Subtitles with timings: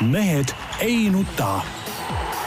[0.00, 0.50] mehed
[0.80, 1.60] ei nuta.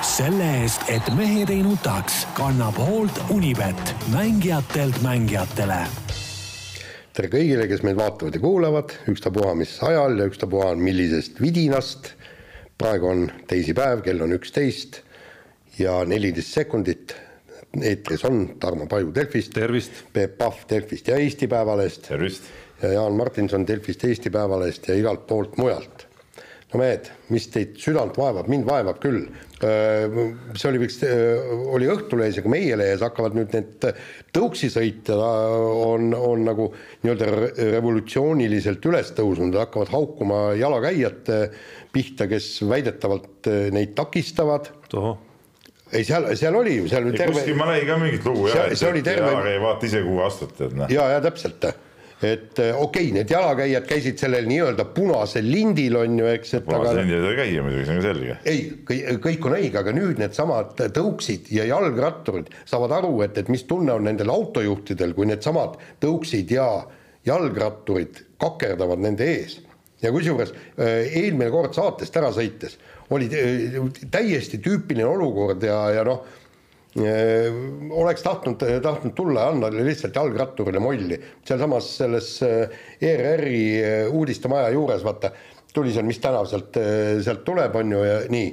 [0.02, 5.80] selle eest, et mehed ei nutaks, kannab hoolt Unibet, mängijatelt mängijatele
[7.18, 12.12] tere kõigile, kes meid vaatavad ja kuulavad, ükstapuha mis ajal ja ükstapuha millisest vidinast.
[12.78, 15.02] praegu on teisipäev, kell on üksteist
[15.80, 17.16] ja neliteist sekundit.
[17.82, 19.54] eetris on Tarmo Paju Delfist.
[19.54, 19.92] tervist.
[20.14, 22.08] Peep Pahv Delfist ja Eesti Päevalehest.
[22.08, 22.44] tervist.
[22.82, 26.07] ja Jaan Martinson Delfist, Eesti Päevalehest ja igalt poolt mujalt
[26.74, 29.28] no mehed, mis teid südant vaevab, mind vaevab küll.
[29.58, 31.06] see oli vist,
[31.74, 33.88] oli Õhtulehes ja ka meie lehes hakkavad nüüd need
[34.36, 36.68] tõuksisõitjad on, on nagu
[37.06, 37.30] nii-öelda
[37.78, 41.40] revolutsiooniliselt üles tõusnud, hakkavad haukuma jalakäijate
[41.96, 44.70] pihta, kes väidetavalt neid takistavad.
[45.96, 47.40] ei, seal, seal oli ju, seal oli terve.
[47.40, 50.92] kuskil ma nägin ka mingit lugu jah, et, jalakäija vaata ise kuhu astute, et noh.
[50.92, 51.64] ja, ja täpselt
[52.22, 56.56] et eh, okei okay,, need jalakäijad käisid sellel nii-öelda punasel lindil on ju, eks.
[56.66, 58.38] punasel lindil ei käia muidugi, see on selge.
[58.50, 58.64] ei,
[59.22, 63.94] kõik on õige, aga nüüd needsamad tõuksid ja jalgratturid saavad aru, et, et mis tunne
[63.94, 66.68] on nendel autojuhtidel, kui needsamad tõuksid ja
[67.28, 69.60] jalgratturid kakerdavad nende ees.
[70.02, 72.80] ja kusjuures eh, eelmine kord saatest ära sõites
[73.14, 73.78] oli eh,
[74.12, 76.26] täiesti tüüpiline olukord ja, ja noh
[76.98, 81.20] oleks tahtnud, tahtnud tulla anda lihtsalt jalgratturile molli.
[81.46, 82.70] sealsamas selles äh,
[83.02, 85.32] ERR-i äh, uudistemaja juures, vaata,
[85.74, 86.80] tuli seal, mis tänav sealt,
[87.22, 88.48] sealt tuleb, on ju, ja nii.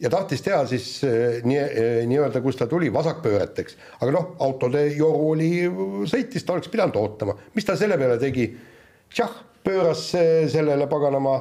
[0.00, 1.00] ja tahtis teha siis
[1.42, 1.58] nii,
[2.06, 3.76] nii-öelda, kus ta tuli, vasakpööreteks.
[4.00, 5.50] aga noh, autode joru oli,
[6.06, 7.34] sõitis, ta oleks pidanud ootama.
[7.54, 8.46] mis ta selle peale tegi?
[9.10, 9.34] tšah,
[9.66, 10.06] pööras
[10.52, 11.40] sellele paganama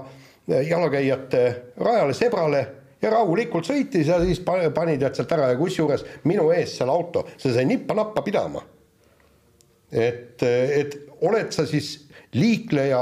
[0.49, 1.43] jalakäijate
[1.77, 2.65] rajale, sebrale
[3.01, 7.25] ja rahulikult sõitis ja siis pani tead sealt ära ja kusjuures minu ees seal auto,
[7.37, 8.63] see sai nippa-nappa pidama.
[9.91, 12.99] et, et oled sa siis liikleja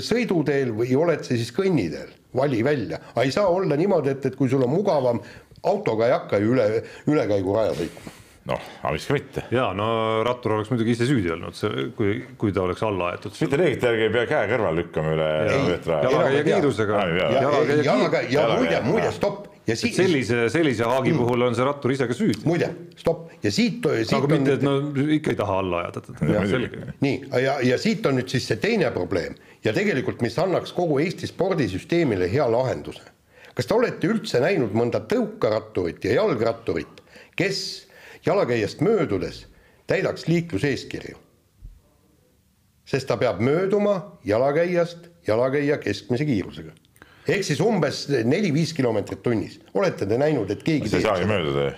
[0.00, 4.38] sõiduteel või oled sa siis kõnniteel, vali välja, aga ei saa olla niimoodi, et, et
[4.38, 5.20] kui sul on mugavam,
[5.62, 6.70] autoga ei hakka ju üle,
[7.10, 9.44] ülekäiguraja sõitma noh, aga miks ka mitte.
[9.52, 9.86] ja no
[10.26, 11.56] rattur oleks muidugi ise süüdi olnud,
[11.96, 13.36] kui, kui ta oleks alla aetud.
[13.44, 17.04] mitte reeglite järgi ei pea käe kõrval lükkama üle jalakäija kiirusega.
[17.84, 19.50] jalakäija ja muide, muide stopp.
[19.68, 19.94] ja siit.
[19.98, 21.20] sellise, sellise haagi mm.
[21.20, 22.40] puhul on see rattur ise ka süüdi.
[22.48, 22.70] muide,
[23.00, 24.16] stopp ja siit, siit.
[24.16, 24.78] aga mitte, et no
[25.18, 26.96] ikka ei taha alla ajada.
[27.04, 30.96] nii ja, ja siit on nüüd siis see teine probleem ja tegelikult, mis annaks kogu
[31.04, 33.04] Eesti spordisüsteemile hea lahenduse.
[33.52, 37.02] kas te olete üldse näinud mõnda tõukaratturit ja jalgratturit,
[37.36, 37.89] kes
[38.26, 39.46] jalakäijast möödudes
[39.86, 41.16] täidaks liikluseeskirju.
[42.84, 46.72] sest ta peab mööduma jalakäijast jalakäija keskmise kiirusega.
[47.28, 49.60] ehk siis umbes neli-viis kilomeetrit tunnis.
[49.74, 51.72] olete te näinud, et keegi sa ei saagi mööduda ju.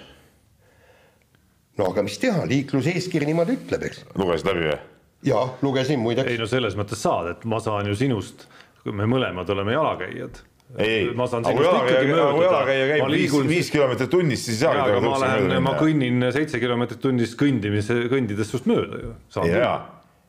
[1.78, 4.04] no aga mis teha, liikluseeskiri niimoodi ütleb, eks.
[4.14, 4.78] lugesid läbi või?
[5.22, 6.30] jaa, lugesin muideks.
[6.30, 8.46] ei no selles mõttes saad, et ma saan ju sinust,
[8.84, 10.42] me mõlemad oleme jalakäijad
[10.78, 13.48] ei, ei, aga kui jalakäija käib liigun...
[13.50, 18.52] viis, kilomeetrit tunnis, siis ei saagi ma lähen, ma kõnnin seitse kilomeetrit tunnis kõndimise, kõndides
[18.52, 19.14] sinust mööda ju.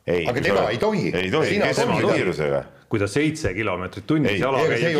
[0.06, 0.26] ei.
[0.28, 1.08] aga tema ei tohi.
[1.16, 4.90] ei tohi, keskmise kiirusega kui ta seitse kilomeetrit tunnis jalakäija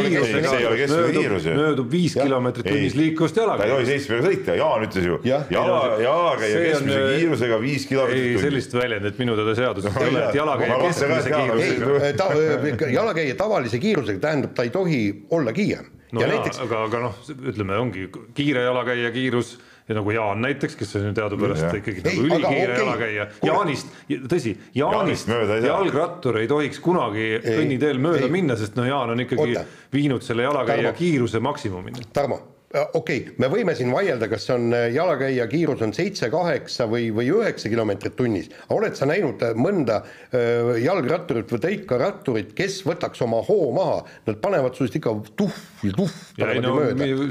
[1.15, 3.71] kiirusega möödub viis kilomeetrit tunnis liiklust jalakäija.
[3.71, 8.25] ta ei tohi seitsmega sõita, Jaan ütles ju, jala, jalakäija keskmise on, kiirusega viis kilomeetrit
[8.25, 8.41] tunnis.
[8.41, 12.91] ei, sellist väljendit minu teada seaduses ei ole, et jalakäija keskmise kiirusega.
[12.97, 15.93] jalakäija tavalise kiirusega tähendab, ta ei tohi olla kiirem.
[16.11, 17.23] no ja jaa näiteks..., aga, aga noh,
[17.53, 19.55] ütleme, ongi kiire jalakäija kiirus
[19.89, 21.73] ja nagu Jaan näiteks, kes on ju teadupärast ja.
[21.81, 22.79] ikkagi nagu ülikiire okay.
[22.85, 23.93] jalakäija, Jaanist,
[24.31, 28.33] tõsi, Jaanist, Jaanist jalgrattur ei tohiks kunagi kõnniteel mööda ei.
[28.33, 29.69] minna, sest no Jaan on ikkagi Oota.
[29.93, 30.99] viinud selle jalakäija Tarmo.
[30.99, 32.09] kiiruse maksimumini.
[32.13, 36.89] Tarmo okei okay,, me võime siin vaielda, kas on äh, jalakäija kiirus on seitse, kaheksa
[36.91, 38.51] või, või üheksa kilomeetrit tunnis.
[38.75, 44.41] oled sa näinud äh, mõnda äh, jalgratturit või tõikaratturit, kes võtaks oma hoo maha, nad
[44.43, 46.21] panevad sinust ikka tuhv ja tuhv.
[46.43, 46.77] ei no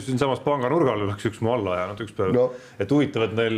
[0.03, 3.57] siinsamas panga nurgal oleks üks mu alla jäänud üks päev no., et huvitav, et neil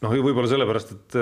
[0.00, 1.18] noh, võib-olla sellepärast, et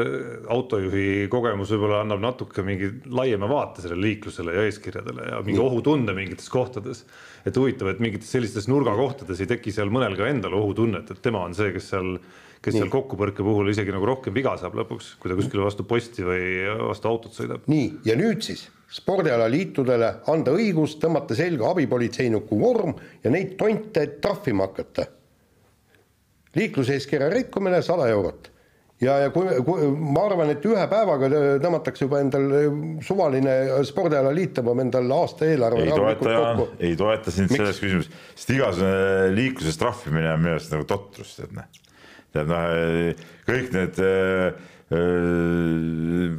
[0.54, 6.14] autojuhi kogemus võib-olla annab natuke mingi laiema vaate sellele liiklusele ja eeskirjadele ja mingi ohutunde
[6.14, 7.02] mingites kohtades
[7.48, 11.42] et huvitav, et mingites sellistes nurgakohtades ei teki seal mõnel ka endal ohutunnet, et tema
[11.46, 12.16] on see, kes seal,
[12.62, 12.82] kes nii.
[12.82, 16.42] seal kokkupõrke puhul isegi nagu rohkem viga saab lõpuks, kui ta kuskile vastu posti või
[16.88, 17.64] vastu autot sõidab.
[17.70, 24.70] nii, ja nüüd siis spordialaliitudele anda õigus tõmmata selga abipolitseiniku vorm ja neid tonte trahvima
[24.70, 25.06] hakata.
[26.56, 28.52] liikluseeskirja rikkumine sada eurot
[29.02, 31.30] ja, ja kui, kui ma arvan, et ühe päevaga
[31.62, 32.48] tõmmatakse juba endal
[33.04, 33.54] suvaline
[33.88, 37.60] spordialaliit tõmbab endal aastaeelarve ei toeta, ei toeta sind Miks?
[37.60, 41.68] selles küsimuses, sest igasugune liikluses trahvimine on minu arust nagu totrus, tead noh.
[42.34, 42.66] tead noh,
[43.48, 44.50] kõik need öö,
[44.98, 46.32] öö,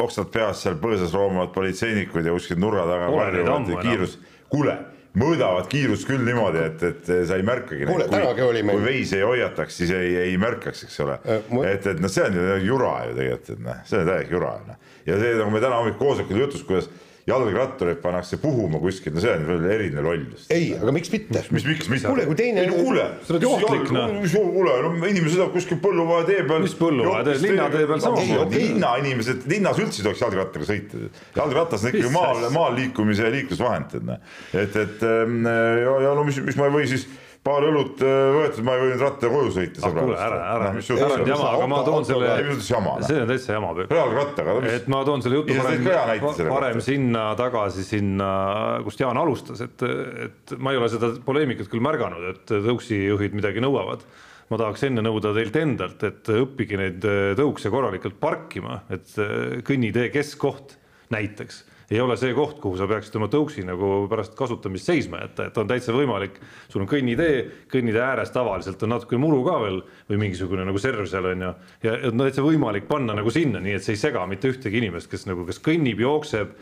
[0.00, 4.16] oksad peas seal põõsas roomavad politseinikud ja kuskil nurga taga varjuvad kiirus,
[4.52, 4.78] kuule
[5.18, 7.86] mõõdavad kiirust küll niimoodi, et, et sa ei märkagi.
[7.88, 8.78] kuule, tänagi oli meil.
[8.78, 11.52] kui veis ei hoiataks, siis ei, ei märkaks, eks ole äh,.
[11.72, 14.52] et, et noh, see on ju jura ju tegelikult, et noh, see on täiega jura
[14.68, 14.90] noh.
[15.08, 16.90] ja see nagu me täna hommikul koosolekul jutus, kuidas
[17.28, 20.46] jalgrattureid pannakse puhuma kuskil, no see on veel eriline lollus.
[20.52, 21.42] ei, aga miks mitte?
[21.52, 22.04] mis, miks, mis?
[22.06, 22.64] kuule, kui teine.
[22.64, 24.14] ei no kuule, sa oled johtlik noh.
[24.32, 26.64] kuule, no inimene sõidab kuskil Põllumaja tee peal.
[26.64, 28.60] mis Põllumaja tee, linnatee peal samamoodi.
[28.64, 31.06] linnainimesed, linnas üldse ei tohiks jalgrattaga sõita.
[31.36, 34.30] jalgratas on ikkagi maal, maal liikumise liiklusvahend, et noh.
[34.54, 37.08] et, et ähm, ja, ja no mis, mis ma ei või siis
[37.46, 39.82] paar õlut äh, võetud, ma ei võinud rattaga koju sõita.
[39.86, 43.70] ah kuule, ära, ära, ära nüüd jama, aga ma toon selle, see on täitsa jama.
[43.80, 44.56] reaalrattaga.
[44.68, 45.86] et ma toon selle jutu parem,
[46.50, 48.32] parem sinna tagasi, sinna,
[48.84, 49.86] kust Jaan alustas, et,
[50.26, 54.04] et ma ei ole seda poleemikat küll märganud, et tõuksijuhid midagi nõuavad
[54.50, 57.04] ma tahaks enne nõuda teilt endalt, et õppige neid
[57.38, 59.14] tõukse korralikult parkima, et
[59.64, 60.74] kõnnitee keskkoht
[61.14, 65.48] näiteks ei ole see koht, kuhu sa peaksid oma tõuksi nagu pärast kasutamist seisma jätta,
[65.50, 66.36] et on täitsa võimalik,
[66.70, 67.40] sul on kõnnitee,
[67.72, 71.52] kõnnitee ääres tavaliselt on natuke muru ka veel või mingisugune nagu serv seal on ju,
[71.86, 75.10] ja on täitsa võimalik panna nagu sinna, nii et see ei sega mitte ühtegi inimest,
[75.10, 76.54] kes nagu, kes kõnnib, jookseb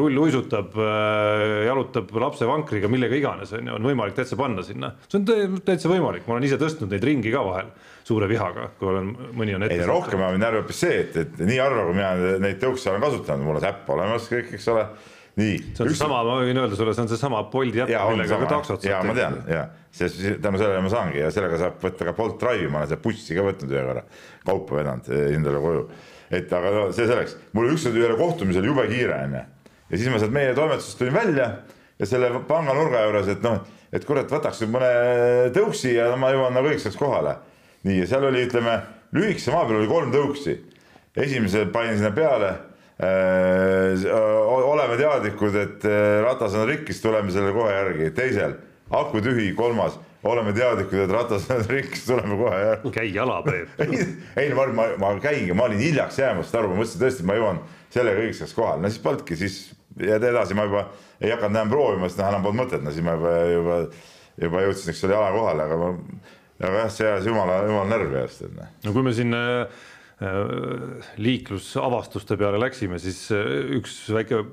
[0.00, 4.94] rulluisutab, äh, jalutab lapsevankriga, millega iganes, on ju, on võimalik täitsa panna sinna.
[5.08, 7.72] see on täitsa võimalik, ma olen ise tõstnud neid ringi ka vahel
[8.10, 9.78] suure vihaga, kui olen, mõni on ette.
[9.78, 12.92] ei rohkem ajab mind närvi hoopis see, et, et nii harva, kui mina neid tõukse
[12.92, 14.86] olen kasutanud, mul on äpp olemas kõik, eks ole
[15.40, 15.58] nii.
[15.74, 18.82] see on seesama, ma võin öelda sulle, see on seesama Bolti äpp, millega ka taksot
[18.82, 18.90] saab.
[18.92, 19.64] ja ma tean ja
[19.94, 23.02] see tänu sellele ma saangi ja sellega saab võtta ka Bolt Drive'i, ma olen seda
[23.04, 24.04] bussi ka võtnud ühe korra,
[24.46, 25.86] kaupa vedanud eh, endale koju.
[26.40, 29.44] et aga no, see selleks, mul ükskord ühele kohtumisele jube kiire onju
[29.90, 31.50] ja siis ma sealt meie toimetusest tulin välja
[32.00, 33.60] ja selle panga nurga juures, et noh,
[33.92, 34.90] et kurat, võtaks mõne
[35.54, 37.36] tõuksi ja ma jõuan nagu õigeks ajaks kohale.
[37.86, 38.80] Nii, ja seal oli, ütleme,
[39.16, 40.56] lühikese maa peal oli kolm tõuksi.
[41.16, 42.50] esimese panin sinna peale
[43.02, 44.04] äh,.
[44.44, 48.10] oleme teadlikud, et äh, ratas on rikkis, tuleme selle kohe järgi.
[48.10, 48.54] teisel,
[48.90, 52.94] aku tühi, kolmas oleme teadlikud, et ratas on rikkis, tuleme kohe järgi.
[52.94, 53.68] käi jala, Peep.
[53.80, 54.06] ei,
[54.36, 57.38] ei, ma, ma, ma käingi, ma olin hiljaks jäämas, saad aru, ma mõtlesin tõesti, ma
[57.38, 57.60] jõuan
[57.90, 59.62] sellega õigeks ajaks kohale, no siis polnudki, siis
[59.98, 60.84] ja edasi ma juba
[61.20, 63.78] ei hakanud enam proovima, sest noh, enam polnud mõtet, no siis ma juba, juba,
[64.44, 65.90] juba jõudsin, eks ole, jala kohale, aga ma,
[66.60, 68.44] aga jah, see ajas jumala, jumala närvi eest.
[68.56, 68.68] Noh.
[68.84, 69.86] no kui me siin äh,
[71.20, 73.48] liiklusavastuste peale läksime, siis äh,
[73.78, 74.44] üks väike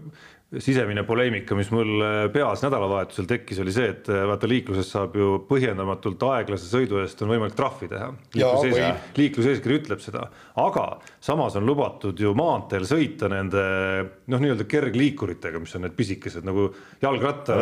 [0.55, 5.17] sisemine poleemika, mis mul äh, peas nädalavahetusel tekkis, oli see, et äh, vaata liikluses saab
[5.19, 8.13] ju põhjendamatult aeglase sõidu eest on võimalik trahvi teha.
[9.17, 10.29] liikluseeskiri, ütleb seda,
[10.63, 10.85] aga
[11.19, 13.63] samas on lubatud ju maanteel sõita nende
[14.31, 16.69] noh, nii-öelda kergliikuritega, mis on need pisikesed nagu
[17.03, 17.59] jalgratta.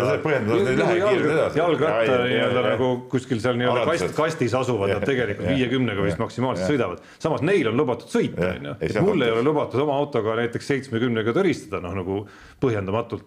[1.57, 7.01] jalgratta nii-öelda nagu kuskil seal nii-öelda kast, kastis asuvad nad tegelikult viiekümnega vist maksimaalselt sõidavad.
[7.17, 10.73] samas neil on lubatud sõita, on ju, et mul ei ole lubatud oma autoga näiteks
[10.75, 12.21] seitsmekümnega tõristada, noh nagu
[12.61, 12.74] põhjendamatult,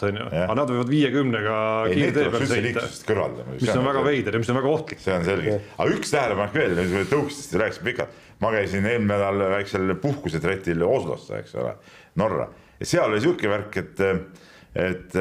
[0.09, 1.57] on ju, aga nad võivad viiekümnega
[1.93, 2.85] kiirtee peal sõita.
[3.55, 5.03] mis on väga veider ja mis on väga ohtlik.
[5.03, 8.23] see on selge, aga üks tähelepanek veel, tõuksidest rääkisime pikalt.
[8.45, 11.75] ma käisin eelmine nädal väiksel puhkusetretil Oslosse, eks ole,
[12.21, 12.49] Norra
[12.79, 14.01] ja seal oli sihuke värk, et,
[14.79, 15.19] et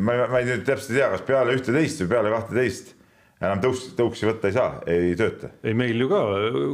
[0.00, 2.96] ma ei, ma ei nüüd täpselt ei tea, kas peale ühteteist või peale kahteteist
[3.40, 5.50] enam tõuks, tõuksi võtta ei saa, ei tööta.
[5.64, 6.20] ei, meil ju ka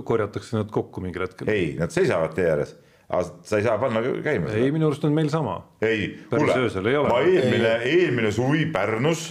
[0.08, 1.50] korjatakse nad kokku mingil hetkel.
[1.52, 2.74] ei, nad seisavad tee ääres
[3.08, 4.62] aga sa ei saa panna käima seda.
[4.62, 5.60] ei, minu arust on meil sama.
[5.84, 6.56] ei, kuule,
[7.06, 9.28] ma eelmine, eelmine suvi Pärnus,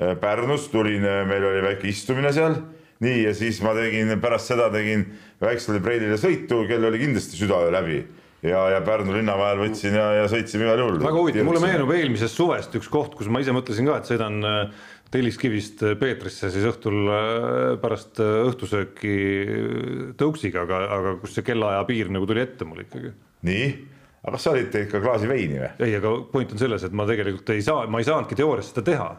[0.00, 2.58] äh, Pärnus tulin, äh, meil oli väike istumine seal,
[3.04, 5.06] nii, ja siis ma tegin, pärast seda tegin
[5.42, 8.02] väiksele Preilile sõitu, kel oli kindlasti südaöö läbi
[8.42, 10.98] ja, ja Pärnu linna vahel võtsin ja, ja sõitsime igal juhul.
[11.02, 14.38] väga huvitav, mulle meenub eelmisest suvest üks koht, kus ma ise mõtlesin ka, et sõidan
[14.46, 19.14] äh, Telliskivist Peetrisse siis õhtul äh, pärast äh, õhtusööki
[20.20, 23.14] tõuksiga, aga, aga kus see kellaaja piir nagu tuli ette mul ikkagi.
[23.48, 23.70] nii,
[24.20, 25.72] aga kas sa olid ikka klaasi veini või?
[25.86, 28.84] ei, aga point on selles, et ma tegelikult ei saa, ma ei saanudki teoorias seda
[28.90, 29.10] teha.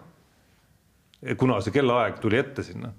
[1.41, 2.93] kuna see kellaaeg tuli ette sinna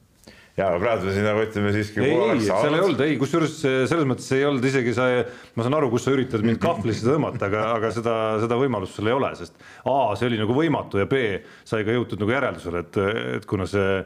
[0.61, 2.05] ja praegu me siin nagu ütleme siiski.
[2.05, 5.09] ei, seal ei olnud, ei, kusjuures selles mõttes ei olnud isegi sa,
[5.57, 9.11] ma saan aru, kus sa üritad mind kahvlisse tõmmata, aga, aga seda, seda võimalust sul
[9.11, 9.57] ei ole, sest
[9.89, 11.23] A, see oli nagu võimatu ja B,
[11.69, 13.01] sai ka jõutud nagu järeldusele, et,
[13.41, 14.03] et kuna see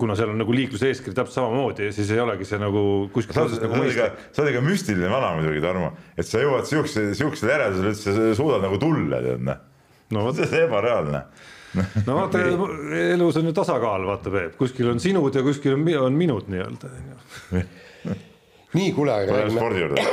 [0.00, 3.76] kuna seal on nagu liikluseeskiri täpselt samamoodi, siis ei olegi see nagu kuskil otsas nagu
[3.76, 4.22] mõistlik.
[4.32, 8.30] sa oled ikka müstiline vana muidugi, Tarmo, et sa jõuad siukse, siuksele järeldusele, et sa
[8.38, 9.60] suudad nagu tulla, tead noh.
[10.14, 10.40] no vot.
[10.40, 11.20] see on ebareaalne
[12.06, 12.40] no vaata,
[13.12, 16.90] elus on ju tasakaal, vaata Peep, kuskil on sinud ja kuskil on, on minud nii-öelda.
[18.78, 19.60] nii, kuule, räägime,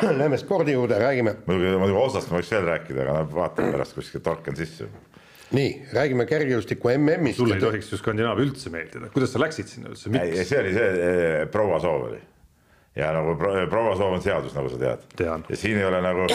[0.21, 1.35] lähme spordi juurde, räägime.
[1.45, 4.89] muidugi, muidugi Osast ma võiks veel rääkida, aga vaatame pärast kuskil torkan sisse.
[5.55, 7.39] nii, räägime kergejõustiku MM-ist.
[7.39, 10.47] sulle ei tohiks ju Skandinaavia üldse meeldida, kuidas sa läksid sinna üldse, miks?
[10.49, 12.23] see oli see eh, proua soov oli
[12.95, 15.07] ja nagu proua soov on seadus, nagu sa tead.
[15.49, 16.27] ja siin ei ole nagu,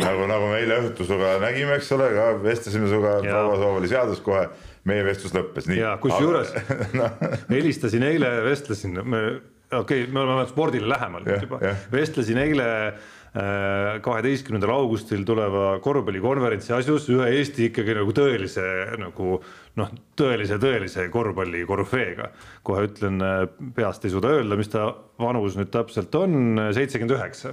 [0.00, 3.90] nagu, nagu me eile õhtul sinuga nägime, eks ole, ka vestlesime sinuga, proua soov oli
[3.92, 4.46] seadus kohe,
[4.88, 5.68] meie vestlus lõppes.
[5.76, 6.54] ja kusjuures
[6.98, 7.10] no.
[7.50, 9.22] helistasin eile, vestlesin, me
[9.66, 16.72] okei okay,, me oleme spordile lähemal nüüd juba, vestlesin eile Äh, kaheteistkümnendal augustil tuleva korvpallikonverentsi
[16.72, 18.64] asjus ühe Eesti ikkagi nagu tõelise
[18.96, 19.36] nagu
[19.76, 22.30] noh, tõelise, tõelise korvpalli korüfeega.
[22.64, 23.44] kohe ütlen, äh,
[23.76, 24.88] peast ei suuda öelda, mis ta
[25.20, 27.52] vanus nüüd täpselt on, seitsekümmend üheksa.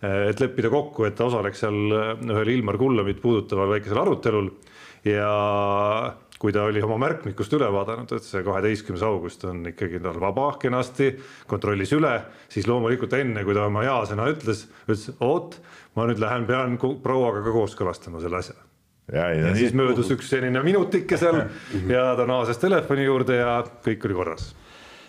[0.00, 1.78] Äh, et leppida kokku, et ta osaleks seal
[2.16, 4.50] ühel Ilmar Kullamit puudutaval väikesel arutelul
[5.04, 5.28] ja
[6.40, 10.46] kui ta oli oma märkmikust üle vaadanud, et see kaheteistkümnes august on ikkagi tal vaba
[10.60, 11.10] kenasti,
[11.50, 12.14] kontrollis üle,
[12.52, 15.58] siis loomulikult enne, kui ta oma jaa-sõna ütles, ütles oot,
[15.98, 18.56] ma nüüd lähen, pean prouaga ka kooskõlastama selle asja.
[19.12, 21.42] ja, ja, ja siis möödus üks selline minutike seal
[21.90, 24.54] ja ta naases telefoni juurde ja kõik oli korras.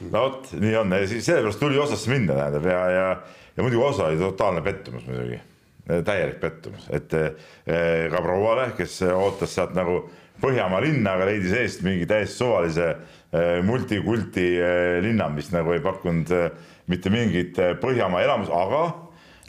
[0.03, 3.07] no vot, nii on, sellepärast tuli osasse minna, tähendab ja, ja,
[3.55, 5.39] ja muidugi osa oli totaalne pettumus muidugi,
[5.88, 10.01] täielik pettumus, et eh, ka prouale, kes ootas sealt nagu
[10.41, 15.83] Põhjamaa linna, aga leidis eest mingi täiesti suvalise äh, multikulti äh, linna, mis nagu ei
[15.83, 16.48] pakkunud äh,
[16.89, 18.88] mitte mingit Põhjamaa elamust, aga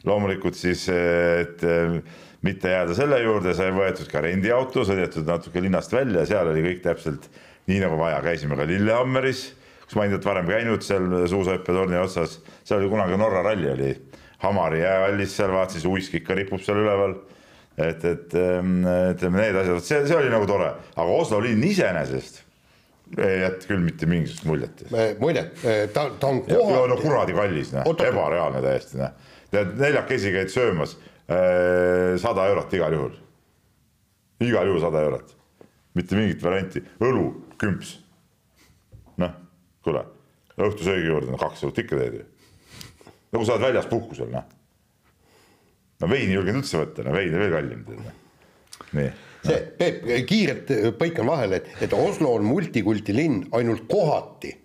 [0.04, 1.60] loomulikult siis, et
[2.42, 6.80] mitte jääda selle juurde, sai võetud ka rendiauto, sõidetud natuke linnast välja, seal oli kõik
[6.82, 7.28] täpselt
[7.70, 9.44] nii nagu vaja, käisime ka Lillehammeris,
[9.86, 13.92] kus ma endalt varem käinud seal suusahüppetorni otsas, seal oli kunagi Norra ralli oli,
[14.42, 17.14] Hamari jäähallis seal vaatasin, uisk ikka ripub seal üleval
[17.82, 22.42] et, et ähm, ütleme, need asjad, see, see oli nagu tore, aga Oslo linn iseenesest
[23.20, 24.84] ei jätta küll mitte mingisugust muljet.
[25.20, 25.44] muide,
[25.92, 26.88] ta, ta on kohati.
[26.88, 29.12] no kuradi kallis, noh, ebareaalne täiesti, noh.
[29.52, 33.18] tead, neljakesi käid söömas äh, sada eurot igal juhul.
[34.46, 35.36] igal juhul sada eurot,
[35.98, 37.26] mitte mingit varianti, õlu,
[37.60, 37.98] kümps.
[39.20, 39.36] noh,
[39.84, 40.06] kuule,
[40.56, 42.26] õhtusöögi juurde no kaks eurot ikka teed ju.
[43.36, 44.48] nagu sa oled väljas puhkusel, noh
[46.02, 47.84] no veini ei julgenud üldse võtta, no vein on veel kallim.
[47.88, 48.16] Noh.
[48.98, 54.56] nii see, Peep, kiirelt põikan vahele, et, et Oslo on multikulti linn ainult kohati.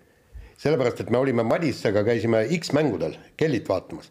[0.58, 4.10] sellepärast, et me olime Madissega, käisime X-mängudel Kellit vaatamas.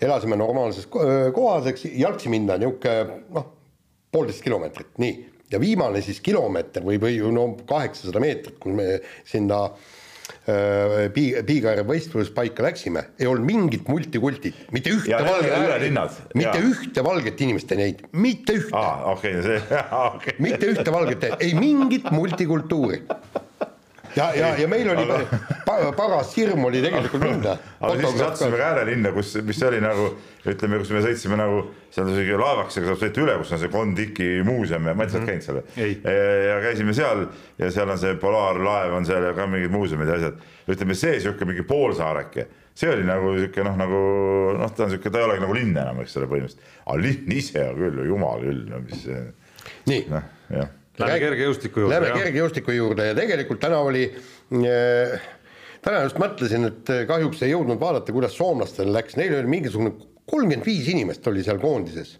[0.00, 3.50] elasime normaalses kohas, eks, jalgsi minna niisugune noh,
[4.12, 5.26] poolteist kilomeetrit, nii.
[5.52, 10.01] ja viimane siis kilomeeter või, või no kaheksasada meetrit, kui me sinna Äh,
[11.14, 15.86] Pii-, Piigaare võistluspaika läksime, ei olnud mingit multikultit, mitte ühte valget,
[16.34, 16.64] mitte ja.
[16.66, 18.82] ühte valget inimest ei näinud, mitte ühte.
[19.12, 19.60] Okei see
[20.08, 23.02] okay., mitte ühte valget, ei mingit multikultuuri
[24.16, 25.92] ja, ja, ja meil oli aga...
[25.96, 27.56] paras hirm oli tegelikult minna.
[27.80, 30.08] aga siis sattusime ka äärelinna, kus, mis oli nagu
[30.48, 31.62] ütleme, kus me sõitsime nagu
[31.94, 35.14] seal siuke laevakesega saab sõita üle, kus on see Kon-Tiki muuseum ja ma ei tea,
[35.14, 35.60] sa oled käinud seal?
[36.48, 37.24] ja käisime seal
[37.60, 40.42] ja seal on see polaarlaev on seal ja ka mingid muuseumid ja asjad.
[40.72, 44.04] ütleme, see sihuke mingi poolsaareke, see oli nagu sihuke noh, nagu
[44.58, 46.76] noh, ta on sihuke, ta ei olegi nagu linn enam, eks ole, põhimõtteliselt.
[46.84, 49.26] aga linn ise on küll, jumal küll, no mis see.
[49.90, 50.22] nii no,.
[51.00, 51.94] Lähme kergejõustiku juurde.
[51.96, 55.14] Lähme kergejõustiku juurde ja tegelikult täna oli äh,
[55.84, 59.94] täna just mõtlesin, et kahjuks ei jõudnud vaadata, kuidas soomlastel läks, neil oli mingisugune
[60.30, 62.16] kolmkümmend viis inimest oli seal koondises.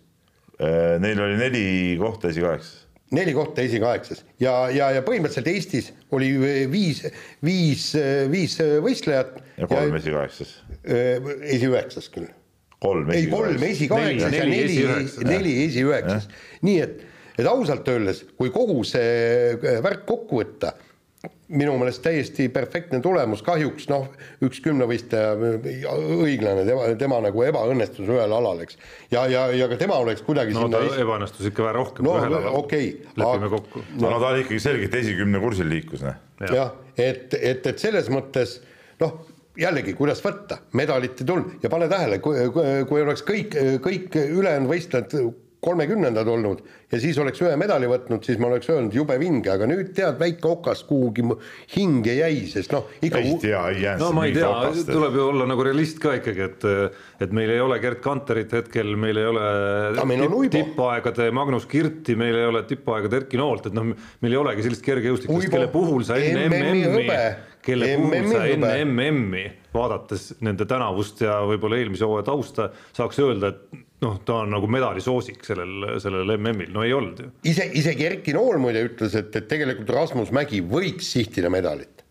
[0.61, 1.67] Äh, neil oli neli
[2.01, 2.81] kohta esikaheksas.
[3.13, 6.31] neli kohta esikaheksas ja, ja, ja põhimõtteliselt Eestis oli
[6.73, 7.03] viis,
[7.45, 7.91] viis,
[8.33, 9.35] viis võistlejat.
[9.59, 10.55] ja kolm esikaheksas.
[10.83, 12.31] Äh, esiüheksas küll.
[12.81, 13.21] kolm esikaheksas.
[13.21, 14.79] ei, kolm esikaheksas ja neli,
[15.29, 16.29] neli esiüheksas,
[16.65, 17.03] nii et
[17.39, 20.75] et ausalt öeldes, kui kogu see äh, värk kokku võtta,
[21.53, 24.09] minu meelest täiesti perfektne tulemus, kahjuks noh,
[24.43, 25.91] üks kümnevõistleja äh,
[26.25, 28.79] õiglane, tema, tema nagu ebaõnnestus ühel alal, eks.
[29.13, 30.99] ja, ja, ja ka tema oleks kuidagi no ta est...
[31.05, 32.95] ebaõnnestus ikka vähe rohkem no, ühel alal okay,.
[33.15, 33.53] lepime aga...
[33.57, 33.85] kokku.
[34.03, 36.19] no ta oli ikkagi selgelt esikümne kursil liikus, noh.
[36.49, 38.59] jah, et, et, et selles mõttes
[39.03, 39.21] noh,
[39.59, 42.49] jällegi, kuidas võtta, medalit ei tulnud ja pane tähele, kui,
[42.89, 45.17] kui oleks kõik, kõik ülejäänud võistlejad
[45.63, 49.69] kolmekümnendad olnud ja siis oleks ühe medali võtnud, siis ma oleks öelnud jube vinge, aga
[49.71, 51.23] nüüd tead, väike okas kuhugi
[51.77, 53.21] hinge jäi, sest noh, ikka.
[53.23, 54.03] ei tea, ei jäänud.
[54.03, 54.51] no ma ei tea,
[54.89, 56.67] tuleb ju olla nagu realist ka ikkagi, et,
[57.23, 59.47] et meil ei ole Gerd Kanterit hetkel, meil ei ole
[60.49, 64.67] tipp, tippaegade Magnus Kirti, meil ei ole tippaegade Erki Noolt, et noh, meil ei olegi
[64.67, 67.07] sellist kergejõustikust, kelle puhul sa enne MM-i,
[67.63, 73.55] kelle puhul sa enne MM-i vaadates nende tänavust ja võib-olla eelmise hooaja tausta saaks öelda,
[73.55, 77.31] et noh, ta on nagu medalisoosik sellel, sellel MM-il, no ei olnud ju.
[77.53, 82.05] ise, isegi Erki Nool muide ütles, et, et tegelikult Rasmus Mägi võiks sihtida medalit.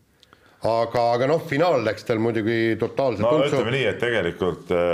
[0.62, 3.56] aga, aga noh, finaal läks tal muidugi totaalselt no untsu.
[3.56, 4.92] ütleme nii, et tegelikult äh,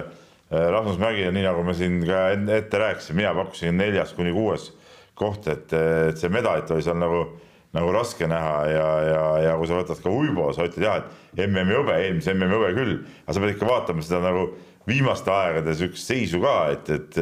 [0.52, 4.72] äh Rasmus Mägi, nii nagu me siin ka ette rääkisime, mina pakkusin neljas kuni kuues
[5.18, 7.26] koht, et, et see medalit oli seal nagu
[7.76, 11.02] nagu raske näha ja, ja, ja kui sa võtad ka Uibo, sa ütled jah,
[11.36, 12.94] et MM-i hõbe, eelmise MM-i hõbe küll,
[13.26, 14.48] aga sa pead ikka vaatama seda nagu
[14.88, 17.22] viimaste aegade siukest seisu ka, et, et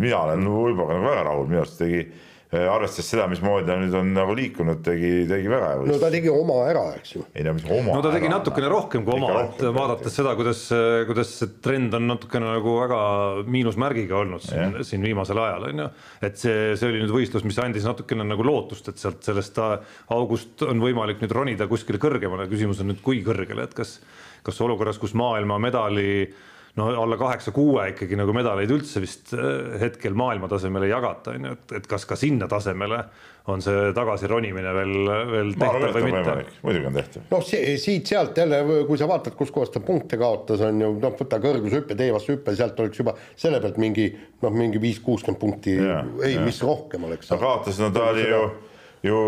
[0.00, 2.04] mina olen Uiboga nagu väga rahul, minu arust tegi
[2.50, 5.84] Äh, arvestades seda, mismoodi ta nüüd on nagu liikunud, tegi, tegi väga hea.
[5.86, 7.22] no ta tegi oma ära, eks ju.
[7.30, 7.92] ei no mis oma.
[7.94, 10.64] no ta tegi ära, natukene rohkem kui oma, et vaadates seda, kuidas,
[11.06, 12.98] kuidas see trend on natukene nagu väga
[13.46, 15.88] miinusmärgiga olnud siin, siin viimasel ajal on ju.
[16.26, 19.62] et see, see oli nüüd võistlus, mis andis natukene nagu lootust, et sealt sellest
[20.18, 24.00] august on võimalik nüüd ronida kuskile kõrgemale, küsimus on nüüd, kui kõrgele, et kas,
[24.42, 26.26] kas olukorras, kus maailma medali
[26.78, 31.48] no alla kaheksa-kuue ikkagi nagu medaleid üldse vist äh, hetkel maailma tasemel ei jagata, on
[31.48, 33.02] ju, et, et kas ka sinna tasemele
[33.50, 34.92] on see tagasironimine veel,
[35.30, 36.36] veel tehtav või mitte?
[36.62, 37.26] muidugi on tehtav.
[37.32, 41.96] noh, siit-sealt jälle, kui sa vaatad, kuskohast ta punkte kaotas, on ju, noh, võta kõrgushüppe,
[41.98, 44.10] tee vastu hüppe, sealt oleks juba selle pealt mingi
[44.44, 45.76] noh, mingi viis-kuuskümmend punkti,
[46.26, 47.32] ei, mis rohkem oleks.
[47.32, 48.42] no kaotas, no ta oli ju,
[49.10, 49.20] ju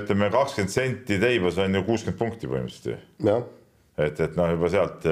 [0.00, 2.92] ütleme, kakskümmend senti teibas on ju kuuskümmend punkti põhimõtteliselt
[3.24, 3.40] ju.
[4.04, 5.08] et, et noh, juba sealt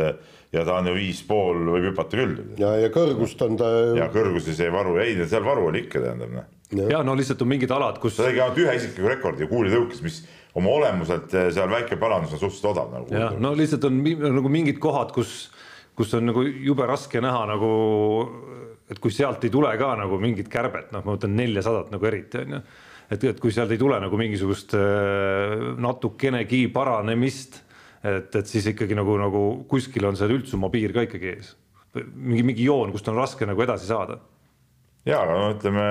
[0.53, 2.37] ja ta on ju viis pool, võib hüpata küll.
[2.61, 3.71] ja, ja kõrgust on ta.
[3.97, 6.47] ja kõrguses jäi varu, ei seal varu oli ikka, tähendab noh.
[6.91, 8.19] ja no lihtsalt on mingid alad, kus.
[8.19, 10.23] ta tegi ainult ühe isikliku rekordi kuulitõukes, mis
[10.59, 13.13] oma olemuselt eh, seal väike parandus on suhteliselt odav nagu.
[13.17, 14.01] jah, no lihtsalt on
[14.39, 15.51] nagu mingid kohad, kus,
[15.97, 17.73] kus on nagu jube raske näha nagu,
[18.93, 22.45] et kui sealt ei tule ka nagu mingit kärbet, noh, ma mõtlen neljasadat nagu eriti
[22.45, 22.65] on ju
[23.13, 27.63] et, et kui sealt ei tule nagu mingisugust eh, natukenegi paranemist
[28.03, 31.55] et, et siis ikkagi nagu, nagu kuskil on see üldsumma piir ka ikkagi ees.
[31.95, 34.19] mingi, mingi joon, kust on raske nagu edasi saada.
[35.07, 35.89] ja, aga no ütleme,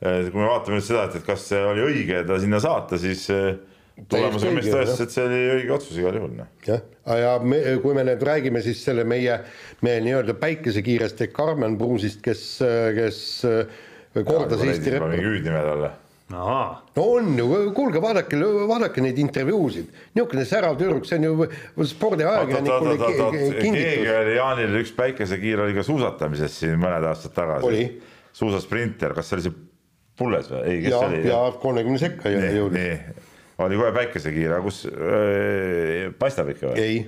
[0.00, 3.24] kui me vaatame nüüd seda, et, et kas see oli õige ta sinna saata, siis
[3.34, 3.60] eh,
[4.10, 6.34] tulemusega meist tõestas, et see oli õige otsus igal juhul.
[6.38, 6.50] Noh.
[6.66, 6.82] jah,
[7.22, 9.40] ja me, kui me nüüd räägime siis selle meie,
[9.86, 12.44] meie nii-öelda päikesekiirest ehk Karmen Pruusist, kes,
[12.98, 13.22] kes
[14.24, 15.18] kordas Eesti rekordi.
[15.18, 15.94] mingi hüüdnime talle
[16.32, 16.56] no
[17.02, 23.62] on ju, kuulge, vaadake, vaadake neid intervjuusid, niisugune särav tüdruk, see on ju spordiajakirjanikule kingitus.
[23.62, 27.86] keegi oli Jaanil üks päikesekiir oli ka suusatamises siin mõned aastad tagasi.
[28.38, 29.64] suusasprinter, kas see oli see
[30.18, 31.22] Pulles või, ei, kes ja, oli?
[31.28, 33.24] ja kolmekümne sekka jõudis.
[33.64, 36.82] oli kohe päikesekiir, aga kus äh,, paistab ikka või?
[36.82, 37.00] ei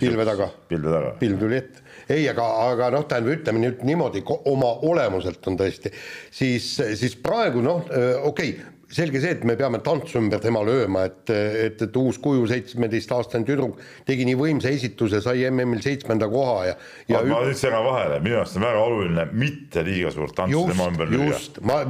[0.00, 0.50] pilve taga.
[0.68, 1.14] pilve taga.
[1.20, 1.85] pilv tuli ette.
[2.08, 5.92] Ei, aga, aga noh, tähendab, ütleme nüüd niimoodi, oma olemuselt on tõesti,
[6.30, 11.06] siis, siis praegu noh, okei okay, selge see, et me peame tantsu ümber tema lööma,
[11.08, 16.60] et, et, et uus kuju, seitsmeteistaastane tüdruk tegi nii võimsa esituse, sai MM-il seitsmenda koha
[16.68, 16.76] ja,
[17.10, 17.24] ja.
[17.26, 21.10] ma nüüd segan vahele, minu arust on väga oluline mitte liiga suurt tantsu tema ümber
[21.10, 21.42] lüüa.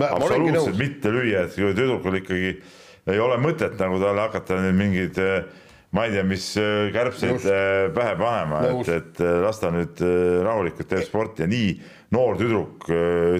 [0.08, 2.56] absoluutselt mitte lüüa, et tüdrukul ikkagi
[3.12, 5.20] ei ole mõtet nagu talle hakata nüüd mingeid
[5.96, 7.48] ma ei tea, mis äh, kärbseid Just.
[7.48, 10.00] Äh, pähe panema, et, et äh, las ta nüüd
[10.44, 11.70] rahulikult teeb sporti ja nii
[12.14, 12.86] noor tüdruk,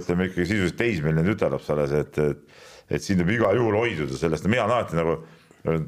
[0.00, 4.48] ütleme ikkagi sisuliselt teismeline tütarlaps alles, et, et, et siin tuleb igal juhul hoiduda sellest,
[4.50, 5.18] mina olen alati nagu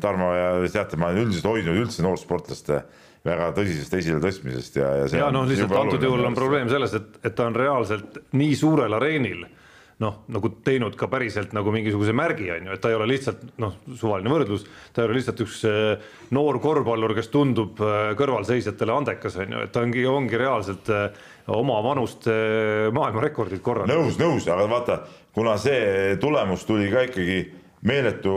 [0.02, 2.80] Tarmo ja teate, ma olen üldiselt hoidnud üldse noorsportlaste
[3.26, 5.04] väga tõsisest esiletõstmisest ja, ja.
[5.20, 8.96] ja noh, lihtsalt antud juhul on probleem selles, et, et ta on reaalselt nii suurel
[8.98, 9.44] areenil
[10.02, 13.42] noh, nagu teinud ka päriselt nagu mingisuguse märgi, on ju, et ta ei ole lihtsalt
[13.58, 18.94] noh, suvaline võrdlus, ta ei ole lihtsalt üks äh, noor korvpallur, kes tundub äh, kõrvalseisjatele
[18.94, 21.08] andekas, on ju, et ta ongi, ongi reaalselt äh,
[21.50, 22.28] oma vanust
[22.92, 23.88] maailmarekordit korranud.
[23.88, 24.98] nõus, nõus, aga vaata,
[25.34, 27.38] kuna see tulemus tuli ka ikkagi
[27.88, 28.34] meeletu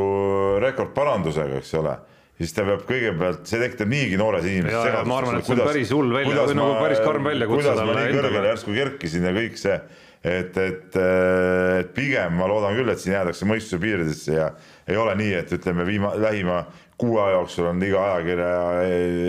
[0.64, 1.98] rekordparandusega, eks ole
[2.42, 5.10] siis ta peab kõigepealt, see tekitab niigi noores inimeses segadust.
[5.12, 7.68] ma arvan, et see on päris hull välja nagu päris karm väljakutse.
[7.68, 9.76] kuidas ma nii kõrgele järsku kerkisin ja kõik see
[10.24, 14.52] et, et, et pigem ma loodan küll, et siin jäädakse mõistuse piiridesse ja
[14.90, 16.62] ei ole nii, et ütleme, viima-, lähima
[17.02, 18.50] kuu aja jooksul on iga ajakirja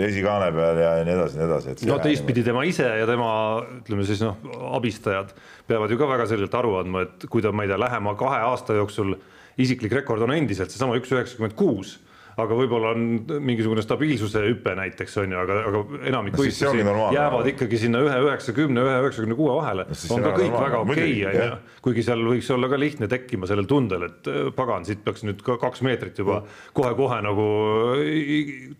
[0.05, 1.75] esikaane peal ja nii edasi, nii edasi.
[1.89, 3.31] no teistpidi tema ise ja tema
[3.79, 4.37] ütleme siis noh,
[4.77, 5.33] abistajad
[5.69, 8.43] peavad ju ka väga selgelt aru andma, et kui ta, ma ei tea, lähema kahe
[8.51, 9.15] aasta jooksul
[9.57, 11.97] isiklik rekord on endiselt seesama üks üheksakümmend kuus
[12.41, 13.03] aga võib-olla on
[13.45, 16.81] mingisugune stabiilsuse hüpe näiteks on ju, aga, aga enamik võistlusi
[17.15, 19.85] jäävad ikkagi sinna ühe üheksakümne, ühe üheksakümne kuue vahele.
[19.85, 20.63] On ka kõik normaalne.
[20.65, 24.31] väga okei okay, on ju, kuigi seal võiks olla ka lihtne tekkima sellel tundel, et
[24.31, 26.41] äh, pagan, siit peaks nüüd ka kaks meetrit juba
[26.77, 27.47] kohe-kohe nagu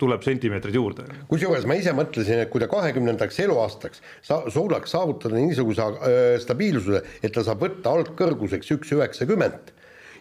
[0.02, 1.08] tuleb sentimeetrid juurde.
[1.30, 7.04] kusjuures ma ise mõtlesin, et kui ta kahekümnendaks eluaastaks sa suudaks saavutada niisuguse äh, stabiilsuse,
[7.22, 9.74] et ta saab võtta algkõrguseks üks üheksakümmend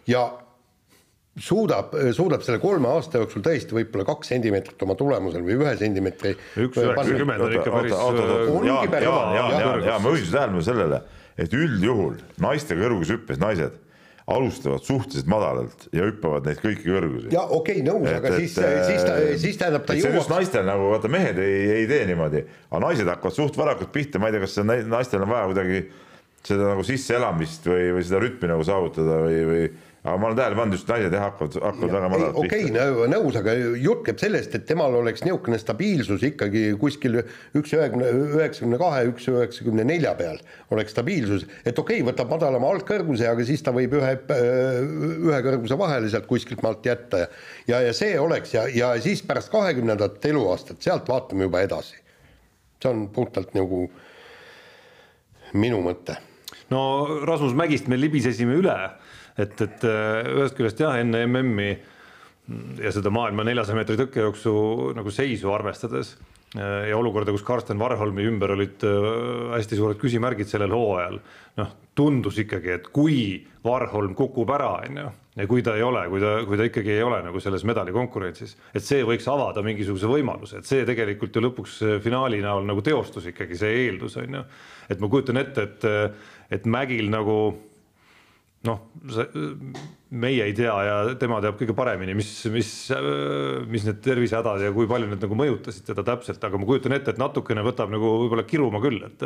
[0.09, 0.27] ja
[1.39, 6.35] suudab, suudab selle kolme aasta jooksul tõesti võib-olla kaks sentimeetrit oma tulemusel või ühe sentimeetri.
[6.61, 7.95] üks üheksakümmend on ikka päris.
[8.67, 11.01] ja, ja, ja, ja, ma juhisin tähelepanu sellele,
[11.37, 13.79] et üldjuhul naiste kõrgushüppes naised
[14.27, 17.31] alustavad suhteliselt madalalt ja hüppavad neid kõiki kõrgusi.
[17.33, 20.21] ja okei okay,, nõus, aga et, siis, siis ta, siis tähendab ta jõuab.
[20.21, 24.21] on naistel nagu vaata, mehed ei, ei tee niimoodi, aga naised hakkavad suht varakult pihta,
[24.21, 25.81] ma ei tea, kas see naistel on vaja kuidagi
[26.43, 29.67] seda nagu sisseelamist või, või seda rütmi nagu saavutada või, või
[30.03, 33.37] aga ma olen tähele pannud, just naised jah, hakkavad, hakkavad väga madalalt okei okay,, nõus,
[33.39, 39.05] aga jutt käib sellest, et temal oleks niisugune stabiilsus ikkagi kuskil üks üheksakümne, üheksakümne kahe,
[39.13, 40.41] üks üheksakümne nelja peal
[40.75, 44.13] oleks stabiilsus, et okei okay,, võtab madalama algkõrguse, aga siis ta võib ühe,
[45.29, 47.31] ühe kõrguse vahele sealt kuskilt maalt jätta ja
[47.67, 51.99] ja, ja see oleks ja, ja siis pärast kahekümnendat eluaastat, sealt vaatame juba edasi.
[52.81, 53.85] see on puhtalt nagu
[55.53, 56.17] minu mõte.
[56.69, 56.81] no
[57.25, 58.77] Rasmus Mägist me libisesime üle
[59.37, 61.71] et, et äh, ühest küljest jah, enne MM-i
[62.83, 64.53] ja seda maailma neljasaja meetri tõkkejooksu
[64.97, 66.13] nagu seisu arvestades
[66.57, 69.09] äh, ja olukorda, kus Karsten Varholmi ümber olid äh,
[69.55, 71.19] hästi suured küsimärgid sellel hooajal,
[71.61, 76.03] noh, tundus ikkagi, et kui Varholm kukub ära, on ju, ja kui ta ei ole,
[76.11, 80.09] kui ta, kui ta ikkagi ei ole nagu selles medalikonkurentsis, et see võiks avada mingisuguse
[80.09, 84.47] võimaluse, et see tegelikult ju lõpuks finaali näol nagu teostus ikkagi see eeldus, on ju.
[84.91, 85.87] et ma kujutan ette, et,
[86.59, 87.37] et Mägil nagu
[88.67, 88.79] noh,
[90.13, 92.69] meie ei tea ja tema teab kõige paremini, mis, mis,
[93.69, 97.15] mis need tervisehädad ja kui palju need nagu mõjutasid teda täpselt, aga ma kujutan ette,
[97.15, 99.25] et natukene võtab nagu võib-olla kiruma küll, et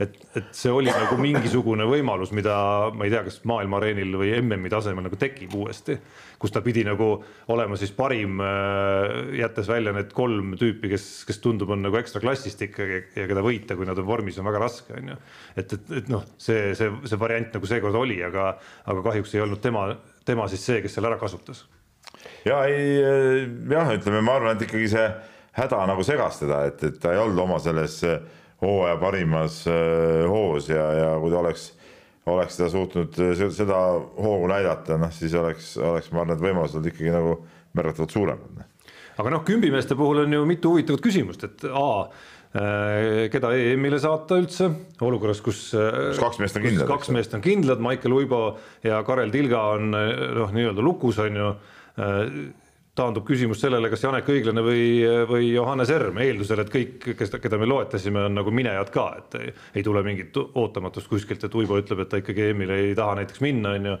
[0.00, 2.54] et, et see oli nagu mingisugune võimalus, mida
[2.96, 5.96] ma ei tea, kas maailma areenil või MM-i tasemel nagu tekib uuesti,
[6.40, 7.10] kus ta pidi nagu
[7.52, 12.22] olema siis parim, äh, jättes välja need kolm tüüpi, kes, kes tundub, on nagu ekstra
[12.22, 15.18] klassist ikkagi ja keda võita, kui nad on vormis, on väga raske, on ju.
[15.56, 18.54] et, et, et noh, see, see, see variant nagu seekord oli, aga,
[18.88, 19.90] aga kahjuks ei olnud tema,
[20.24, 21.66] tema siis see, kes selle ära kasutas.
[22.48, 22.96] ja ei
[23.68, 25.06] jah, ütleme, ma arvan, et ikkagi see
[25.60, 28.20] häda nagu segas teda, et, et ta ei olnud oma selles äh,
[28.60, 31.70] hooaja parimas äh, hoos ja, ja kui ta oleks,
[32.30, 33.78] oleks seda suutnud äh, seda
[34.20, 37.38] hoogu näidata, noh siis oleks, oleks, ma arvan, et võimalused olnud ikkagi nagu
[37.78, 38.58] märgatavalt suuremad.
[38.58, 38.92] Noh.
[39.22, 44.40] aga noh, kümbimeeste puhul on ju mitu huvitavat küsimust, et A äh, keda EM-ile saata
[44.42, 44.70] üldse
[45.00, 48.42] olukorras, kus, kus kaks meest on kindlad, kaks meest on kindlad, Maicel Uibo
[48.84, 51.52] ja Karel Tilga on noh, nii-öelda lukus on ju
[53.00, 54.86] taandub küsimus sellele, kas Janek Õiglane või,
[55.28, 59.38] või Johannes Erm, eeldusel, et kõik, kes, keda me loetlesime, on nagu minejad ka, et
[59.40, 63.20] ei, ei tule mingit ootamatust kuskilt, et Uibo ütleb, et ta ikkagi EM-ile ei taha
[63.20, 64.00] näiteks minna, on ju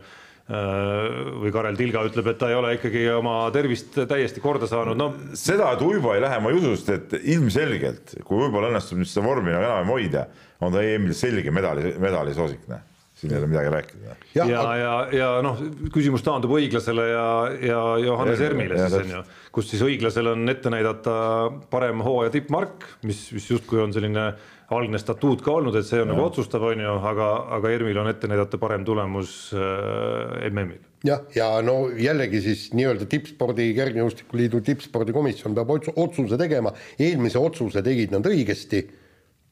[0.50, 5.10] või Karel Tilga ütleb, et ta ei ole ikkagi oma tervist täiesti korda saanud, no.
[5.38, 9.10] seda, et Uibo ei lähe, ma ei usu, sest et ilmselgelt, kui Uibol õnnestub nüüd
[9.10, 10.26] seda vormi nagu enam hoida,
[10.58, 12.86] on ta EM-il selge medali, medalisoosik, noh
[13.20, 14.14] siin ei ole midagi rääkida.
[14.34, 15.58] ja, ja, ja, ja noh,
[15.92, 17.26] küsimus taandub õiglasele ja,
[17.72, 21.14] ja Johannes Ermile siis on ju, kus siis õiglasel on ette näidata
[21.72, 24.30] parem hooaja tippmark, mis, mis justkui on selline
[24.70, 26.12] algne statuut ka olnud, et see on ja.
[26.14, 30.78] nagu otsustav, on ju, aga, aga Ermil on ette näidata parem tulemus äh, MM-il.
[31.04, 38.14] jah, ja no jällegi siis nii-öelda tippspordi, Kergejõustikuliidu tippspordikomisjon peab otsuse tegema, eelmise otsuse tegid
[38.14, 38.86] nad õigesti,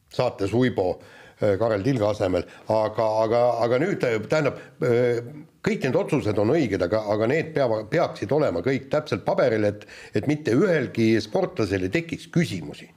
[0.09, 5.21] saates Uibo Äh, Karel Tilga asemel, aga, aga, aga nüüd tähendab, äh,
[5.63, 9.85] kõik need otsused on õiged, aga, aga need peavad, peaksid olema kõik täpselt paberil, et,
[10.15, 12.89] et mitte ühelgi sportlasel ei tekiks küsimusi.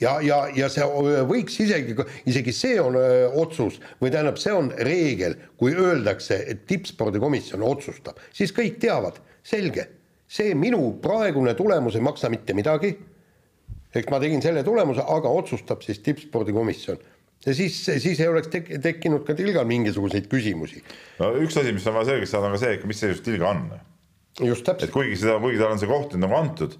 [0.00, 0.84] Ja, ja, ja see
[1.28, 1.92] võiks isegi,
[2.28, 8.20] isegi see on öö, otsus või tähendab, see on reegel, kui öeldakse, et tippspordikomisjon otsustab,
[8.32, 9.84] siis kõik teavad, selge,
[10.24, 12.94] see minu praegune tulemus ei maksa mitte midagi.
[13.94, 17.00] eks ma tegin selle tulemuse, aga otsustab siis tippspordikomisjon
[17.46, 20.84] ja siis, siis ei oleks tek-, tekkinud ka Tilgal mingisuguseid küsimusi.
[21.20, 23.66] no üks asi, mis on vaja selgeks saada, on ka see, mis seisus Tilga on.
[24.40, 24.88] just täpselt.
[24.88, 26.76] et kuigi seda, kuigi talle on see koht nüüd nagu antud,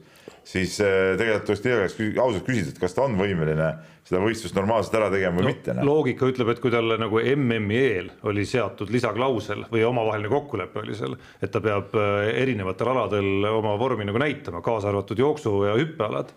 [0.46, 3.73] siis eh, tegelikult tuleks Tilga käest ausalt küsida, et kas ta on võimeline
[4.11, 5.75] seda võistlust normaalselt ära tegema või no, mitte.
[5.77, 5.87] Noh.
[5.87, 10.96] loogika ütleb, et kui talle nagu MM-i eel oli seatud lisaklausel või omavaheline kokkulepe oli
[10.99, 15.77] seal, et ta peab eh, erinevatel aladel oma vormi nagu näitama, kaasa arvatud jooksu ja
[15.81, 16.35] hüppealad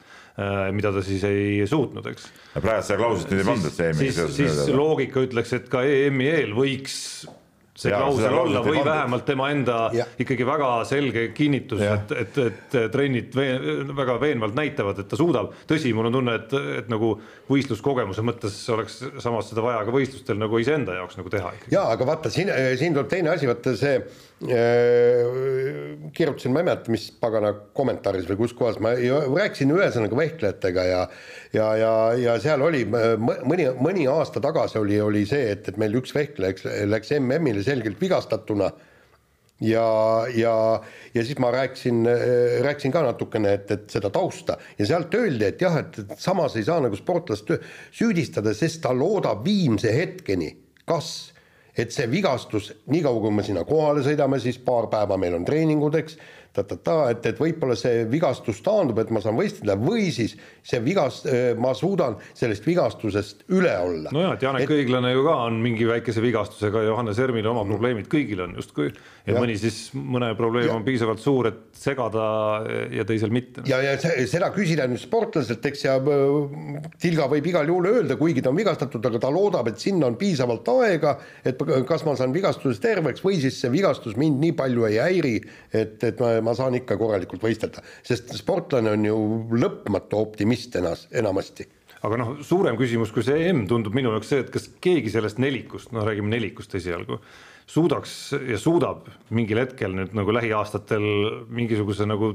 [0.73, 2.25] mida ta siis ei suutnud, eks.
[2.57, 4.39] praegu seda klauslit ei pandud see EM-i seoses.
[4.39, 6.97] siis loogika ütleks, et ka EM-i eel võiks
[7.73, 10.05] see klausel olla või vähemalt tema enda ja.
[10.21, 15.55] ikkagi väga selge kinnitus, et, et, et trennid veen, väga veenvalt näitavad, et ta suudab.
[15.69, 17.15] tõsi, mul on tunne, et, et nagu
[17.49, 21.55] võistluskogemuse mõttes oleks samas seda vaja ka võistlustel nagu iseenda jaoks nagu teha.
[21.73, 24.32] ja aga vaata siin, siin tuleb teine asi, vaata see Äh,
[26.13, 28.79] kirjutasin, ma ei mäleta, mis pagana kommentaaris või kus kohas.
[28.83, 31.03] Ma rääkisin ühesõnaga vehklejatega ja
[31.53, 35.95] ja, ja, ja seal oli mõni, mõni aasta tagasi oli, oli see, et, et meil
[35.99, 38.71] üks vehkleja läks, läks MM-ile selgelt vigastatuna.
[39.63, 40.53] Ja, ja,
[41.13, 42.01] ja siis ma rääkisin,
[42.65, 44.57] rääkisin ka natukene, et, et seda tausta.
[44.79, 47.53] Ja sealt öeldi, et jah, et samas ei saa nagu sportlast
[47.95, 50.49] süüdistada, sest ta loodab viimse hetkeni,
[50.89, 51.32] kas
[51.77, 55.95] et see vigastus, niikaua kui me sinna kohale sõidame, siis paar päeva meil on treeningud,
[55.97, 56.17] eks,
[56.53, 61.25] ta-ta-ta, et, et võib-olla see vigastus taandub, et ma saan võistelda või siis see vigast-,
[61.57, 64.13] ma suudan sellest vigastusest üle olla.
[64.13, 64.75] nojah, et Janek et...
[64.77, 69.33] Õiglane ju ka on mingi väikese vigastusega, Johannes Hermil oma probleemid kõigil on justkui ja,
[69.33, 70.75] ja mõni siis, mõne probleem ja.
[70.77, 72.25] on piisavalt suur, et segada
[72.93, 73.65] ja teisel mitte.
[73.69, 73.95] ja, ja
[74.29, 78.59] seda küsida nüüd sportlaselt, eks ja äh, Tilga võib igal juhul öelda, kuigi ta on
[78.59, 81.15] vigastatud, aga ta loodab, et sinna on piisavalt aega,
[81.47, 85.35] et kas ma saan vigastusest terveks või siis see vigastus mind nii palju ei häiri,
[85.73, 89.17] et, et ma ma saan ikka korralikult võistelda, sest sportlane on ju
[89.55, 91.67] lõpmatu optimist enas, enamasti.
[92.03, 95.39] Aga noh, suurem küsimus kui see M tundub minu jaoks see, et kas keegi sellest
[95.39, 97.21] nelikust, noh, räägime nelikust esialgu,
[97.69, 98.15] suudaks
[98.49, 101.05] ja suudab mingil hetkel nüüd nagu lähiaastatel
[101.47, 102.33] mingisuguse nagu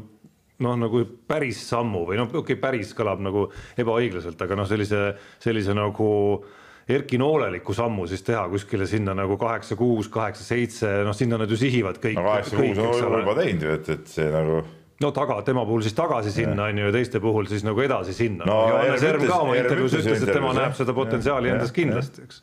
[0.64, 5.02] noh, nagu päris sammu või noh, okei okay,, päris kõlab nagu ebaõiglaselt, aga noh, sellise,
[5.44, 6.57] sellise nagu äh,
[6.88, 11.50] Erki Nooleliku sammu siis teha kuskile sinna nagu kaheksa, kuus, kaheksa, seitse, noh, sinna nad
[11.50, 12.16] ju sihivad kõik.
[12.16, 14.62] no kaheksa, kuus on juba teinud ju, et, et see nagu
[15.02, 18.14] no taga, tema puhul siis tagasi sinna on ju ja teiste puhul siis nagu edasi
[18.16, 18.60] sinna no,.
[18.72, 22.40] Johannes Erm ka oma intervjuus ütles, et tema näeb seda potentsiaali endas kindlasti, eks.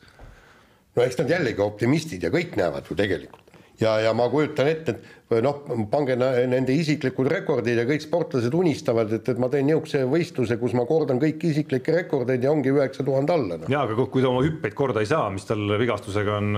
[0.96, 3.45] no eks nad jällegi optimistid ja kõik näevad ju tegelikult
[3.80, 4.94] ja, ja ma kujutan ette,
[5.30, 5.58] et noh,
[5.90, 10.76] pange nende isiklikud rekordid ja kõik sportlased unistavad, et, et ma teen niisuguse võistluse, kus
[10.78, 13.70] ma kordan kõiki isiklikke rekordeid ja ongi üheksa tuhande alla no..
[13.72, 16.52] jaa, aga kui ta oma hüppeid korda ei saa, mis tal vigastusega on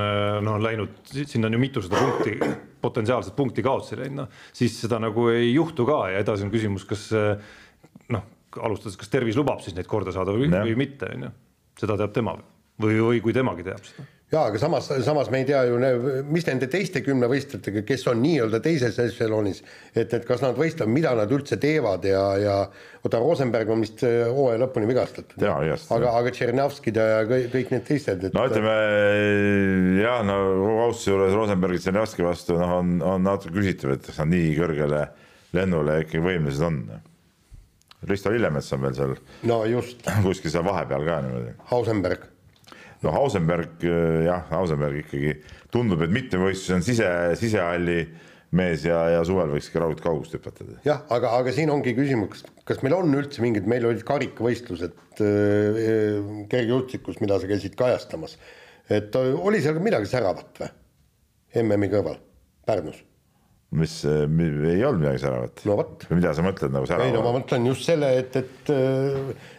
[0.46, 2.52] noh läinud, sinna on ju mitusada punkti,
[2.85, 6.87] potentsiaalset punkti kaotsi läinud, noh siis seda nagu ei juhtu ka ja edasi on küsimus,
[6.88, 7.09] kas
[8.12, 8.28] noh,
[8.64, 11.35] alustades, kas tervis lubab siis neid korda saada või, või mitte, on ju.
[11.83, 12.37] seda teab tema
[12.78, 15.79] või, või kui temagi teab seda jaa, aga samas, samas me ei tea ju,
[16.29, 19.62] mis nende teiste kümnevõistlejatega, kes on nii-öelda teises ešelonis,
[19.95, 22.59] et, et kas nad võistlevad, mida nad üldse teevad ja, ja
[23.01, 25.41] oota, Rosenberg on vist äh, hooaja lõpuni vigastatud.
[25.41, 28.37] aga, aga Tšernjavskid ja kõik, kõik need teised et....
[28.37, 28.77] no ütleme
[30.03, 30.38] jah, no
[30.85, 35.07] austuse juures Rosenbergi Tšernjavski vastu noh, on, on natuke küsitav, et kas nad nii kõrgele
[35.57, 36.83] lennule ikkagi võimelised on.
[38.09, 39.14] Risto Lillemets on veel seal.
[39.49, 40.05] no just.
[40.27, 41.57] kuskil seal vahepeal ka niimoodi.
[41.73, 42.35] Hausenberg
[43.04, 45.37] no Hausenberg äh, jah, Hausenberg ikkagi
[45.74, 47.08] tundub, et mitmevõistlus on sise,
[47.40, 48.00] sisehalli
[48.58, 50.66] mees ja, ja suvel võiks ka raudselt kaugust hüpata.
[50.87, 55.82] jah, aga, aga siin ongi küsimus, kas meil on üldse mingid, meil olid karikavõistlused äh,
[56.52, 58.38] kergejõustikus, mida sa käisid kajastamas,
[58.88, 60.72] et oli seal midagi säravat või?
[61.62, 62.18] MM-i kõrval
[62.68, 62.98] Pärnus
[63.76, 65.76] mis ei olnud midagi säravat no,.
[66.16, 67.11] mida sa mõtled nagu säravat?
[67.11, 68.70] ei no ma mõtlen just selle, et, et,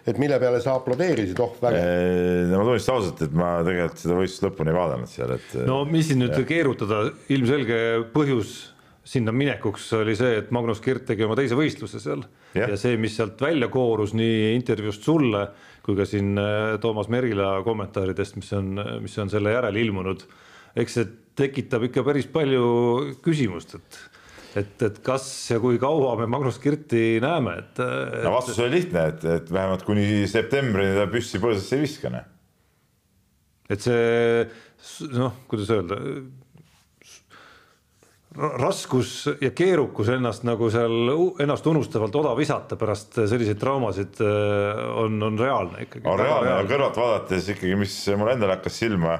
[0.09, 2.49] et mille peale sa aplodeerisid, oh vägev.
[2.49, 5.55] no ma tunnistan ausalt, et ma tegelikult seda võistlust lõpuni ei vaadanud seal, et.
[5.69, 6.41] no mis siin nüüd ja.
[6.49, 7.03] keerutada,
[7.37, 7.79] ilmselge
[8.15, 8.57] põhjus
[9.09, 12.25] sinna minekuks oli see, et Magnus Kirt tegi oma teise võistluse seal
[12.57, 15.45] ja, ja see, mis sealt välja koorus nii intervjuust sulle
[15.85, 16.37] kui ka siin
[16.81, 20.25] Toomas Merila kommentaaridest, mis on, mis on selle järel ilmunud,
[20.77, 21.07] eks see
[21.39, 22.69] tekitab ikka päris palju
[23.25, 23.99] küsimust, et
[24.57, 28.23] et, et kas ja kui kaua me Magnus Kirti näeme, et, et....
[28.25, 32.25] no vastus oli lihtne, et, et vähemalt kuni septembrini ta püssi põõsasse ei viska, noh.
[33.69, 35.99] et see noh, kuidas öelda,
[38.39, 45.39] raskus ja keerukus ennast nagu seal ennast unustavalt oda visata pärast selliseid traumasid on, on
[45.39, 46.05] reaalne ikkagi.
[46.07, 49.17] on reaalne ja kõrvalt vaadates ikkagi, mis mulle endale hakkas silma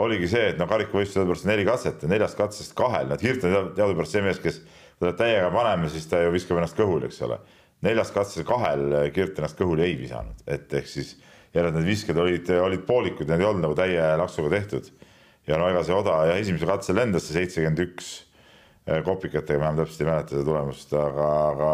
[0.00, 3.72] oligi see, et no karikavõistlus teadupärast neli katset ja neljast katsest kahel, nad Hirt on
[3.76, 4.62] teadupärast see mees, kes
[5.02, 7.38] teda täiega paneme, siis ta ju viskab ennast kõhuli, eks ole.
[7.84, 11.16] neljast katsest kahel Kirt ennast kõhuli ei visanud, et ehk siis
[11.52, 14.88] järelikult need visked olid, olid poolikud, need ei olnud nagu täie laksuga tehtud.
[15.46, 18.12] ja no ega see oda ja esimesel katsel lendas see seitsekümmend üks
[18.86, 21.70] eh, kopikatega, ma enam täpselt ei mäleta seda tulemust, aga, aga,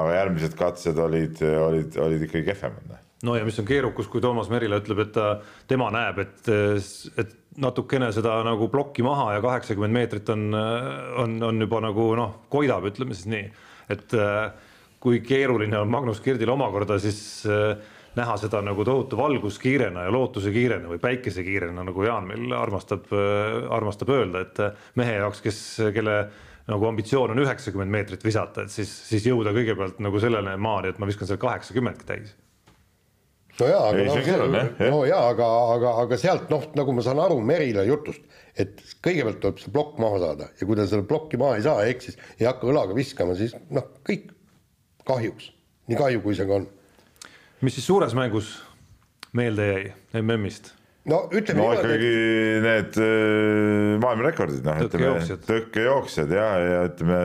[0.00, 3.02] aga järgmised katsed olid, olid, olid ikkagi kehvemad noh.
[3.30, 5.30] no ja mis on keerukus, kui Toomas Merila ütleb, et ta,
[5.70, 6.52] tema näeb, et,
[7.22, 10.48] et natukene seda nagu plokki maha ja kaheksakümmend meetrit on,
[11.22, 13.44] on, on juba nagu noh, koidab, ütleme siis nii,
[13.92, 14.48] et äh,
[15.02, 17.76] kui keeruline on Magnus Kirdil omakorda siis äh,
[18.16, 24.12] näha seda nagu tohutu valguskiirena ja lootusekiirena või päikesekiirena, nagu Jaan meil armastab, äh, armastab
[24.16, 24.62] öelda, et
[25.00, 25.62] mehe jaoks, kes,
[25.96, 26.18] kelle
[26.66, 30.98] nagu ambitsioon on üheksakümmend meetrit visata, et siis, siis jõuda kõigepealt nagu sellele maani, et
[30.98, 32.34] ma viskan seal kaheksakümmendki täis
[33.60, 37.38] no jaa, aga, no, no jaa, aga, aga, aga sealt noh, nagu ma saan aru
[37.44, 38.22] Merile jutust,
[38.56, 41.84] et kõigepealt tuleb see plokk maha saada ja kui ta seda plokki maha ei saa,
[41.88, 44.30] ehk siis ei hakka õlaga viskama, siis noh, kõik
[45.06, 45.50] kahjuks,
[45.90, 46.70] nii kahju, kui see ka on.
[47.64, 48.56] mis siis suures mängus
[49.36, 50.72] meelde jäi MM-ist?
[51.08, 52.14] no ütleme no ikkagi
[52.64, 57.20] need äh, maailmarekordid, noh ütleme tõkkejooksjad ja, ja ütleme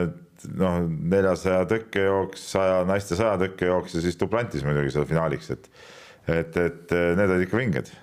[0.58, 0.82] noh,
[1.14, 5.70] neljasaja tõkkejooks, saja naiste saja tõkkejooks ja siis duplantis muidugi seal finaaliks, et
[6.28, 7.96] et, et need olid ikka vinged.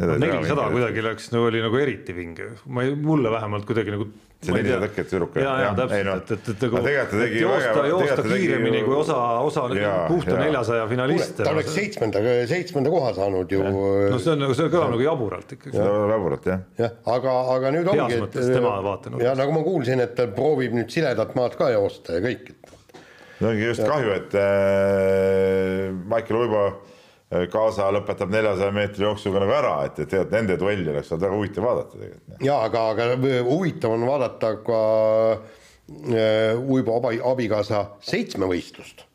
[0.00, 4.06] nelisada kuidagi läks, no oli nagu eriti vinge, ma ei, mulle vähemalt kuidagi nagu
[4.40, 5.34] see nelisada tõket tüdruk.
[5.42, 8.86] ja, ja täpselt, no, et, et, et nagu et joosta, joosta kiiremini tegi...
[8.86, 9.64] kui osa, osa
[10.08, 11.44] puhta neljasaja finaliste.
[11.44, 13.64] ta oleks seitsmenda, seitsmenda koha saanud ju.
[13.66, 15.76] no see on nagu, see kõlab nagu jaburalt ikkagi.
[16.14, 16.62] jaburalt jah.
[16.80, 18.06] jah, aga, aga nüüd ongi.
[18.06, 19.26] heas mõttes tema vaatenurgast.
[19.28, 22.54] ja nagu ma kuulsin, et ta proovib nüüd siledat maad ka joosta ja kõik.
[23.40, 23.90] see ongi just ja.
[23.92, 26.99] kahju, et äh, Maicel Uibo Äh,
[27.30, 31.36] kaasa lõpetab neljasaja meetri jooksuga nagu ära, et, et tegelikult nende duelli oleks olnud väga
[31.38, 32.40] huvitav vaadata tegelikult.
[32.42, 33.06] ja aga, aga
[33.46, 34.80] huvitav on vaadata ka
[35.36, 39.06] äh, Uibo abi, abikaasa seitsmevõistlust.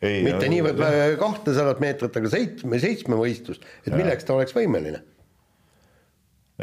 [0.00, 0.80] mitte no, niivõrd
[1.20, 5.02] kahtesadat meetrit, aga seitsme, seitsmevõistlust, et milleks ta oleks võimeline.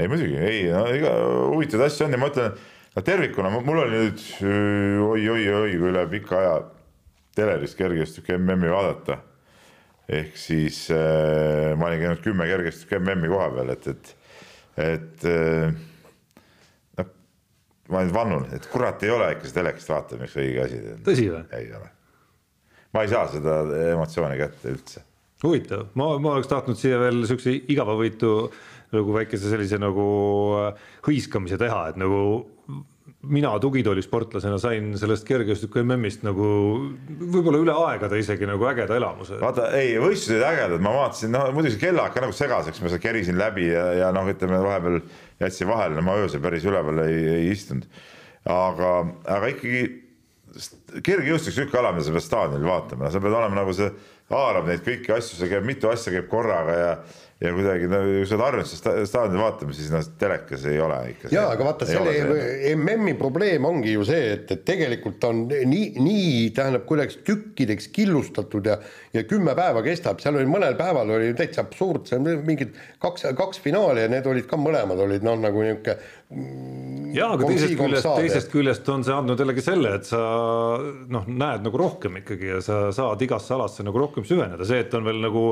[0.01, 1.13] ei muidugi, ei no ega
[1.53, 2.57] huvitavaid asju on ja ma ütlen,
[2.97, 4.27] no tervikuna mul oli nüüd
[5.11, 6.59] oi-oi-oi, üle pika aja
[7.37, 9.21] telerist kergejõustik MM-i vaadata
[10.07, 14.13] ehk siis äh, ma olin käinud kümme kergesti MM-i koha peal, et, et,
[14.85, 15.75] et äh,
[16.99, 17.11] noh,
[17.91, 20.79] ma nüüd vannun, et kurat ei ole ikka see telekast vaatamine üks õige asi.
[21.07, 21.43] tõsi või?
[21.59, 21.91] ei ole.
[22.95, 23.59] ma ei saa seda
[23.91, 25.03] emotsiooni kätte üldse.
[25.43, 28.33] huvitav, ma, ma oleks tahtnud siia veel siukse igavavõitu
[28.95, 30.07] nagu väikese sellise nagu
[30.61, 32.21] äh, hõiskamise teha, et nagu
[33.27, 36.47] mina tugitoolisportlasena sain sellest kergejõustiku MM-ist nagu
[37.07, 39.39] võib-olla üle aegade isegi nagu ägeda elamuse.
[39.41, 43.03] vaata, ei, võistlused olid ägedad, ma vaatasin, no muidugi kellaaeg ka nagu segaseks, ma seal
[43.03, 44.99] kerisin läbi ja, ja noh, ütleme vahepeal
[45.43, 47.87] jätsin vahele, ma öösel päris üleval ei, ei istunud.
[48.47, 48.91] aga,
[49.37, 49.81] aga ikkagi
[51.03, 53.89] kergejõustik sihuke ala, mida sa pead staadionil vaatama, sa pead olema nagu see,
[54.31, 56.91] haarab neid kõiki asju, see käib, mitu asja käib korraga ja
[57.41, 60.97] ja kuidagi no kui sa oled harjunud seda staadioni vaatama, siis noh, telekas ei ole
[61.11, 61.29] ikka.
[61.33, 62.15] ja aga vaata selle
[62.73, 68.71] MM-i probleem ongi ju see, et, et tegelikult on nii, nii tähendab kuidagi tükkideks killustatud
[68.71, 68.79] ja
[69.17, 72.73] ja kümme päeva kestab, seal oli mõnel päeval oli täitsa absurd, seal mingid
[73.03, 75.97] kaks, kaks finaali ja need olid ka mõlemad olid noh, nagu niisugune
[76.27, 80.19] jaa, aga teisest küljest, teisest küljest on see andnud jällegi selle, et sa
[81.13, 84.97] noh, näed nagu rohkem ikkagi ja sa saad igasse alasse nagu rohkem süveneda, see, et
[84.97, 85.45] on veel nagu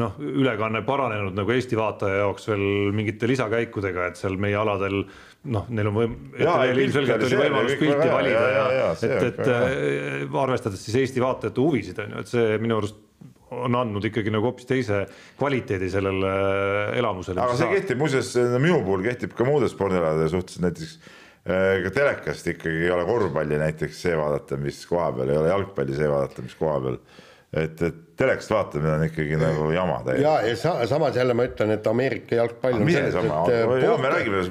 [0.00, 2.64] noh, ülekanne paranenud nagu Eesti vaataja jaoks veel
[2.94, 5.02] mingite lisakäikudega, et seal meie aladel
[5.50, 10.40] noh, neil on võim-, ilmselgelt oli võimalus pilti valida ja, ja, ja et, et äh,
[10.46, 13.06] arvestades siis Eesti vaatajate huvisid on ju, et see minu arust
[13.50, 15.04] on andnud ikkagi nagu hoopis teise
[15.38, 16.34] kvaliteedi sellele
[16.98, 17.42] elamusele.
[17.42, 20.94] aga see kehtib muuseas, minu puhul kehtib ka muude spordialade suhtes, näiteks
[21.48, 25.52] äh, ka telekast ikkagi ei ole korvpalli näiteks see vaadata, mis koha peal, ei ole
[25.52, 27.02] jalgpalli see vaadata, mis koha peal.
[27.64, 29.42] et, et telekast vaatamine on ikkagi ja.
[29.42, 30.26] nagu jama täiesti.
[30.28, 33.54] ja, ja sa, samas jälle ma ütlen, et Ameerika jalgpall on selles, et.
[33.84, 34.48] ja me räägime.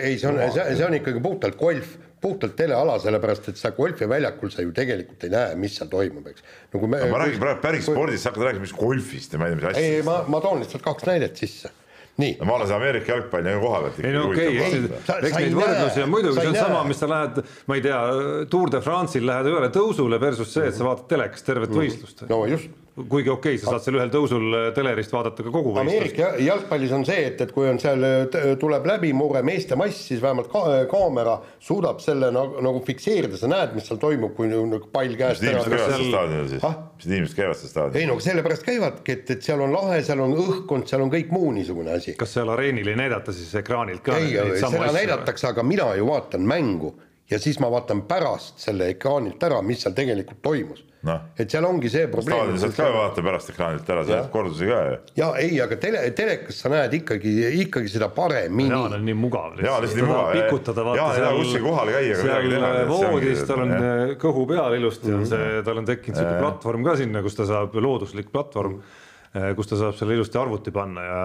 [0.00, 4.64] ei, see on, see on ikkagi puhtalt golf puhtalt teleala, sellepärast et sa golfiväljakul sa
[4.64, 6.46] ju tegelikult ei näe, mis seal toimub, eks.
[6.72, 7.02] no kui me.
[7.10, 7.94] ma räägin praegu päris kui...
[7.94, 9.98] spordist, sa hakkad rääkima, mis golfist ja ma ei tea, mis asjadest.
[9.98, 11.70] ei, ma, ma toon lihtsalt kaks näidet sisse
[12.18, 12.48] nii no,.
[12.48, 14.00] ma olen seda Ameerika jalgpalli nagu koha pealt.
[14.02, 14.82] ei no okei okay,,
[15.28, 16.64] eks neid võrdlusi on muidugi, see on näe.
[16.66, 18.02] sama, mis sa lähed, ma ei tea,
[18.50, 21.82] Tour de France'il lähed ühele tõusule versus see, et sa vaatad telekast tervet mm.
[21.84, 22.26] võistlust.
[22.32, 22.74] no just
[23.08, 25.92] kuigi okei okay,, sa saad seal ühel tõusul äh, telerist vaadata ka kogu võistlust.
[25.92, 30.22] Ameerika jalgpallis on see, et, et kui on seal, äh, tuleb läbimurre meeste mass, siis
[30.24, 34.50] vähemalt ka, äh, kaamera suudab selle nagu, nagu fikseerida, sa näed, mis seal toimub, kui
[34.50, 35.62] nagu pall käest ära.
[35.62, 38.02] mis inimesed käivad seal staadionil siis ah?, mis inimesed käivad seal staadionil?
[38.02, 41.34] ei no sellepärast käivadki, et, et seal on lahe, seal on õhkkond, seal on kõik
[41.34, 42.16] muu niisugune asi.
[42.18, 44.18] kas seal areenil ei näidata siis ekraanilt ka?
[44.18, 46.96] ei, seda näidatakse, aga mina ju vaatan mängu
[47.30, 51.16] ja siis ma vaatan pärast selle ekraanilt ära, mis seal tegelikult toimus no..
[51.38, 52.38] et seal ongi see probleem.
[52.38, 55.00] staadioni saad ka vaata pärast ekraanilt ära, sa näed kordusi ka ju.
[55.20, 58.70] ja ei, aga tele, telekas sa näed ikkagi, ikkagi seda paremini.
[58.72, 59.58] Jaan on nii mugav.
[59.62, 60.30] jaa, lihtsalt nii mugav.
[60.38, 61.42] pikutada vaata seal.
[61.42, 62.22] kuskil kohal käia.
[62.22, 63.76] seal voodis tal on
[64.24, 67.76] kõhu peal ilusti on see, tal on tekkinud sihuke platvorm ka sinna, kus ta saab,
[67.76, 69.07] looduslik platvorm Eh,
[69.56, 71.20] kus ta saab selle ilusti arvuti panna ja,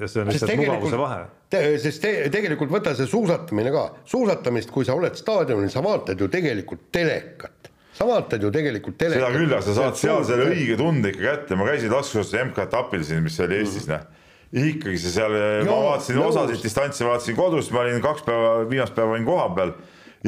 [0.00, 1.20] ja see on lihtsalt mugavuse vahe.
[1.52, 1.62] te,.
[1.82, 6.28] sest te, tegelikult võta see suusatamine ka, suusatamist, kui sa oled staadionil, sa vaatad ju
[6.32, 7.70] tegelikult telekat.
[7.96, 9.22] Sa vaatad ju tegelikult telekat.
[9.22, 13.06] seda küll, aga sa saad seal selle õige tunde ikka kätte, ma käisin laskesuusatajas MK-etapil
[13.06, 14.04] siin, mis oli Eestis, noh
[14.56, 15.34] ikkagi see seal,
[15.66, 19.72] ma vaatasin osasid distantsi, vaatasin kodus, ma olin kaks päeva, viimast päeva olin koha peal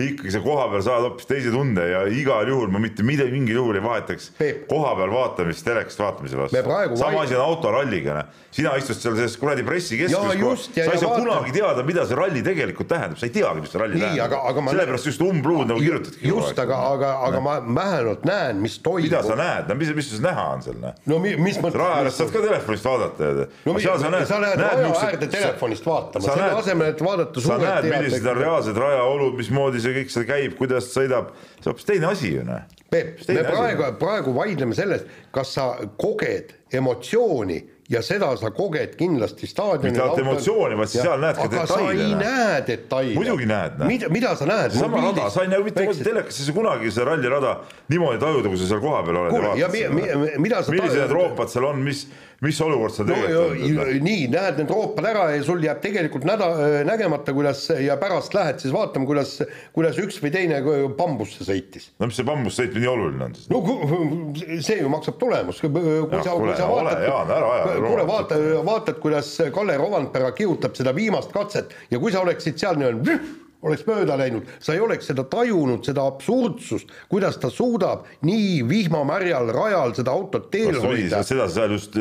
[0.05, 3.61] ikkagi sa koha peal saad hoopis teise tunde ja igal juhul ma mitte midagi, mingil
[3.61, 4.31] juhul ei vahetaks
[4.71, 6.97] koha peal vaatamist telekast vaatamise vastu.
[6.97, 11.85] sama asi on autoralliga, sina istud seal selles kuradi pressikeskuses, sa ei saa kunagi teada,
[11.87, 14.71] mida see ralli tegelikult tähendab, sa ei teagi, mis see ralli Nii, tähendab.
[14.71, 16.29] sellepärast just umbluud nagu kirjutadki.
[16.29, 19.09] just, aga, aga, aga ma vähemalt näen, mis toimub.
[19.09, 20.79] mida sa näed, no mis, mis sul näha on seal?
[20.83, 20.97] Noh?
[21.13, 21.79] no mis mõttes.
[21.81, 23.33] raja ääres saad ka telefonist vaadata.
[23.67, 27.45] no sa näed, sa lähed raja äärde telefonist vaatama, selle asemel, et vaadata.
[27.45, 31.73] sa näed, millised on reaalsed rajaolud, mismoodi see kõik seal käib, kuidas sõidab, see on
[31.73, 37.59] hoopis teine asi ju noh Peep, me praegu, praegu vaidleme sellest, kas sa koged emotsiooni
[37.89, 39.91] ja seda sa koged kindlasti staadionil.
[39.93, 41.65] mitte ainult emotsiooni, vaid sa seal näed ka detaile.
[41.65, 43.15] aga sa ei näe detaile.
[43.17, 43.77] muidugi näed.
[43.89, 44.77] mida, mida sa näed?
[44.77, 47.55] sama rada, sa ei näe mitte telekas, sa kunagi seda rallirada
[47.93, 49.37] niimoodi tajuda, kui sa seal kohapeal oled.
[49.37, 52.07] kuule, ja mi, mi, mida sa millised need roopad seal on, mis
[52.45, 53.97] mis olukord seal tegelikult no, on?
[54.05, 56.51] nii, näed need roopad ära ja sul jääb tegelikult näda-,
[56.87, 59.33] nägemata, kuidas ja pärast lähed siis vaatama, kuidas,
[59.75, 60.61] kuidas üks või teine
[60.99, 61.91] bambusse sõitis.
[61.99, 63.51] no mis see bambusse sõitmine nii oluline on siis?
[63.51, 69.35] no see ju maksab tulemust, kui ja, sa, kui sa vaatad, kuule vaata, vaatad, kuidas
[69.55, 73.19] Kalle Rovandpera kihutab seda viimast katset ja kui sa oleksid seal nii-öelda
[73.63, 79.51] oleks mööda läinud, sa ei oleks seda tajunud, seda absurdsust, kuidas ta suudab nii vihmamärjal
[79.55, 81.25] rajal seda autot teel hoida.
[81.27, 81.99] seda sa just,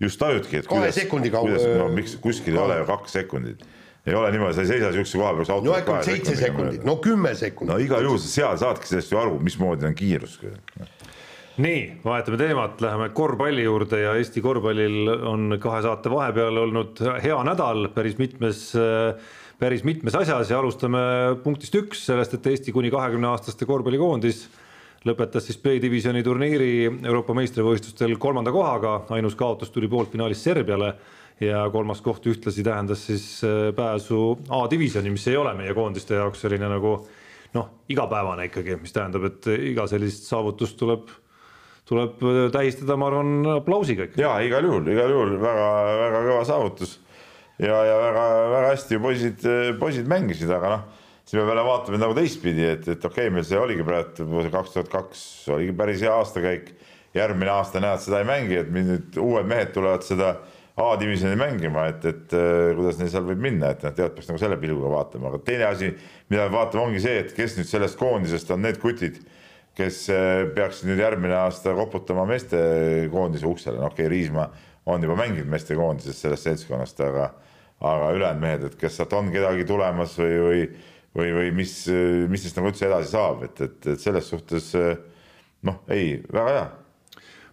[0.00, 1.58] just tajudki, et kahe sekundi kaupa.
[1.80, 3.66] no miks kuskil ei ole ju kaks sekundit
[4.06, 6.86] ei ole niimoodi, sa ei seisa niisuguse koha peal, kus auto no äkki seitse sekundit,
[6.88, 7.74] no kümme sekundit.
[7.74, 10.38] no igal juhul seal saadki sellest ju aru, mismoodi on kiirus.
[11.60, 17.42] nii, vahetame teemat, läheme korvpalli juurde ja Eesti korvpallil on kahe saate vahepeal olnud hea
[17.44, 21.00] nädal päris mitmes äh, päris mitmes asjas ja alustame
[21.44, 24.46] punktist üks, sellest, et Eesti kuni kahekümne aastaste korvpallikoondis
[25.08, 30.94] lõpetas siis B-divisjoni turniiri Euroopa meistrivõistlustel kolmanda kohaga, ainus kaotus tuli poolfinaalis Serbiale
[31.40, 36.44] ja kolmas koht ühtlasi tähendas siis äh, pääsu A-divisjoni, mis ei ole meie koondiste jaoks
[36.44, 36.94] selline nagu
[37.56, 41.08] noh, igapäevane ikkagi, mis tähendab, et iga sellist saavutust tuleb,
[41.88, 42.20] tuleb
[42.54, 44.20] tähistada, ma arvan, aplausiga ikka.
[44.20, 46.98] ja igal juhul, igal juhul väga-väga kõva saavutus
[47.60, 49.46] ja, ja väga-väga hästi poisid,
[49.80, 50.86] poisid mängisid, aga noh,
[51.24, 54.76] siis me peame vaatama nagu teistpidi, et, et okei okay,, meil see oligi praegu kaks
[54.76, 55.24] tuhat kaks
[55.56, 56.72] oligi päris hea aastakäik.
[57.10, 60.36] järgmine aasta näed, seda ei mängi, et nüüd uued mehed tulevad seda
[60.80, 62.34] A-divisjoni mängima, et, et
[62.76, 65.66] kuidas neil seal võib minna, et noh, tead, peaks nagu selle pilguga vaatama, aga teine
[65.66, 65.90] asi,
[66.30, 69.18] mida me vaatame, ongi see, et kes nüüd sellest koondisest on need kutid,
[69.76, 69.98] kes
[70.54, 74.46] peaksid nüüd järgmine aasta koputama meestekoondise uksele, no okei okay,, Riismaa
[74.94, 77.32] on juba mänginud meestekoondises sellest seltskonnast, aga
[77.80, 80.66] aga ülejäänud mehed, et kas sealt on kedagi tulemas või, või,
[81.16, 81.78] või, või mis,
[82.28, 84.74] mis neist nagu üldse edasi saab, et, et, et selles suhtes
[85.66, 86.68] noh, ei, väga hea.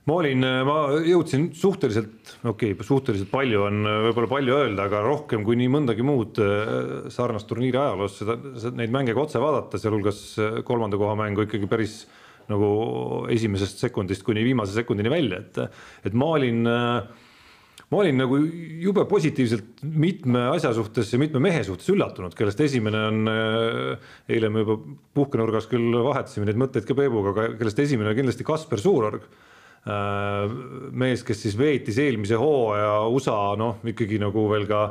[0.08, 5.44] Ma olin, ma jõudsin suhteliselt, okei okay,, suhteliselt palju on võib-olla palju öelda, aga rohkem
[5.44, 8.38] kui nii mõndagi muud äh, sarnast turniiri ajaloos seda,
[8.78, 11.98] neid mänge ka otse vaadata, sealhulgas äh, kolmanda koha mängu ikkagi päris
[12.48, 12.70] nagu
[13.36, 17.27] esimesest sekundist kuni viimase sekundini välja, et, et ma olin äh,
[17.88, 18.38] ma olin nagu
[18.84, 24.52] jube positiivselt mitme asja suhtes ja mitme mehe suhtes üllatunud, kellest esimene on, äh, eile
[24.52, 24.80] me juba
[25.16, 29.30] puhkenurgas küll vahetasime neid mõtteid ka Peebuga, aga kellest esimene on kindlasti Kasper Suurorg.
[29.88, 30.56] Äh,
[30.92, 34.82] mees, kes siis veetis eelmise hooaja USA noh, ikkagi nagu veel ka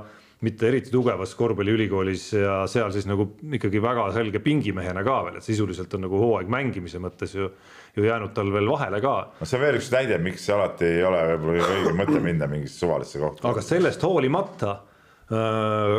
[0.44, 5.46] mitte eriti tugevas korvpalliülikoolis ja seal siis nagu ikkagi väga selge pingimehena ka veel, et
[5.46, 7.48] sisuliselt on nagu hooaeg mängimise mõttes ju
[7.96, 9.14] ju jäänud tal veel vahele ka.
[9.40, 12.84] no see on veel üks näide, miks alati ei ole võib-olla õige mõte minna mingisse
[12.84, 13.48] suvalisse kohta.
[13.48, 14.76] aga sellest hoolimata
[15.32, 15.98] äh,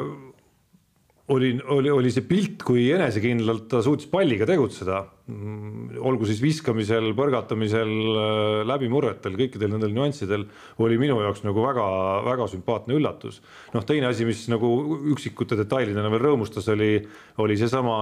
[1.34, 5.04] oli, oli, oli see pilt, kui enesekindlalt ta suutis palliga tegutseda.
[5.28, 10.46] Mm, olgu siis viskamisel, põrgatamisel, äh, läbimurretel, kõikidel nendel nüanssidel
[10.80, 13.42] oli minu jaoks nagu väga-väga sümpaatne üllatus.
[13.74, 14.70] noh, teine asi, mis nagu
[15.12, 17.02] üksikute detailidena veel rõõmustas, oli,
[17.44, 17.98] oli seesama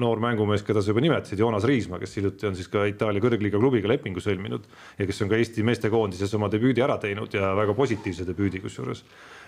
[0.00, 3.60] noor mängumees, keda sa juba nimetasid, Joonas Riismaa, kes hiljuti on siis ka Itaalia kõrgliiga
[3.60, 4.64] klubiga lepingu sõlminud
[4.96, 9.04] ja kes on ka Eesti meestekoondises oma debüüdi ära teinud ja väga positiivse debüüdi kusjuures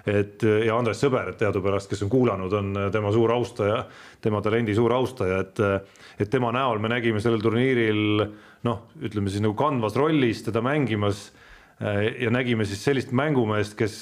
[0.08, 3.84] et ja Andres Sõber teadupärast, kes on kuulanud, on tema suur austaja,
[4.22, 5.62] tema talendi suur austaja, et,
[6.18, 8.26] et tema näol me nägime sellel turniiril
[8.66, 11.30] noh, ütleme siis nagu kandvas rollis teda mängimas
[12.20, 13.94] ja nägime siis sellist mängumeest, kes,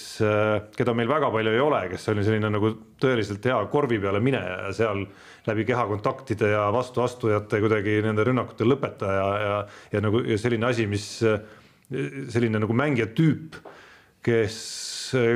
[0.77, 4.59] keda meil väga palju ei ole, kes oli selline nagu tõeliselt hea korvi peale mineja
[4.67, 5.07] ja seal
[5.47, 9.55] läbi kehakontaktide ja vastuastujate kuidagi nende rünnakute lõpetaja ja,
[9.95, 11.07] ja nagu ja selline asi, mis
[11.91, 13.57] selline nagu mängija tüüp,
[14.25, 14.57] kes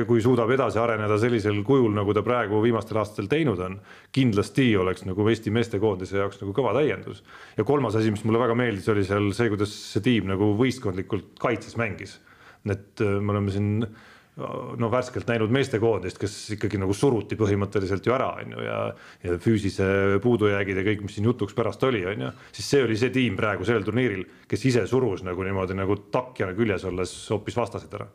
[0.07, 3.77] kui suudab edasi areneda sellisel kujul, nagu ta praegu viimastel aastatel teinud on,
[4.15, 7.23] kindlasti oleks nagu Eesti meestekoondise jaoks nagu kõva täiendus.
[7.57, 11.35] ja kolmas asi, mis mulle väga meeldis, oli seal see, kuidas see tiim nagu võistkondlikult
[11.41, 12.19] kaitses mängis.
[12.65, 13.87] et äh, me oleme siin
[14.35, 18.79] no värskelt näinud meestekoondist, kes ikkagi nagu suruti põhimõtteliselt ju ära, on ju, ja
[19.23, 22.99] ja füüsise puudujäägid ja kõik, mis siin jutuks pärast oli, on ju, siis see oli
[22.99, 27.55] see tiim praegu sellel turniiril, kes ise surus nagu niimoodi nagu takjana küljes olles hoopis
[27.63, 28.11] vastased ära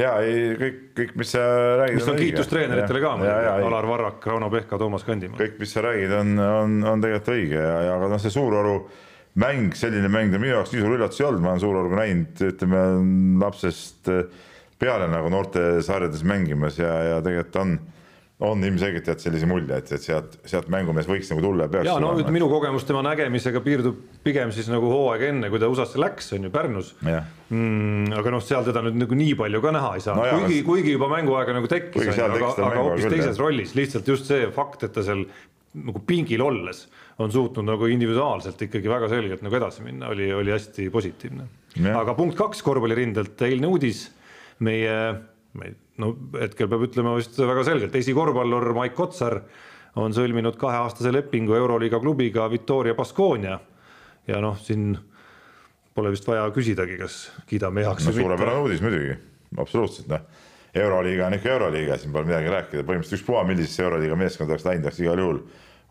[0.00, 1.42] ja ei kõik, kõik, mis sa
[1.82, 1.98] räägid.
[1.98, 3.14] mis on, on kiitus treeneritele ka,
[3.56, 5.38] Alar Varrak, Rauno Pehka, Toomas Kandimaa.
[5.40, 8.76] kõik, mis sa räägid, on, on, on tegelikult õige ja, ja aga noh, see Suuroru
[9.40, 12.44] mäng, selline mäng ta minu jaoks nii suur üllatus ei olnud, ma olen Suuroruga näinud,
[12.50, 12.84] ütleme
[13.42, 14.12] lapsest
[14.80, 17.76] peale nagu noortesarjades mängimas ja, ja tegelikult on,
[18.44, 21.88] on ilmselgelt jätnud sellise mulje, et, et sealt, sealt mängumees võiks nagu tulla ja peaks.
[21.88, 22.34] ja no tulema.
[22.36, 26.44] minu kogemus tema nägemisega piirdub pigem siis nagu hooaeg enne, kui ta USA-sse läks, on
[26.44, 26.92] ju Pärnus.
[27.00, 30.60] Mm, aga noh, seal teda nüüd nagu nii palju ka näha ei saa no, kuigi,
[30.66, 34.92] kuigi juba mänguaega nagu tekkis, aga, aga hoopis teises rollis, lihtsalt just see fakt, et
[34.92, 35.24] ta seal
[35.76, 36.84] nagu pingil olles
[37.20, 41.48] on suutnud nagu individuaalselt ikkagi väga selgelt nagu edasi minna, oli, oli hästi positiivne.
[41.96, 44.06] aga punkt kaks korvpallirindelt, eilne uudis
[44.64, 44.96] meie,
[45.56, 49.40] ma ei no hetkel peab ütlema vist väga selgelt, esikorvpallur Maik Kotsar
[49.96, 53.58] on sõlminud kaheaastase lepingu Euroliiga klubiga Victoria Baskonia.
[54.28, 54.90] Ja noh, siin
[55.96, 58.26] pole vist vaja küsidagi, kas kiidame heaks no, või mitte.
[58.26, 59.14] suurepärane uudis muidugi,
[59.62, 60.26] absoluutselt noh,
[60.76, 64.90] Euroliiga on ikka Euroliiga, siin pole midagi rääkida, põhimõtteliselt ükspuha, millisesse Euroliiga meeskonda oleks läinud,
[64.90, 65.38] oleks igal juhul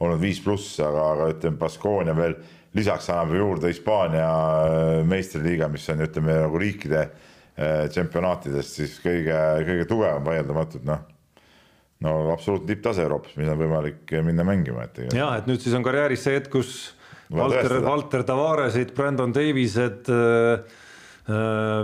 [0.06, 2.36] olnud viis pluss, aga, aga ütleme, Baskonia veel
[2.76, 4.28] lisaks annab juurde Hispaania
[5.08, 7.08] meistriliiga, mis on ütleme nagu riikide
[7.56, 11.06] Eh, tsempionaatidest siis kõige, kõige tugevam vaieldamatult noh,
[12.04, 15.06] no absoluutne tipptase Euroopas, mida on võimalik minna mängima, et.
[15.16, 16.74] jah, et nüüd siis on karjääris see hetk, kus
[17.32, 20.82] Valter, Valter Tavaresid, Brandon Davised äh,,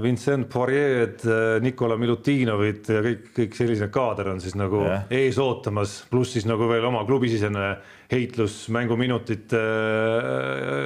[0.04, 1.24] Vincent Poirier'd,
[1.64, 5.08] Nikola Milutinovit ja kõik, kõik selline kaader on siis nagu yeah.
[5.18, 7.72] ees ootamas, pluss siis nagu veel oma klubisisene
[8.12, 9.64] heitlus, mänguminutite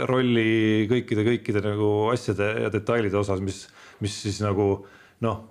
[0.07, 3.65] rolli kõikide, kõikide nagu asjade ja detailide osas, mis
[4.03, 4.69] mis siis nagu
[5.25, 5.43] noh,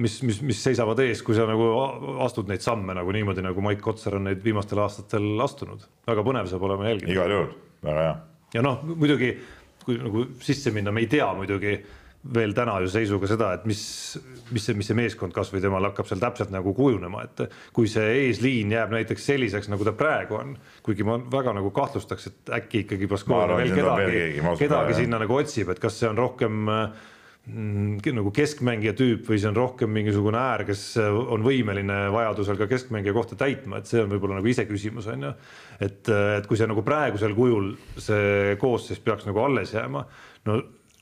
[0.00, 1.68] mis, mis, mis seisavad ees, kui sa nagu
[2.24, 5.86] astud neid samme nagu niimoodi, nagu Maik Kotsar on neid viimastel aastatel astunud.
[6.08, 7.12] väga põnev saab olema jälgida.
[7.12, 7.50] igal juhul,
[7.86, 8.14] väga hea.
[8.56, 9.34] ja noh, muidugi
[9.84, 11.78] kui nagu sisse minna, me ei tea muidugi
[12.20, 13.80] veel täna ju seisuga seda, et mis,
[14.52, 17.46] mis see, mis see meeskond kasvõi temal hakkab seal täpselt nagu kujunema, et
[17.76, 20.50] kui see eesliin jääb näiteks selliseks, nagu ta praegu on,
[20.84, 24.26] kuigi ma väga nagu kahtlustaks, et äkki ikkagi Baskonia veel kedagi,
[24.60, 29.48] kedagi sinna nagu otsib, et kas see on rohkem mm, nagu keskmängija tüüp või see
[29.48, 34.12] on rohkem mingisugune äär, kes on võimeline vajadusel ka keskmängija kohta täitma, et see on
[34.12, 35.32] võib-olla nagu iseküsimus on ju.
[35.88, 40.04] et, et kui see nagu praegusel kujul see koosseis peaks nagu alles jääma,
[40.50, 40.58] no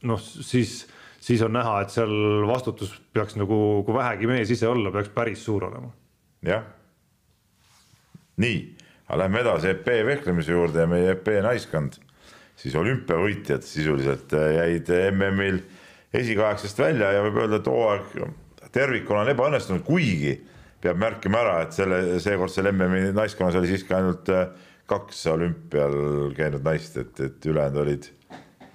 [0.07, 0.85] noh, siis
[1.21, 2.13] siis on näha, et seal
[2.49, 5.91] vastutus peaks nagu, kui vähegi mees ise olla, peaks päris suur olema.
[6.47, 6.67] jah.
[8.39, 8.59] nii,
[9.09, 11.99] aga lähme edasi EP vehklemise juurde ja meie EP naiskond,
[12.59, 15.63] siis olümpiavõitjad sisuliselt äh, jäid MM-il
[16.15, 20.37] esikaheksast välja ja võib öelda, et hooaeg tervikuna on ebaõnnestunud, kuigi
[20.83, 24.47] peab märkima ära, et selle, seekordsel MM-i naiskonnas oli siiski ainult äh,
[24.89, 25.99] kaks olümpial
[26.39, 28.07] käinud naist, et, et ülejäänud olid,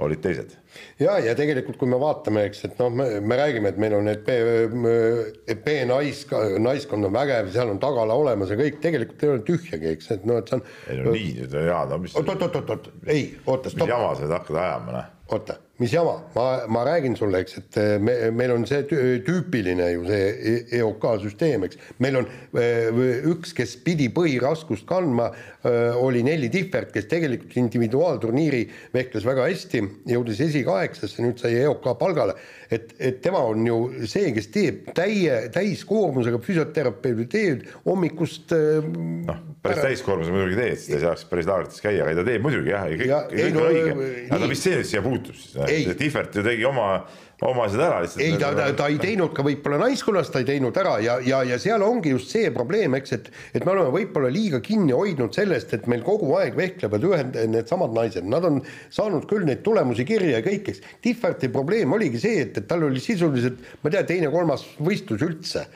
[0.04, 0.60] olid teised
[1.02, 4.08] ja, ja tegelikult, kui me vaatame, eks, et noh, me, me räägime, et meil on
[4.10, 4.24] need
[5.66, 6.24] B-nais,
[6.64, 10.30] naiskond on vägev, seal on tagala olemas ja kõik, tegelikult ei ole tühjagi, eks, et
[10.30, 10.70] noh, et see on.
[10.90, 12.16] ei no nii, jaa, no mis.
[12.20, 13.86] oot, oot, oot, oot, ei, oota, stopp.
[13.86, 17.56] mis jama sa nüüd hakkad ajama, noh oota, mis jama, ma, ma räägin sulle, eks,
[17.58, 18.84] et eh, me, meil on see
[19.26, 21.80] tüüpiline ju see EOK süsteem, eks.
[22.04, 22.28] meil on
[22.62, 22.94] eh,
[23.32, 25.32] üks, kes pidi põhiraskust kandma,
[25.66, 28.62] eh, oli Nelli Tihvert, kes tegelikult individuaalturniiri
[28.94, 29.82] vehkles väga hästi,
[30.14, 32.38] jõudis esikaheksasse, nüüd sai EOK palgale.
[32.76, 33.78] Et, et tema on ju
[34.10, 41.00] see, kes teeb täie, täiskoormusega füsioterapeudi teed hommikust noh, päris täiskoormusega muidugi teed, siis ta
[41.00, 44.24] ei saaks päris laagrites käia, aga ta teeb muidugi jah, ja kõik, kõik on õige.
[44.38, 45.38] aga mis see siia puutub?
[45.40, 46.88] siis, Tihvert ju tegi oma,
[47.50, 48.24] oma asjad ära lihtsalt.
[48.24, 51.42] ei, ta, ta, ta ei teinud ka võib-olla naiskonnas, ta ei teinud ära ja, ja,
[51.48, 55.36] ja seal ongi just see probleem, eks, et et me oleme võib-olla liiga kinni hoidnud
[55.36, 58.62] sellest, et meil kogu aeg vehklevad ühed needsamad naised, nad on
[58.94, 60.84] saanud küll neid tulemusi kirja ja kõik, eks.
[61.04, 65.68] Tihverti probleem oligi see, et, et tal oli sisuliselt, ma ei tea, teine-kolmas võistlus üldse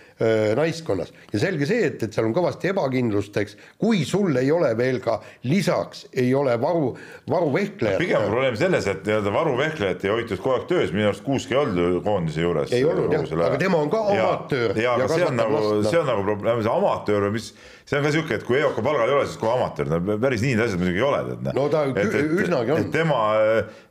[0.58, 4.72] naiskonnas ja selge see, et, et seal on kõvasti ebakindlust, eks, kui sul ei ole
[4.78, 6.92] veel ka lisaks ei ole varu,
[7.30, 8.02] varuvehklejat.
[8.02, 11.52] pigem on probleem selles, et nii-öelda varuvehklejat ei hoitud kogu aeg töös, minu arust Kuusk
[11.52, 12.74] ei olnud koondise juures.
[12.74, 14.78] ei olnud jah, aga tema on ka amatöör.
[14.82, 17.52] ja, aga see on nagu, see on nagu probleem, see amatöör, mis,
[17.86, 20.46] see on ka sihuke, et kui EOK palgal ei ole, siis kohe amatöör, no päris
[20.46, 21.46] nii need asjad muidugi ei ole, tead.
[21.46, 21.60] Noh.
[21.60, 22.90] no ta et, et, üsnagi on.
[22.94, 23.22] tema,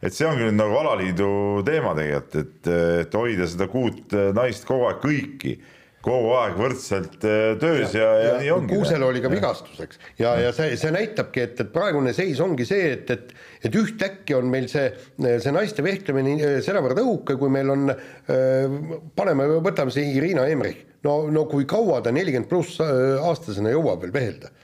[0.02, 1.30] et see ongi nüüd nagu alaliidu
[1.66, 2.74] teema tegelikult, et,
[3.06, 5.56] et hoida seda kuut naist kogu aeg kõiki
[6.04, 8.76] kogu aeg võrdselt äh, töös ja, ja, ja, ja nii ongi.
[8.76, 12.66] Kuusel oli ka vigastus, eks, ja, ja see, see näitabki, et, et praegune seis ongi
[12.68, 13.34] see, et, et,
[13.66, 14.86] et ühtäkki on meil see,
[15.18, 18.78] see naiste vehklemine äh, sedavõrd õhuke, kui meil on, äh,
[19.18, 24.14] paneme, võtame see Irina Emrich, no, no kui kaua ta nelikümmend pluss aastasena jõuab veel
[24.14, 24.54] vehelda,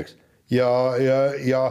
[0.00, 0.16] eks,
[0.54, 1.64] ja, ja, ja,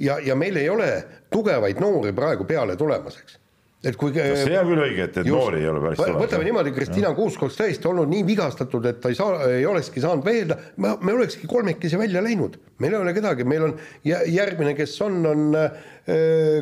[0.00, 0.90] ja, ja meil ei ole
[1.32, 3.43] tugevaid noori praegu peale tulemas, eks
[3.88, 6.22] et kui no see on küll õige, et, et just, noori ei ole päris tulemas.
[6.24, 10.02] võtame niimoodi, Kristina Kuusk oleks tõesti olnud nii vigastatud, et ta ei saa, ei olekski
[10.04, 12.56] saanud veelda, me, olekski kolmekesi välja läinud.
[12.82, 13.74] meil ei ole kedagi, meil on
[14.04, 15.82] järgmine, kes on, on äh,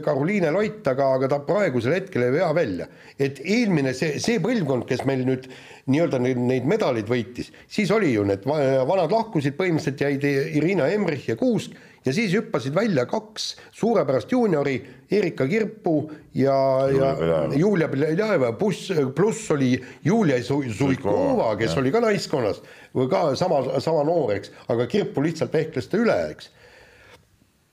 [0.04, 2.88] Karoliine Lott, aga, aga ta praegusel hetkel ei vea välja.
[3.18, 5.48] et eelmine, see, see põlvkond, kes meil nüüd
[5.92, 10.26] nii-öelda neid, neid medaleid võitis, siis oli ju need vanad lahkusid, põhimõtteliselt jäid
[10.58, 11.74] Irina Emrich ja Kuusk
[12.04, 14.76] ja siis hüppasid välja kaks suurepärast juuniori,
[15.12, 15.96] Erika Kirpu
[16.34, 16.54] ja,
[16.90, 17.12] ja
[17.56, 19.74] Julia Beljajeva, pluss, pluss oli
[20.04, 21.80] Julia Suikova, kes ja.
[21.82, 22.62] oli ka naiskonnas
[22.96, 26.50] või ka sama, sama noor, eks, aga Kirpu lihtsalt vehkles ta üle, eks.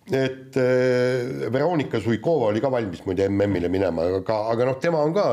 [0.10, 5.14] Et äh, Veronika Suikova oli ka valmis muide MM-ile minema, aga, aga noh, tema on
[5.14, 5.26] ka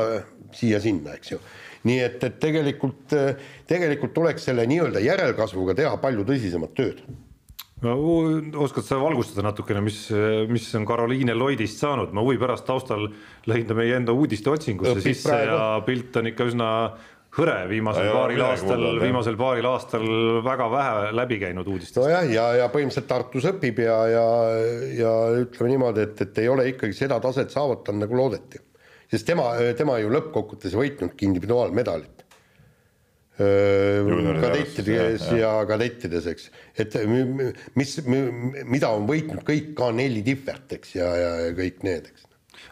[0.57, 1.39] siia-sinna, eks ju.
[1.87, 3.13] nii et, et tegelikult,
[3.69, 7.01] tegelikult tuleks selle nii-öelda järelkasvuga teha palju tõsisemat tööd
[7.85, 7.95] no
[8.63, 9.99] oskad sa valgustada natukene, mis,
[10.49, 13.05] mis on Karoliine Lloydist saanud, ma huvi pärast taustal
[13.49, 15.53] lõin ta meie enda uudiste otsingusse Õpib sisse praegu.
[15.53, 16.71] ja pilt on ikka üsna
[17.37, 20.05] hõre viimasel ja, paaril aastal, viimasel paaril aastal
[20.45, 21.99] väga vähe läbi käinud uudistest.
[22.01, 24.27] nojah, ja, ja, ja põhimõtteliselt Tartus õpib ja, ja,
[24.97, 28.63] ja ütleme niimoodi, et, et ei ole ikkagi seda taset saavutanud, nagu loodeti.
[29.11, 32.16] sest tema, tema ju lõppkokkuvõttes ei võitnudki individuaalmedalit
[33.37, 36.47] kadettides ja, ja kadettides, eks,
[36.79, 36.95] et
[37.77, 42.25] mis, mida on võitnud kõik K4 tihvert, eks, ja, ja, ja kõik need, eks.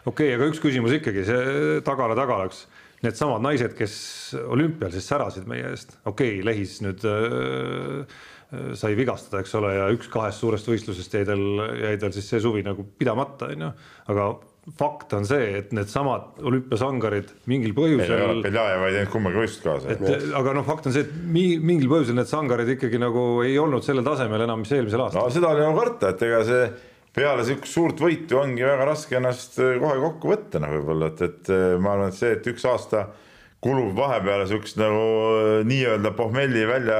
[0.04, 2.64] okei okay,, aga üks küsimus ikkagi, see tagala tagalaks,
[3.06, 3.98] needsamad naised, kes
[4.46, 8.18] olümpial siis särasid meie eest, okei okay,, Lehis nüüd äh,
[8.78, 11.46] sai vigastada, eks ole, ja üks kahest suurest võistlusest jäi tal,
[11.82, 13.72] jäi tal siis see suvi nagu pidamata, on ju,
[14.14, 14.28] aga
[14.74, 18.40] fakt on see, et needsamad olümpiasangarid mingil põhjusel.
[18.42, 19.94] Beljajev ei teinud kummagi võistlust kaasa.
[19.94, 23.86] et aga noh, fakt on see, et mingil põhjusel need sangarid ikkagi nagu ei olnud
[23.86, 25.22] sellel tasemel enam, mis eelmisel aastal.
[25.22, 26.66] no seda oli nagu karta, et ega see
[27.16, 31.22] peale sihukest suurt võitu ongi väga raske ennast äh, kohe kokku võtta, noh, võib-olla, et,
[31.30, 33.06] et äh, ma arvan, et see, et üks aasta
[33.62, 36.98] kulub vahepeale sihukest nagu nii-öelda pohmelli välja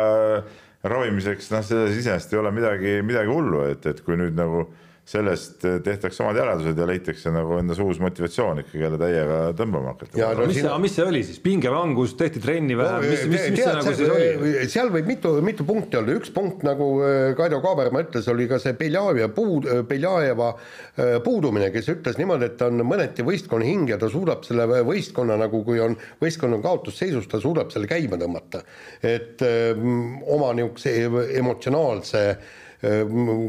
[0.87, 4.69] ravimiseks, noh, selles iseenesest ei ole midagi, midagi hullu, et, et kui nüüd nagu
[5.07, 9.93] sellest eh, tehtakse omad järeldused ja leitakse nagu endas uus motivatsioon ikkagi jälle täiega tõmbama
[9.93, 10.19] hakata.
[10.19, 10.73] No, mis, sina...
[10.83, 14.11] mis see oli siis, pingelangus, tehti trenni vähem no,, mis, mis, mis see nagu siis
[14.11, 14.65] oli?
[14.73, 18.59] seal võib mitu, mitu punkti olla, üks punkt, nagu eh, Kaido Kaaberma ütles, oli ka
[18.63, 23.95] see Beljajeva puud, Beljajeva eh, puudumine, kes ütles niimoodi, et ta on mõneti võistkonna hing
[23.95, 28.67] ja ta suudab selle võistkonna nagu, kui on võistkonna kaotusseisus, ta suudab selle käima tõmmata.
[29.07, 29.75] et öö,
[30.35, 30.99] oma niisuguse
[31.39, 32.65] emotsionaalse Äh,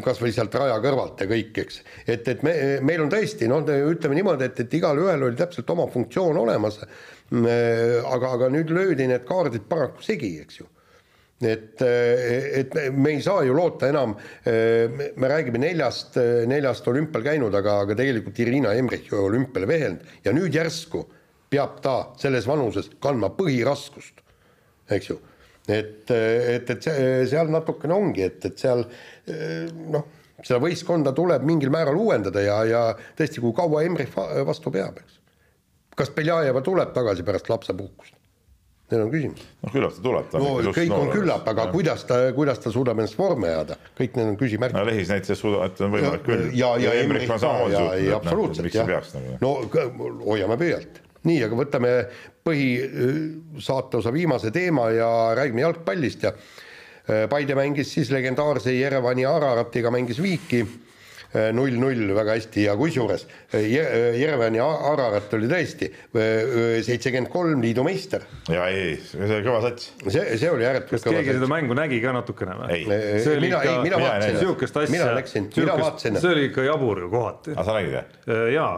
[0.03, 1.81] kas või sealt raja kõrvalt ja kõik, eks.
[2.05, 2.53] et, et me,
[2.87, 6.79] meil on tõesti noh, ütleme niimoodi, et, et igalühel oli täpselt oma funktsioon olemas.
[6.79, 10.69] Äh, aga, aga nüüd löödi need kaardid paraku segi, eks ju
[11.45, 14.15] et, et me ei saa ju loota enam,
[14.45, 16.17] me räägime neljast,
[16.49, 21.03] neljast olümpial käinud, aga, aga tegelikult Irina Emrich ju olümpiale vehelnud ja nüüd järsku
[21.51, 24.23] peab ta selles vanuses kandma põhiraskust,
[24.89, 25.19] eks ju
[25.67, 26.89] et, et, et
[27.29, 28.85] seal natukene ongi, et, et seal
[29.93, 30.05] noh,
[30.43, 32.83] seda võistkonda tuleb mingil määral uuendada ja, ja
[33.17, 34.13] tõesti, kui kaua Emrich
[34.47, 35.17] vastu peab, eks.
[35.97, 38.13] kas Beljajeva tuleb tagasi pärast lapsepuhkust?
[38.87, 39.41] Need on küsimus.
[39.65, 39.95] noh, küllap
[40.31, 40.61] ta tuleb.
[40.63, 41.71] no kõik on küllap, aga ja.
[41.73, 44.77] kuidas ta, kuidas ta suudab ennast vormi ajada, kõik need on küsimärgid.
[44.79, 46.45] no Lehis näitas, et on võimalik küll.
[46.55, 49.09] ja, ja, ja on samamoodi suutnud, absoluutselt jah.
[49.17, 49.41] Nagu.
[49.43, 51.93] no hoiame pöialt nii, aga võtame
[52.47, 60.21] põhisaateosa viimase teema ja räägime jalgpallist ja äh, Paide mängis siis legendaarse Jerevani Araratiga mängis
[60.23, 60.65] viiki
[61.53, 63.65] null-null väga hästi ja kusjuures äh,
[64.15, 68.23] Jerevani Ararat oli tõesti äh, seitsekümmend kolm liidu meister.
[68.47, 69.91] ja ei, see oli kõva sats.
[70.07, 71.09] see, see oli ääretult kõva sats.
[71.09, 72.81] kas keegi seda mängu nägi ka natukene või?
[72.87, 74.39] see oli mina, ikka, mina vaatasin.
[74.45, 74.93] sihukest asja.
[74.95, 76.21] mina läksin, mina vaatasin.
[76.23, 77.57] see oli ikka jabur ju kohati.
[77.57, 78.37] aga sa nägid või?
[78.55, 78.75] jaa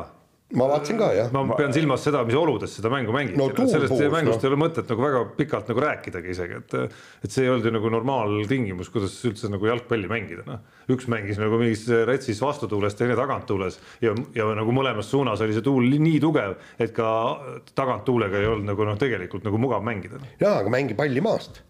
[0.58, 1.30] ma vaatasin ka jah.
[1.34, 4.47] ma pean silmas seda, mis oludes seda mängu mängiti no,, sellest puus, mängust no.
[4.47, 7.74] ei ole mõtet nagu väga pikalt nagu rääkidagi isegi, et et see ei olnud ju
[7.76, 10.64] nagu normaaltingimus, kuidas üldse nagu jalgpalli mängida, noh.
[10.89, 15.66] üks mängis nagu mingis retsis vastutuules, teine taganttuules ja, ja nagu mõlemas suunas oli see
[15.66, 17.12] tuul nii tugev, et ka
[17.78, 20.22] taganttuulega ei olnud nagu noh, tegelikult nagu mugav mängida.
[20.41, 21.62] jaa, aga mängi palli maast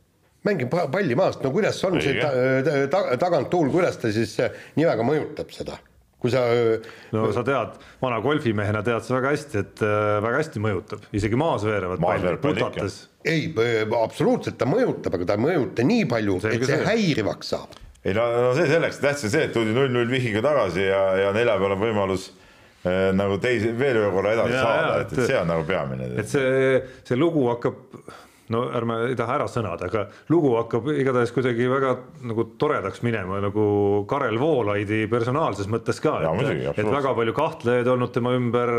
[0.47, 2.31] mängi palli maast, no kuidas on see ta,
[2.63, 4.37] ta, ta, taganttuul, kuidas ta siis
[4.79, 5.75] nii väga mõjutab seda?
[6.19, 6.43] Kui sa.
[7.15, 9.83] no sa tead, vana golfimehena tead sa väga hästi, et
[10.25, 13.01] väga hästi mõjutab, isegi maas veerevad palli putates.
[13.27, 13.47] ei,
[14.01, 17.79] absoluutselt ta mõjutab, aga ta ei mõjuta nii palju, et see, see häirivaks saab.
[18.03, 21.33] ei no, no see selleks, tähtis on see, et tuldi null-null vihiga tagasi ja, ja
[21.35, 22.29] neljapäeval on võimalus
[22.83, 26.11] äh, nagu teise, veel ühe korra edasi ja, saada, et, et see on nagu peamine.
[26.19, 27.85] et see, see lugu hakkab
[28.53, 31.93] no ärme ei taha ära sõnada, aga lugu hakkab igatahes kuidagi väga
[32.29, 33.65] nagu toredaks minema nagu
[34.09, 38.73] Karel Voolaidi personaalses mõttes ka, et, et väga palju kahtlejaid olnud tema ümber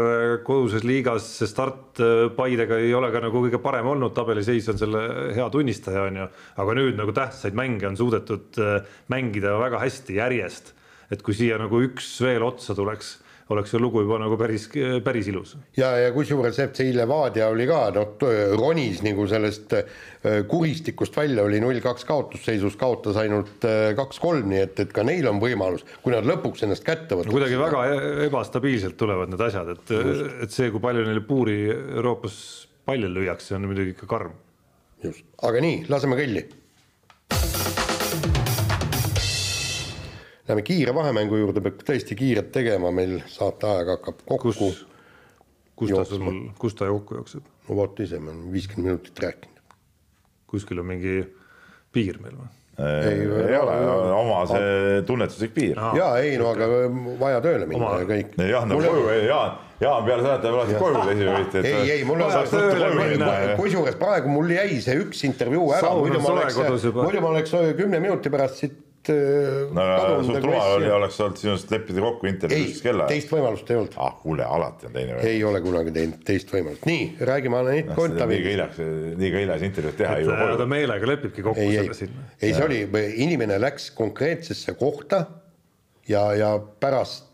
[0.46, 4.80] koduses liigas, see start äh, Paidega ei ole ka nagu kõige parem olnud, tabeliseis on
[4.80, 5.04] selle
[5.36, 6.28] hea tunnistaja, on ju,
[6.64, 10.74] aga nüüd nagu tähtsaid mänge on suudetud äh, mängida väga hästi järjest,
[11.10, 13.18] et kui siia nagu üks veel otsa tuleks
[13.50, 14.68] oleks see lugu juba nagu päris,
[15.04, 15.56] päris ilus.
[15.78, 18.14] ja, ja kusjuures FC Levadia oli ka noh,
[18.58, 24.62] ronis nagu sellest äh, kuristikust välja, oli null kaks kaotusseisus, kaotas ainult äh, kaks-kolm, nii
[24.68, 27.36] et, et ka neil on võimalus, kui nad lõpuks ennast kätte võtavad no,.
[27.38, 27.84] kuidagi väga
[28.28, 29.96] ebastabiilselt tulevad need asjad, et,
[30.46, 32.38] et see, kui palju neile puuri Euroopas
[32.86, 34.38] palli lüüakse, on muidugi ikka karm.
[35.02, 36.46] just, aga nii, laseme kõlli
[40.50, 44.50] Läheme kiire vahemängu juurde, peab tõesti kiiret tegema, meil saateaeg hakkab kokku.
[44.58, 44.80] kus,
[45.78, 47.44] kus ta sul, kus ta kokku jookseb?
[47.68, 49.76] no vot ise, me oleme viiskümmend minutit rääkinud.
[50.50, 51.20] kuskil on mingi
[51.94, 52.50] piir meil või?
[52.80, 53.76] ei, ei ole,
[54.16, 55.78] oma see tunnetuslik piir.
[56.00, 56.68] ja ei no aga
[57.22, 58.34] vaja tööle minna ja kõik.
[58.50, 61.66] jah, no koju, Jaan, Jaan peale seda, et te alati koju võite.
[61.70, 66.62] ei, ei mul on, kusjuures praegu mul jäi see üks intervjuu ära, muidu ma oleks,
[67.04, 69.86] muidu ma oleks kümne minuti pärast siit Äh, no
[70.26, 73.06] suht rumal oli, oleks olnud sinust leppida kokku intervjuus kella.
[73.10, 73.96] teist võimalust ei olnud.
[74.02, 75.30] ah kuule, alati on teine võimalus.
[75.30, 78.40] ei ole kunagi teinud teist võimalust, nii räägime Anett no, Kontaveit.
[78.40, 78.82] liiga hiljaks,
[79.20, 80.52] liiga hiljas intervjuud teha ei jõua.
[80.60, 82.28] ta meelega lepibki kokku ei, selle sinna.
[82.40, 82.82] ei, see oli,
[83.26, 85.24] inimene läks konkreetsesse kohta
[86.08, 87.29] ja, ja pärast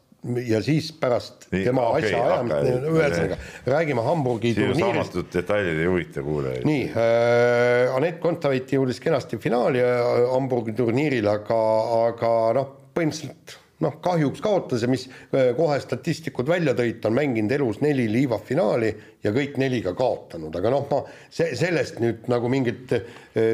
[0.46, 3.36] ja siis pärast nii, tema okay, asjaajamist, ühesõnaga
[3.66, 5.18] räägime Hamburgi turniirist.
[5.34, 6.64] detailid ei huvita kuulajaid.
[6.66, 11.60] nii äh,, Anett Kontaveit jõudis kenasti finaali äh, Hamburgi turniiril, aga,
[12.08, 17.18] aga noh, põhimõtteliselt noh, kahjuks kaotas ja mis äh, kohe statistikud välja tõid, ta on
[17.18, 18.92] mänginud elus neli liivafinaali
[19.24, 23.10] ja kõik neli ka kaotanud, aga noh, ma see, sellest nüüd nagu mingeid äh,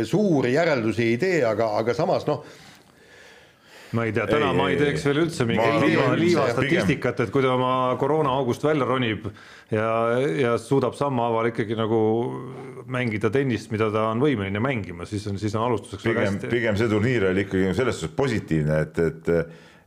[0.09, 2.47] suuri järeldusi ei tee, aga, aga samas noh
[3.97, 7.33] ma ei tea, täna ei, ma ei teeks veel üldse mingit liiva, liiva statistikat, et
[7.35, 9.27] kui ta oma koroonaaugust välja ronib
[9.73, 9.89] ja,
[10.39, 12.01] ja suudab sammhaaval ikkagi nagu
[12.93, 16.91] mängida tennist, mida ta on võimeline mängima, siis on, siis on alustuseks pigem, pigem see
[16.93, 19.33] turniir oli ikkagi selles suhtes positiivne, et, et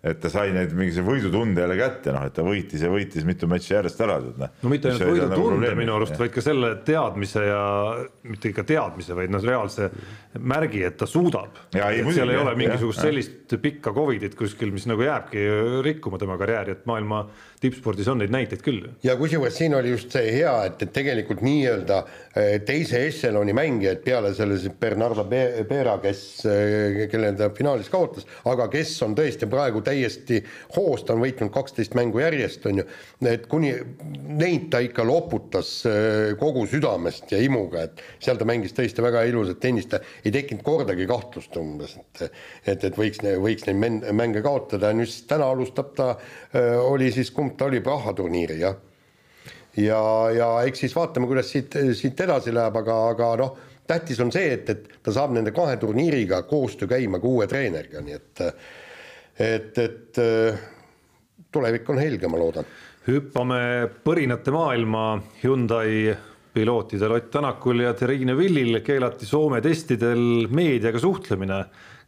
[0.05, 3.49] et ta sai neid mingi võidutunde jälle kätte, noh, et ta võitis ja võitis mitu
[3.49, 4.51] matši järjest ära, noh.
[4.61, 7.63] no mitte ainult võidutunde nagu minu arust, vaid ka selle teadmise ja
[8.29, 9.89] mitte ikka teadmise, vaid noh, reaalse
[10.37, 11.57] märgi, et ta suudab.
[11.73, 15.47] seal ei ole mingisugust ja, sellist pikka Covidit kuskil, mis nagu jääbki
[15.85, 17.25] rikkuma tema karjääri, et maailma
[17.63, 18.83] tippspordis on neid näiteid küll.
[19.03, 22.01] ja kusjuures siin oli just see hea, et, et tegelikult nii-öelda
[22.35, 28.67] eh, teise ešeloni mängijaid peale selle Bernardo Pera, kes, eh, kelle ta finaalis kaotas, aga
[28.73, 30.41] kes on tõesti praegu täiesti
[30.75, 32.87] hoos, ta on võitnud kaksteist mängu järjest, on ju,
[33.31, 33.73] et kuni
[34.35, 39.25] neid ta ikka loputas eh, kogu südamest ja imuga, et seal ta mängis tõesti väga
[39.29, 39.95] ilusat tennist,
[40.25, 42.25] ei tekkinud kordagi kahtlust umbes, et
[42.65, 44.91] et, et võiks, võiks neid mänge kaotada.
[44.95, 46.07] Nüüd siis täna alustab ta,
[46.89, 48.75] oli siis kumb ta oli Praha turniiri jah.
[49.77, 50.01] ja,
[50.35, 54.53] ja eks siis vaatame, kuidas siit, siit edasi läheb, aga, aga noh, tähtis on see,
[54.53, 58.45] et, et ta saab nende kahe turniiriga koostöö käima ka uue treeneriga, nii et
[59.35, 60.19] et, et
[61.51, 62.67] tulevik on helge, ma loodan.
[63.07, 63.59] hüppame
[64.03, 65.03] põrinate maailma
[65.43, 66.15] Hyundai
[66.55, 71.59] pilootidel Ott Tänakul ja Terrine Villil keelati Soome testidel meediaga suhtlemine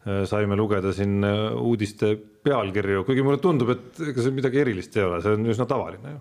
[0.06, 2.14] saime lugeda siin äh, uudiste
[2.48, 6.14] pealkirju, kuigi mulle tundub, et ega see midagi erilist ei ole, see on üsna tavaline
[6.14, 6.20] ju.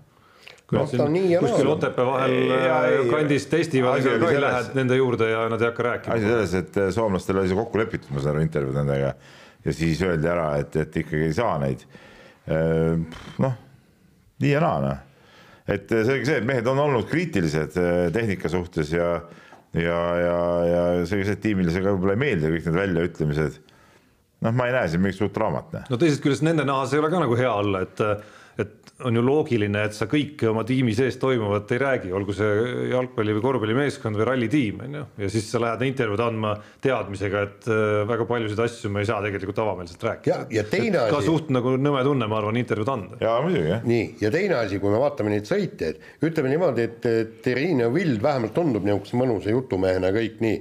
[0.67, 4.99] kui nad siin kuskil Otepää vahel ja, äh, kandis testivad, ega ka ei lähe nende
[4.99, 6.19] juurde ja nad ei hakka rääkima.
[6.19, 9.15] asi selles, et soomlastel oli see kokku lepitud, ma saan aru, intervjuud nendega
[9.67, 11.87] ja siis öeldi ära, et, et ikkagi ei saa neid.
[13.43, 13.57] noh,
[14.43, 15.01] nii ja naa noh,
[15.67, 17.75] et selge see, et mehed on olnud kriitilised
[18.15, 19.17] tehnika suhtes ja
[19.81, 20.37] ja, ja,
[20.71, 23.61] ja et tiimile see ka võib-olla ei meeldi kõik need väljaütlemised
[24.45, 25.79] noh, ma ei näe siin mingit suurt draamat.
[25.91, 28.03] no teisest küljest nende nahas ei ole ka nagu hea olla, et
[28.63, 32.53] et on ju loogiline, et sa kõike oma tiimi sees toimuvat ei räägi, olgu see
[32.93, 36.55] jalgpalli või korvpallimeeskond või rallitiim on ju, ja siis sa lähed intervjuud andma
[36.85, 40.39] teadmisega, et äh, väga paljusid asju me ei saa tegelikult avameelselt rääkida.
[40.39, 41.13] ja, ja teine asi.
[41.13, 43.21] ka suht nagu nõme tunne, ma arvan, intervjuud anda.
[43.21, 43.85] jaa, muidugi jah.
[43.93, 47.13] nii, ja teine asi, kui me vaatame neid sõitjaid, ütleme niimoodi, et
[47.45, 50.59] Terrine Vild vähemalt tundub niisuguse mõnusa jutumehena kõik nii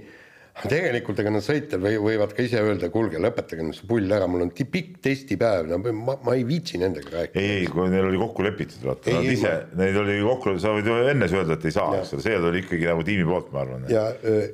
[0.64, 4.28] tegelikult ega nad sõitjad või võivad ka ise öelda, kuulge, lõpetage nüüd see pull ära,
[4.32, 7.42] mul on pikk testipäev, no ma, ma ei viitsi nendega rääkida.
[7.42, 10.72] ei, ei, kui neil oli kokku lepitud, vaata, nad ise ma..., neil oli kokku, sa
[10.78, 13.52] võid ju enne öelda, et ei saa, eks ole, see tuli ikkagi nagu tiimi poolt,
[13.52, 13.86] ma arvan.
[13.92, 14.06] ja,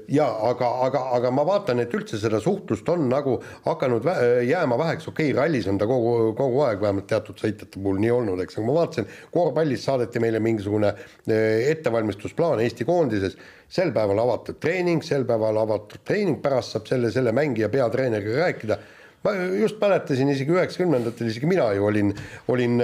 [0.09, 3.37] ja aga, aga, aga ma vaatan, et üldse seda suhtlust on nagu
[3.69, 4.17] hakanud vä
[4.49, 8.13] jääma väheks, okei okay,, rallis on ta kogu, kogu aeg vähemalt teatud sõitjate puhul nii
[8.17, 10.95] olnud, eks, aga ma vaatasin, korvpallis saadeti meile mingisugune
[11.27, 13.37] ettevalmistusplaan Eesti koondises.
[13.71, 18.79] Sel päeval avatud treening, sel päeval avatud treening, pärast saab selle, selle mängija peatreeneriga rääkida
[19.25, 22.13] ma just mäletasin isegi üheksakümnendatel, isegi mina ju olin,
[22.49, 22.81] olin,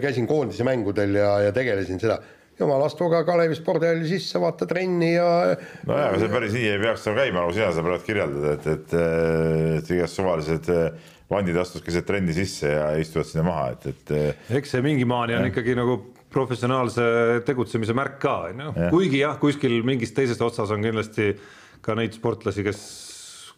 [0.00, 2.18] käisin koondise mängudel ja, ja tegelesin seda.
[2.58, 5.56] jumala astuga Kalevi spordihalli sisse, vaata trenni ja.
[5.88, 8.68] nojah, aga see päris nii ei peaks seal käima, nagu sina seda praegu kirjeldad, et,
[8.76, 8.94] et,
[9.80, 10.70] et igast suvalised
[11.30, 14.14] vandid astuvad keset trenni sisse ja istuvad sinna maha, et, et.
[14.60, 15.98] eks see mingi maani on ikkagi nagu
[16.34, 17.04] professionaalse
[17.46, 21.32] tegutsemise märk ka, on ju, kuigi jah, kuskil mingis teises otsas on kindlasti
[21.84, 22.80] ka neid sportlasi, kes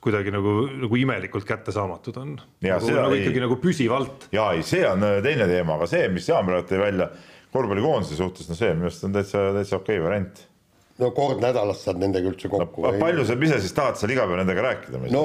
[0.02, 2.34] kuidagi nagu, nagu imelikult kättesaamatud on.
[2.66, 4.28] Nagu, nagu ikkagi nagu püsivalt.
[4.34, 7.08] ja ei, see on äh, teine teema, aga see, mis Jaan praegu tõi välja
[7.54, 10.44] korvpallikoondise suhtes, no see minu arust on täitsa, täitsa okei okay variant
[11.00, 12.92] no kord nädalas saad nendega üldse kokku no,.
[13.00, 15.00] palju sa ise siis tahad seal iga päev nendega rääkida?
[15.12, 15.22] no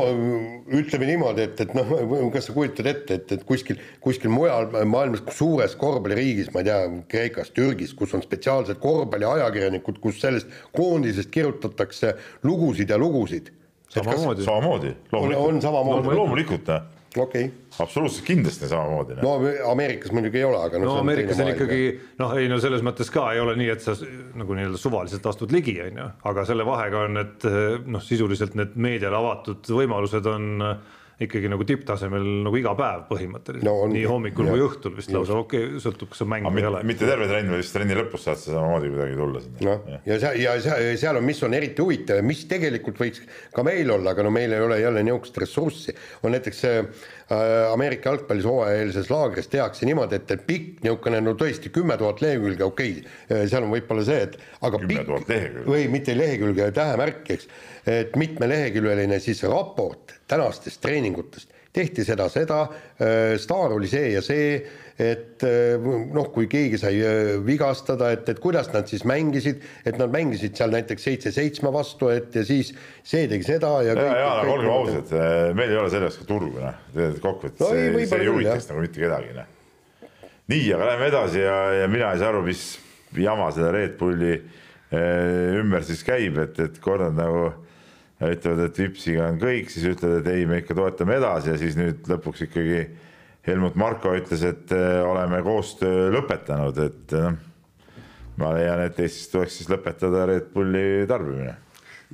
[0.81, 1.93] ütleme niimoodi, et, et noh,
[2.33, 6.79] kas sa kujutad ette, et, et kuskil, kuskil mujal maailmas suures korvpalliriigis, ma ei tea,
[7.11, 12.15] Kreekas, Türgis, kus on spetsiaalsed korvpalliajakirjanikud, kus sellest koondisest kirjutatakse
[12.47, 13.53] lugusid ja lugusid.
[13.91, 15.47] samamoodi, samamoodi, loomulikult.
[15.47, 16.17] on, samamoodi.
[16.19, 16.75] loomulikult,
[17.17, 17.45] okei.
[17.45, 17.83] Okay..
[17.83, 19.19] absoluutselt kindlasti samamoodi.
[19.21, 19.35] no
[19.71, 21.81] Ameerikas muidugi ei ole, aga no, no Ameerikas on ikkagi
[22.21, 23.95] noh, ei no selles mõttes ka ei ole nii, et sa
[24.39, 27.47] nagu nii-öelda suvaliselt astud ligi, on ju, aga selle vahega on, et
[27.85, 33.65] noh, sisuliselt need meediale avatud võimalused on äh, ikkagi nagu tipptasemel nagu iga päev põhimõtteliselt.
[33.67, 36.63] No, nii hommikul ja, kui õhtul vist lausa, okei okay,, sõltub, kas on mäng või
[36.63, 36.81] ei ole.
[36.87, 39.61] mitte terve trenn, vaid vist trenni lõpus saad sa samamoodi kuidagi tulla sinna.
[39.67, 43.25] noh, ja seal, ja seal, seal on, mis on eriti huvitav ja mis tegelikult võiks
[43.53, 45.95] ka meil olla, aga no meil ei ole jälle niisugust ressurssi,
[46.25, 51.73] on näiteks see äh, Ameerika jalgpallis hooajaeelses laagris tehakse niimoodi, et, pikk niisugune no tõesti
[51.73, 56.71] kümme tuhat lehekülge, okei okay,, seal on võib-olla see, et aga pikk või mitte lehekülge,
[56.75, 57.51] tähemärki, eks
[57.87, 62.61] et mitmeleheküljeline siis raport tänastest treeningutest, tehti seda, seda,
[62.99, 64.57] äh, staar oli see ja see,
[65.01, 65.81] et äh,
[66.13, 70.57] noh, kui keegi sai äh, vigastada, et, et kuidas nad siis mängisid, et nad mängisid
[70.59, 72.73] seal näiteks seitse-seitsme vastu, et ja siis
[73.07, 73.95] see tegi seda ja.
[73.95, 75.15] ja, ja aga olgem ausad,
[75.57, 76.83] meil ei ole selleks ka turgu, noh,
[77.23, 80.21] kokkuvõttes no, see, see ei huvitaks nagu mitte kedagi, noh.
[80.51, 82.65] nii, aga lähme edasi ja, ja mina ei saa aru, mis
[83.15, 84.35] jama selle Red Bulli
[84.91, 87.43] ümber siis käib, et, et kord on nagu
[88.21, 91.57] ja ütlevad, et Vipsiga on kõik, siis ütlevad, et ei, me ikka toetame edasi ja
[91.61, 92.83] siis nüüd lõpuks ikkagi
[93.47, 97.39] Helmut Marko ütles, et äh, oleme koostöö lõpetanud, et noh,
[98.41, 101.57] ma leian, et Eestis tuleks siis lõpetada Red Bulli tarbimine.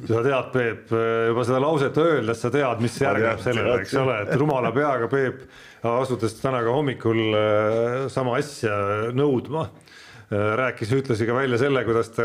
[0.08, 4.36] Sa tead, Peep, juba seda lauset öeldes sa tead, mis järgneb sellele, eks ole, et
[4.38, 5.42] rumala peaga Peep
[5.88, 8.78] asudes täna ka hommikul äh, sama asja
[9.18, 9.68] nõudma.
[9.68, 9.87] Äh,
[10.32, 12.24] rääkis, ütles ka välja selle, kuidas ta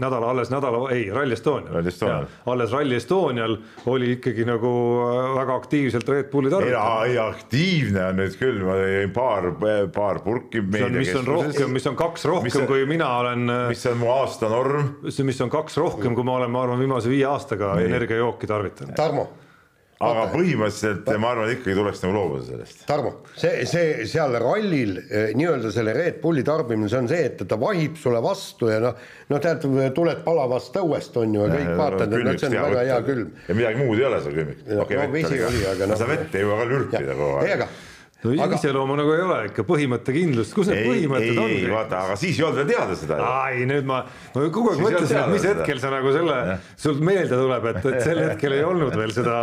[0.00, 1.84] nädala, alles nädala, ei, Rally Estonial.
[2.46, 4.70] alles Rally Estonial oli ikkagi nagu
[5.04, 7.04] äh, väga aktiivselt Red Bulli tarvitaja.
[7.04, 9.50] ei, aktiivne on nüüd küll, ma jõin paar,
[9.92, 10.64] paar purki.
[10.64, 13.44] mis on rohkem, mis on kaks rohkem, kui mina olen.
[13.52, 14.96] Äh, mis on mu aastanorm.
[15.04, 18.96] mis on kaks rohkem, kui ma olen, ma arvan, viimase viie aastaga energiajooki tarvitanud.
[18.96, 19.28] Tarmo
[20.08, 22.82] aga põhimõtteliselt ma arvan, ikkagi tuleks nagu loobuda sellest.
[22.88, 27.44] Tarmo, see, see seal rallil eh, nii-öelda selle Red Bulli tarbimine, see on see, et
[27.48, 28.98] ta vahib sulle vastu ja noh,
[29.30, 29.64] no tead,
[29.96, 33.32] tuled palavast õuest on ju ja kõik vaatad, et see on väga hea külm.
[33.48, 34.66] ja midagi muud ei ole seal külmik.
[34.86, 36.02] okei, vett oli, aga noh.
[36.02, 37.48] sa vett ei jõua ka lürpida kogu aeg.
[37.48, 37.70] ei, aga
[38.22, 38.56] no aga...
[38.58, 41.50] iseloomu nagu ei ole ikka põhimõttekindlust, kus need ei, põhimõtted on?
[41.50, 43.18] ei, vaata, aga siis ei olnud veel teada seda.
[43.50, 43.98] ei, nüüd ma,
[44.34, 46.38] ma kogu aeg mõtlesin, et mis hetkel sa nagu selle,
[46.84, 49.36] sul meelde tuleb, et, et sel hetkel ei olnud veel seda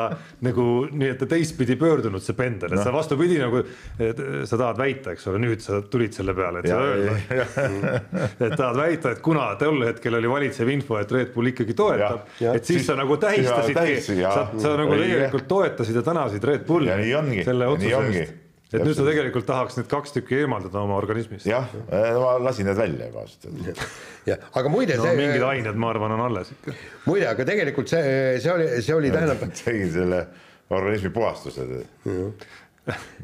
[0.48, 2.88] nagu nii, et teistpidi pöördunud see pendel, et no.
[2.88, 3.64] sa vastupidi nagu,
[4.00, 7.94] sa tahad väita, eks ole, nüüd sa tulid selle peale, et ja, seda öelda.
[8.48, 12.28] et tahad väita, et kuna tol hetkel oli valitsev info, et Red Bull ikkagi toetab,
[12.40, 17.44] et siis, siis sa nagu tähistasidki, sa, sa nagu tegelikult toetasid ja tänasid Red Bulli
[17.44, 21.48] selle otsuse eest et nüüd sa tegelikult tahaks need kaks tükki eemaldada oma organismist.
[21.50, 23.96] jah, ma lasin need välja juba ausalt öeldes.
[24.30, 25.16] jah, aga muide no, see.
[25.18, 26.76] mingid ained, ma arvan, on alles ikka.
[27.08, 28.04] muide, aga tegelikult see,
[28.44, 29.46] see oli, see oli tähendab.
[29.64, 30.26] tegin selle
[30.70, 31.66] organismi puhastuse.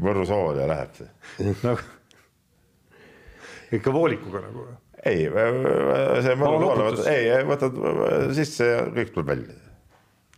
[0.02, 1.94] Võrru sool ja läheb see nagu
[3.74, 4.66] ikka voolikuga nagu?
[5.06, 5.28] ei,
[6.26, 7.80] see Võrru sool, ei, võtad
[8.38, 9.65] sisse ja kõik tuleb välja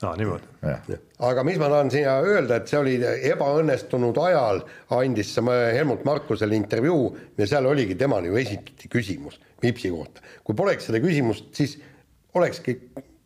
[0.03, 0.97] aa, niimoodi.
[1.29, 2.95] aga mis ma tahan siia öelda, et see oli
[3.31, 4.61] ebaõnnestunud ajal,
[4.97, 5.33] andis
[5.73, 10.21] Helmut Markusele intervjuu ja seal oligi temale ju esitati küsimus Vipsi kohta.
[10.43, 11.77] kui poleks seda küsimust, siis
[12.37, 12.77] olekski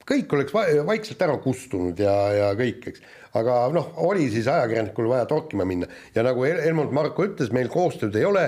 [0.07, 0.53] kõik oleks
[0.87, 3.03] vaikselt ära kustunud ja, ja kõik, eks.
[3.37, 8.15] aga noh, oli siis ajakirjanikul vaja torkima minna ja nagu Helmut Marko ütles, meil koostööd
[8.15, 8.47] ei ole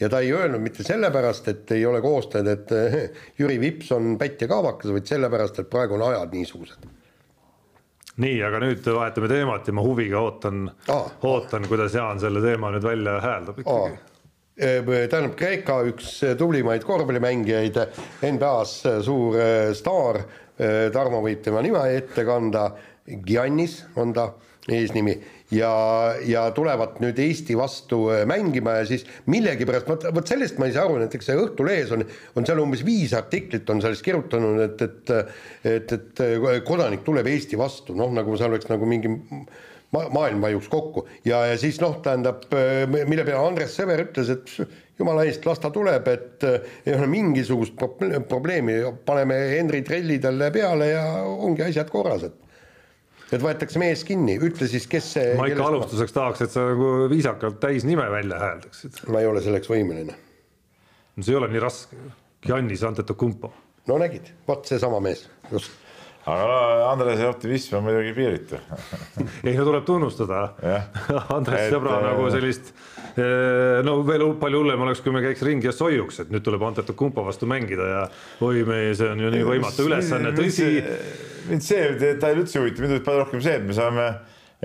[0.00, 2.72] ja ta ei öelnud mitte sellepärast, et ei ole koostööd, et
[3.40, 6.88] Jüri Vips on pätt ja kaavakas, vaid sellepärast, et praegu on ajad niisugused.
[8.20, 10.68] Nii, aga nüüd vahetame teemat ja ma huviga ootan,
[11.26, 13.98] ootan, kuidas Jaan selle teema nüüd välja hääldab ikkagi.
[14.60, 17.78] Tähendab, Kreeka üks tublimaid korvpallimängijaid,
[18.28, 19.38] NBA-s suur
[19.78, 20.20] staar,
[20.92, 22.66] Tarmo võib tema nime ette kanda,
[23.24, 24.26] Giannis on ta
[24.68, 25.14] eesnimi
[25.54, 25.70] ja,
[26.26, 30.76] ja tulevad nüüd Eesti vastu äh, mängima ja siis millegipärast, vot, vot sellest ma ei
[30.76, 32.04] saa aru, näiteks Õhtulehes on,
[32.38, 35.14] on seal umbes viis artiklit on sellest kirjutanud, et, et
[35.64, 40.42] et, et äh, kodanik tuleb Eesti vastu, noh, nagu seal oleks nagu mingi ma-, maailm
[40.44, 41.06] vajuks kokku.
[41.26, 44.54] Ja, ja siis noh, tähendab, äh, mille peale Andres Sever ütles, et
[45.00, 47.74] jumala eest, las ta tuleb, et ei ole mingisugust
[48.28, 52.49] probleemi, paneme Henri Trelli talle peale ja ongi asjad korras, et
[53.30, 55.34] et võetakse mees kinni, ütle siis, kes see.
[55.38, 56.18] ma ikka alustuseks ma...
[56.20, 59.04] tahaks, et sa nagu viisakalt täisnime välja hääldaksid.
[59.10, 60.16] ma ei ole selleks võimeline.
[61.16, 62.00] no see ei ole nii raske.
[62.46, 63.52] Giannis Antetokounmpo.
[63.90, 65.76] no nägid, vot seesama mees, just
[66.28, 68.58] aga Andrese optimism on muidugi piiritu
[69.48, 70.42] ei no tuleb tunnustada
[71.36, 71.72] Andres et...
[71.72, 72.72] sõbra nagu sellist,
[73.14, 76.64] eh, no veel palju hullem oleks, kui me käiks ringi ja soiuks, et nüüd tuleb
[76.68, 78.06] Antetokounmpo vastu mängida ja
[78.44, 80.68] oi, me, see on ju nii võimatu ülesanne, tõsi.
[81.48, 84.06] Mind see detail üldse ei huvita, mind huvitab palju rohkem see, et me saame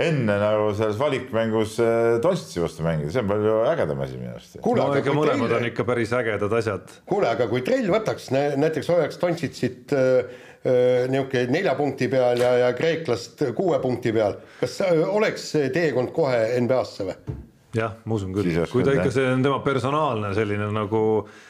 [0.06, 4.58] enne nagu selles valikmängus eh, Dončitsi vastu mängida, see on palju ägedam asi minu arust.
[4.60, 5.62] no ega mõlemad trell...
[5.62, 6.98] on ikka päris ägedad asjad.
[7.08, 12.70] kuule, aga kui trell võtaks näiteks hoiaks Dončitsit äh, niisugune nelja punkti peal ja, ja
[12.76, 17.40] kreeklast kuue punkti peal, kas oleks see teekond kohe NBA-sse või?
[17.76, 21.44] jah, ma usun küll, kui ta ikka, see on tema personaalne selline nagu äh,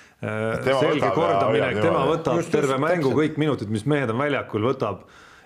[0.65, 4.65] tema selge kordaminek, tema võtab just, terve just, mängu, kõik minutid, mis mehed on väljakul,
[4.71, 5.03] võtab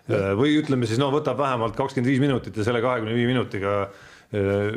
[0.09, 0.31] ja.
[0.39, 3.81] või ütleme siis no võtab vähemalt kakskümmend viis minutit ja selle kahekümne viie minutiga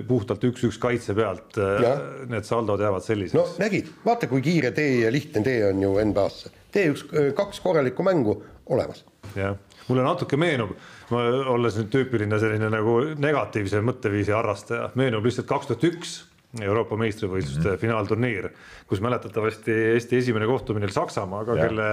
[0.08, 1.92] puhtalt üks-üks kaitse pealt ja.
[2.30, 3.36] need saldod jäävad selliseks.
[3.36, 7.04] no nägid, vaata, kui kiire tee ja lihtne tee on ju NBA-sse, tee üks,
[7.36, 8.38] kaks korralikku mängu
[8.72, 9.04] olemas.
[9.36, 9.58] jah,
[9.90, 10.72] mulle natuke meenub,
[11.12, 16.16] olles nüüd tüüpiline selline nagu negatiivse mõtteviisi harrastaja, meenub lihtsalt kaks tuhat üks
[16.60, 17.80] Euroopa meistrivõistluste mm -hmm.
[17.80, 18.48] finaalturniir,
[18.86, 21.88] kus mäletatavasti Eesti esimene kohtumine oli Saksamaaga, kelle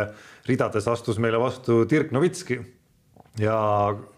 [0.48, 2.60] ridades astus meile vastu Dirk Novitski.
[3.40, 3.56] ja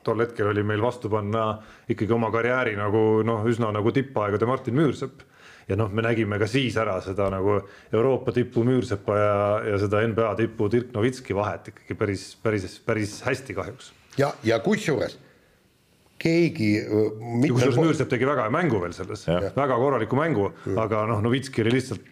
[0.03, 4.73] tol hetkel oli meil vastu panna ikkagi oma karjääri nagu noh, üsna nagu tippaegade Martin
[4.73, 5.21] Müürsepp
[5.67, 7.59] ja noh, me nägime ka siis ära seda nagu
[7.93, 9.35] Euroopa tipu Müürsepa ja,
[9.69, 13.93] ja seda NBA tipu Dirk Novitski vahet ikkagi päris, päris, päris hästi kahjuks.
[14.17, 15.19] ja, ja kusjuures
[16.21, 16.71] keegi.
[17.47, 21.75] kusjuures Müürsepp tegi väga hea mängu veel selles, väga korraliku mängu, aga noh, Novitski oli
[21.79, 22.11] lihtsalt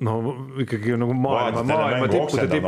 [0.00, 0.14] no
[0.60, 2.66] ikkagi nagu maailma, maailma tippude tipp.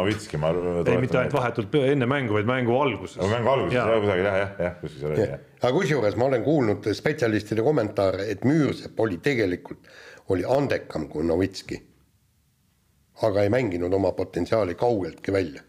[0.88, 3.16] ei, mitte ainult vahetult enne mängu, vaid mängu alguses.
[3.30, 5.46] mängu alguses ja kusagil jah, jah, jah, kuskil seal oli jah.
[5.62, 9.88] aga kusjuures ma olen kuulnud spetsialistide kommentaare, et Müürsepp oli tegelikult
[10.34, 11.80] oli andekam kui Novitski.
[13.22, 15.64] aga ei mänginud oma potentsiaali kaugeltki välja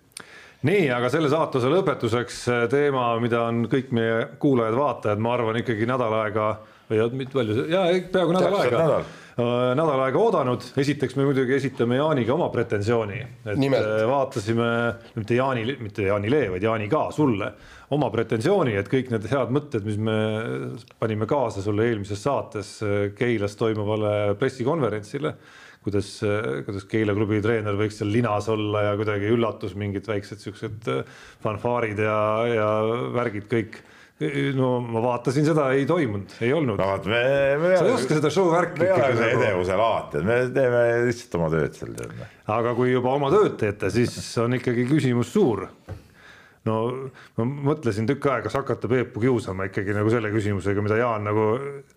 [0.68, 5.88] nii, aga selle saatuse lõpetuseks äh, teema, mida on kõik meie kuulajad-vaatajad, ma arvan, ikkagi
[5.90, 6.54] nädal aega
[6.90, 7.84] või mitte palju, jaa,
[8.14, 9.06] peaaegu nädal aega nädal.
[9.34, 13.90] Äh, nädal aega oodanud, esiteks me muidugi esitame Jaaniga oma pretensiooni, et Nimelt.
[13.90, 14.70] Äh, vaatasime
[15.18, 17.52] mitte Jaani, mitte Jaani Lee, vaid Jaani ka sulle
[17.94, 20.16] oma pretensiooni, et kõik need head mõtted, mis me
[21.02, 22.78] panime kaasa sulle eelmises saates
[23.18, 25.36] Keilas toimuvale pressikonverentsile,
[25.84, 26.12] kuidas,
[26.68, 30.92] kuidas Keila klubi treener võiks seal linas olla ja kuidagi üllatus, mingid väiksed siuksed
[31.44, 32.20] fanfaarid ja,
[32.50, 32.70] ja
[33.16, 33.82] värgid kõik
[34.56, 36.78] no ma vaatasin seda, ei toimunud, ei olnud.
[36.80, 37.24] no vot, me,
[37.62, 37.74] me.
[37.78, 38.84] sa ei oska seda show värki.
[38.84, 41.98] me ei ole see edevuse laat, et me teeme lihtsalt oma tööd seal.
[42.58, 45.66] aga kui juba oma tööd teete, siis on ikkagi küsimus suur
[46.68, 46.76] no
[47.38, 51.48] ma mõtlesin tükk aega, kas hakata Peepu kiusama ikkagi nagu selle küsimusega, mida Jaan nagu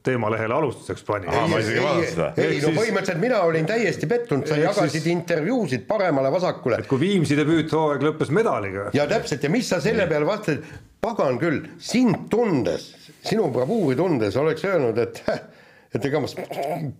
[0.07, 1.31] teemalehele alustuseks pani.
[1.31, 5.11] ei, ei, ei, no põhimõtteliselt mina olin täiesti pettunud, sa jagasid siis...
[5.15, 6.83] intervjuusid paremale-vasakule.
[6.83, 8.91] et kui Viimsi debüüthooaeg lõppes medaliga.
[8.97, 10.65] ja täpselt ja mis sa selle peale vastasid,
[11.03, 12.91] pagan küll, sind tundes,
[13.27, 15.23] sinu bravuuri tundes oleks öelnud, et
[15.95, 16.29] et ega ma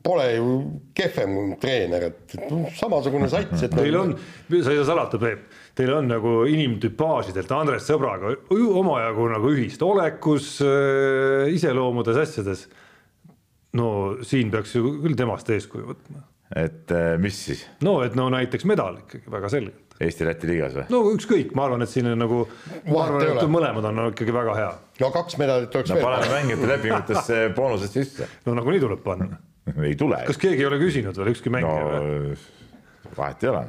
[0.07, 0.57] pole ju
[0.97, 2.37] kehvem treener, et
[2.79, 3.75] samasugune sats, et.
[3.77, 9.53] Teil on, sa ei saa salata, Peep teil on nagu inimtüpaažidelt Andres sõbraga omajagu nagu
[9.53, 12.67] ühist olekus, äh, iseloomudes, asjades.
[13.77, 13.89] no
[14.25, 16.23] siin peaks ju küll temast eeskuju võtma.
[16.57, 17.67] et äh, mis siis?
[17.85, 19.86] no et no näiteks medal ikkagi väga selgelt.
[20.03, 20.85] Eesti-Läti liigas või?
[20.93, 22.43] no ükskõik, ma arvan, et siin on nagu,
[22.91, 24.69] ma arvan, et mõlemad on ikkagi väga hea.
[25.01, 26.07] no kaks medalit oleks no, veel.
[26.11, 28.29] paneme mängijate lepingutesse boonused sisse.
[28.45, 29.41] no nagunii tuleb panna
[29.89, 30.21] ei tule.
[30.29, 32.39] kas keegi ei ole küsinud veel, ükski mängija no, või?
[33.17, 33.67] vahet ei ole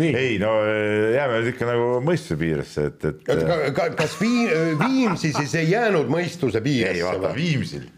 [0.00, 3.24] ei no äh, jääme nüüd ikka nagu mõistuse piiresse, et, et.
[3.26, 7.00] ka, ka, kas Viim, Viimsi siis ei jäänud mõistuse piiresse?
[7.02, 7.88] ei vaata Viimsil,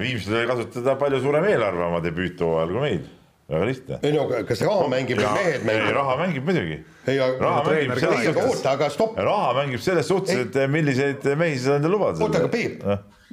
[0.00, 3.02] Viimsil oli kasutada palju suurem eelarve oma debüüthooajal kui meil
[3.52, 3.98] väga lihtne.
[4.02, 5.94] ei no kas raha mängib või mehed mängivad?
[5.98, 6.78] raha mängib muidugi.
[7.06, 8.44] raha mängib selles suhtes.
[8.50, 9.18] oota, aga stopp.
[9.30, 12.22] raha mängib selles suhtes, et milliseid mehi sa endale lubad.
[12.22, 12.82] oota, aga Peep,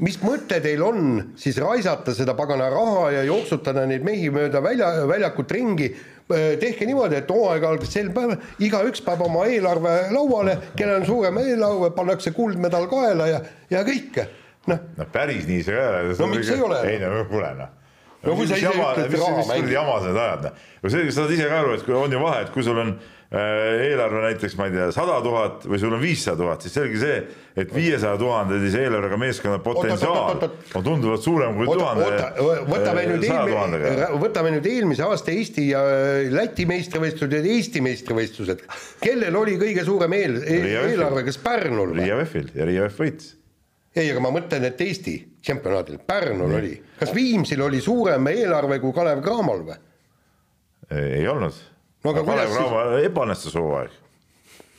[0.05, 4.91] mis mõte teil on siis raisata seda pagana raha ja jooksutada neid mehi mööda välja,
[5.09, 5.89] väljakut ringi
[6.29, 11.41] tehke niimoodi, et hooaeg algas sel päeval, igaüks paneb oma eelarve lauale, kellel on suurem
[11.41, 13.41] eelarve, pannakse kuldmedal kaela ja,
[13.73, 14.21] ja kõik,
[14.69, 14.85] noh.
[14.99, 16.15] no päris nii see ei ole.
[16.19, 16.85] no miks ei ole?
[16.85, 17.75] ei no kuule noh
[18.23, 19.13] no kui sa ise ütled,
[19.47, 19.69] mängib.
[19.69, 20.67] mis jama sa nüüd ajad, noh.
[20.83, 22.81] no see, sa saad ise ka aru, et kui on ju vahe, et kui sul
[22.81, 26.75] on äh, eelarve näiteks, ma ei tea, sada tuhat või sul on viissada tuhat, siis
[26.75, 27.21] selge see,
[27.63, 32.11] et viiesaja tuhandelise eelarvega meeskonna potentsiaal on tunduvalt suurem kui tuhande.
[32.73, 38.67] võtame nüüd eelmine, võtame nüüd eelmise aasta Eesti ja äh, Läti meistrivõistlused ja Eesti meistrivõistlused.
[39.03, 42.03] kellel oli kõige suurem eel, eelarve, kas Pärnul või?
[42.03, 43.38] Riia VEF-il ja Riia VEF võitis
[43.95, 48.93] ei, aga ma mõtlen, et Eesti tšempionaadil, Pärnul oli, kas Viimsil oli suurem eelarve kui
[48.95, 49.79] Kalev Cramol või?
[50.89, 51.55] ei olnud
[52.03, 52.13] no,.
[52.13, 53.07] Kalev Cramo siis...
[53.09, 53.95] ebaõnnestus hooaeg.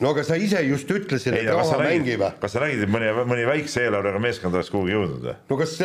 [0.01, 2.23] no aga sa ise just ütlesid, et raha mängib.
[2.41, 5.35] kas sa nägid, et mõni, mõni väikse eelarvega meeskond oleks kuhugi jõudnud või?
[5.51, 5.75] no kas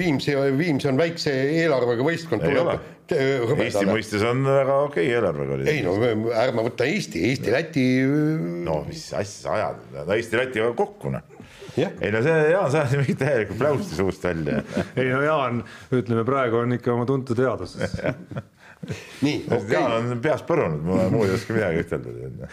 [0.00, 2.46] Viimsi, Viimsi on väikse eelarvega võistkond?
[2.48, 2.78] ei ole.
[3.10, 5.68] Eesti mõistes on väga okei okay eelarvega oli.
[5.68, 5.96] ei no
[6.30, 7.86] ärme võta Eesti, Eesti-Läti.
[8.64, 11.39] no mis asja sa ajad, no Eesti-Läti kokku noh
[11.78, 14.62] ei no see Jaan saatis mingi täielikult pläusti suust välja.
[14.96, 17.96] ei no Jaan, ütleme praegu on ikka oma tuntud teaduses
[19.26, 19.74] nii, okei okay..
[19.74, 22.48] Jaan on peast põrunud, ma muud ei oska midagi ütelda.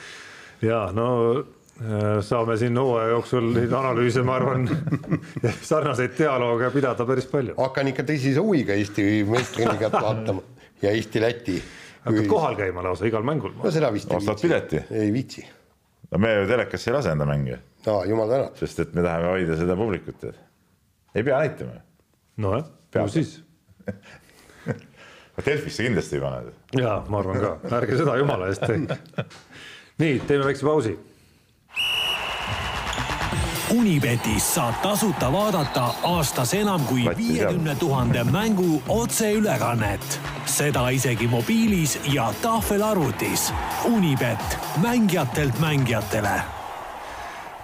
[0.66, 1.08] ja no
[1.38, 4.68] äh, saame siin hooaja jooksul neid analüüse, ma arvan,
[5.72, 7.58] sarnaseid dialoog pidada päris palju.
[7.60, 10.46] hakkan ikka tõsise huviga Eesti meistriliigat vaatama
[10.82, 11.62] ja Eesti-Läti.
[12.06, 13.56] hakkad kohal käima lausa igal mängul?
[13.64, 14.84] no seda vist ei viitsi.
[14.92, 15.48] ei viitsi.
[16.12, 18.58] No me ju telekasse ei lase enda mänge aa, jumal tänatud.
[18.62, 21.82] sest et me tahame hoida seda publikut, et ei pea näitama.
[22.38, 23.38] nojah, ju siis
[25.46, 26.54] Delfisse kindlasti ei pane.
[26.80, 28.98] jaa, ma arvan ka, ärge seda jumala eest tehke.
[30.02, 30.96] nii, teeme väikse pausi.
[33.76, 40.20] Unibetis saab tasuta vaadata aastas enam kui viiekümne tuhande mängu otseülekannet.
[40.46, 43.54] seda isegi mobiilis ja tahvelarvutis.
[43.86, 46.42] Unibet, mängijatelt mängijatele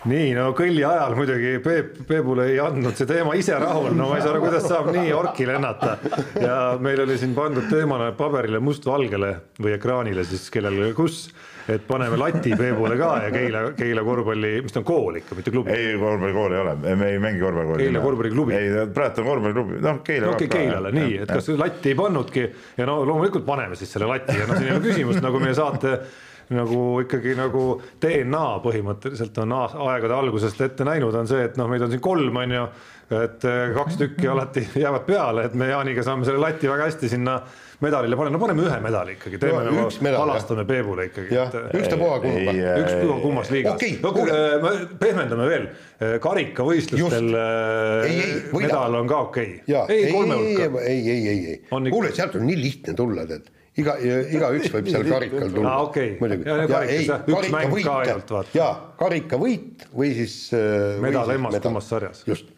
[0.06, 4.18] nii, no kõlli ajal muidugi Peep, Peebule ei andnud see teema ise rahul, no ma
[4.18, 5.97] ei saa aru, kuidas saab nii orki lennata.
[6.41, 11.30] ja meil oli siin pandud teemana paberile mustvalgele või ekraanile siis kellel kus,
[11.70, 15.53] et paneme lati Peebule ka ja Keila, Keila korvpalli, mis ta on kool ikka, mitte
[15.53, 15.72] klubi.
[15.72, 17.86] ei, korvpallikool ei ole, me ei mängi korvpallikooli.
[17.86, 18.57] Keila korvpalliklubi.
[18.57, 20.34] ei, praegu on korvpalliklubi, noh Keila.
[20.34, 22.45] okei okay,, Keilale, nii, et kas latti ei pannudki
[22.78, 25.55] ja no loomulikult paneme siis selle lati ja noh, siin ei ole küsimust, nagu meie
[25.57, 25.97] saate
[26.53, 27.68] nagu ikkagi nagu
[28.01, 32.39] DNA põhimõtteliselt on aegade algusest ette näinud, on see, et noh, meid on siin kolm,
[32.43, 32.66] on ju,
[33.24, 33.45] et
[33.78, 37.39] kaks tükki alati jäävad peale, et me Jaaniga saame selle lati väga hästi sinna
[37.84, 41.39] medalile panna, no paneme ühe medali ikkagi, teeme no, nagu, halastame Peebule ikkagi.
[41.79, 42.55] ükstapuha kumba.
[42.84, 43.97] ükspuha kummas liigas okay,.
[44.03, 44.38] no kuule,
[45.01, 45.67] pehmendame veel,
[46.23, 47.34] karikavõistlustel
[48.53, 49.97] medal on ka okei okay..
[49.97, 50.86] ei, kolme hulka.
[50.86, 51.59] ei, ei, ei, ei,
[51.89, 55.86] kuule, sealt on nii lihtne tulla, tead iga, igaüks võib seal karikal tulla ah,.
[55.88, 56.15] Okay.
[56.19, 56.45] muidugi.
[56.47, 58.67] ja, ja ei, karikavõit, ja
[58.99, 60.99] karikavõit või siis äh,.
[61.03, 62.23] medal emmast kummas sarjas.
[62.29, 62.53] just,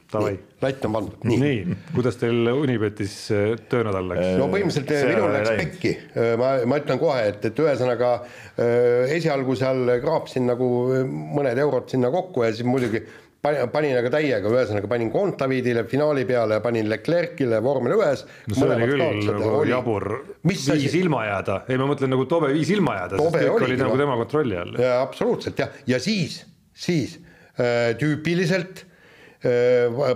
[0.66, 1.26] latt on pandud.
[1.28, 4.32] nii, nii., kuidas teil Unibetis äh, töönädal läks?
[4.39, 8.16] no põhimõtteliselt äh, minul läks pekki, äh, ma, ma ütlen kohe, et, et ühesõnaga
[8.55, 10.68] esialgu seal kraapsin nagu
[11.05, 13.03] mõned eurod sinna kokku ja siis muidugi
[13.45, 18.24] panin aga täiega, ühesõnaga panin Contavidile finaali peale ja panin Leclerc'ile vormel ühes.
[18.49, 19.74] no see oli küll nagu oli.
[19.74, 20.07] jabur,
[20.47, 20.89] viis asi?
[21.01, 24.18] ilma jääda, ei ma mõtlen nagu Tobe viis ilma jääda, sest kõik olid nagu tema
[24.24, 24.82] kontrolli all.
[24.95, 26.41] absoluutselt jah, ja siis,
[26.74, 27.20] siis
[27.59, 28.95] äh, tüüpiliselt äh,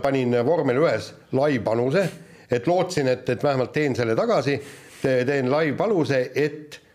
[0.02, 2.06] panin vormel ühes laivpanuse,
[2.50, 4.56] et lootsin, et, et vähemalt teen selle tagasi,
[5.02, 6.88] teen laivpanuse, et äh,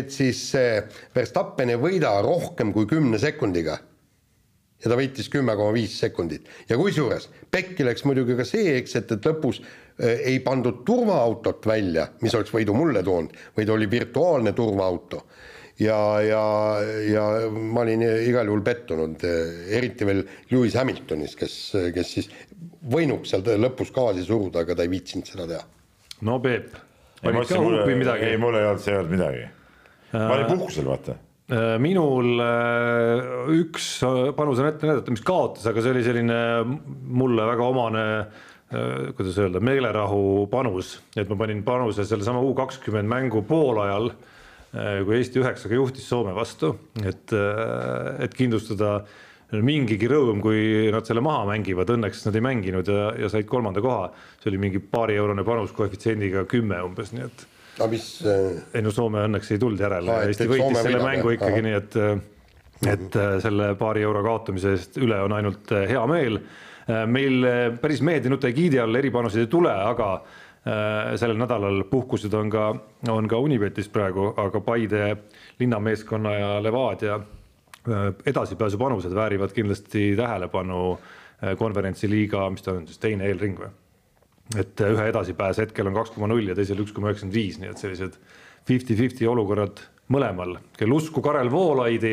[0.00, 0.40] et siis
[1.14, 3.76] Verstappen ei võida rohkem kui kümne sekundiga
[4.80, 6.48] ja ta võitis kümme koma viis sekundit.
[6.68, 11.66] ja kusjuures pekki läks muidugi ka see, eks, et, et lõpus äh, ei pandud turvaautot
[11.66, 15.24] välja, mis oleks võidu mulle toonud, vaid oli virtuaalne turvaauto.
[15.80, 16.42] Ja, ja,
[17.08, 19.24] ja ma olin igal juhul pettunud,
[19.78, 20.22] eriti veel
[20.52, 21.56] Lewis Hamiltonis, kes,
[21.94, 22.30] kes siis
[22.92, 25.64] võinuks seal lõpus gaasi suruda, aga ta ei viitsinud seda teha.
[26.28, 26.76] no Peep,
[27.24, 28.30] panid ka huupi midagi?
[28.30, 29.50] ei, mul ei olnud, see ei olnud midagi.
[30.12, 31.18] ma olin puhkusel, vaata
[31.50, 33.96] Äh, minul äh, üks
[34.38, 36.36] panus on ette näidata, mis kaotas, aga see oli selline
[37.10, 43.10] mulle väga omane äh, kuidas öelda, meelerahu panus, et ma panin panuse sellesama U kakskümmend
[43.10, 44.12] mängu poolajal
[44.70, 49.00] kui Eesti üheksaga juhtis Soome vastu, et, et kindlustada
[49.58, 53.82] mingigi rõõm, kui nad selle maha mängivad, õnneks nad ei mänginud ja, ja said kolmanda
[53.82, 54.10] koha.
[54.38, 57.46] see oli mingi paari eurone panus koefitsiendiga kümme umbes, nii et.
[57.78, 58.60] aga mis äh....
[58.74, 61.98] ei no Soome õnneks ei tulnud järele, Eesti võitis selle mängu ikkagi, nii et,
[62.94, 66.38] et selle paari euro kaotamise eest üle on ainult hea meel.
[67.10, 67.50] meil
[67.82, 70.14] päris meedianute egiidi all eripanuseid ei tule, aga
[70.60, 72.64] sellel nädalal puhkused on ka,
[73.08, 75.16] on ka Unibetis praegu, aga Paide
[75.58, 77.16] linnameeskonna ja Levadia
[77.88, 83.70] Äh, edasipääsupanused väärivad kindlasti tähelepanu äh, konverentsiliiga, mis ta on siis teine eelring või?
[84.60, 87.56] et äh, ühe edasipääs hetkel on kaks koma null ja teisel üks koma üheksakümmend viis,
[87.56, 88.18] nii et sellised
[88.68, 89.80] fifty-fifty olukorrad
[90.12, 92.12] mõlemal, kel usku Karel Voolaidi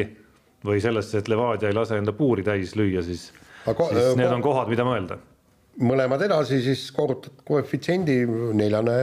[0.63, 3.27] või sellesse, et Levadia ei lase enda puuri täis lüüa, siis,
[3.67, 5.19] siis need on kohad, mida mõelda.
[5.83, 8.17] Mõlemad edasi, siis korrutad koefitsiendi,
[8.57, 8.97] neljane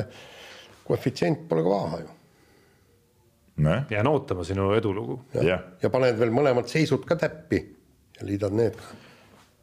[0.84, 2.10] koefitsient pole ka paha ju.
[3.90, 5.20] Jään ootama sinu edulugu.
[5.34, 7.60] ja, ja paned veel mõlemad seisud ka täppi
[8.18, 8.74] ja liidad need.
[8.74, 8.96] Ka.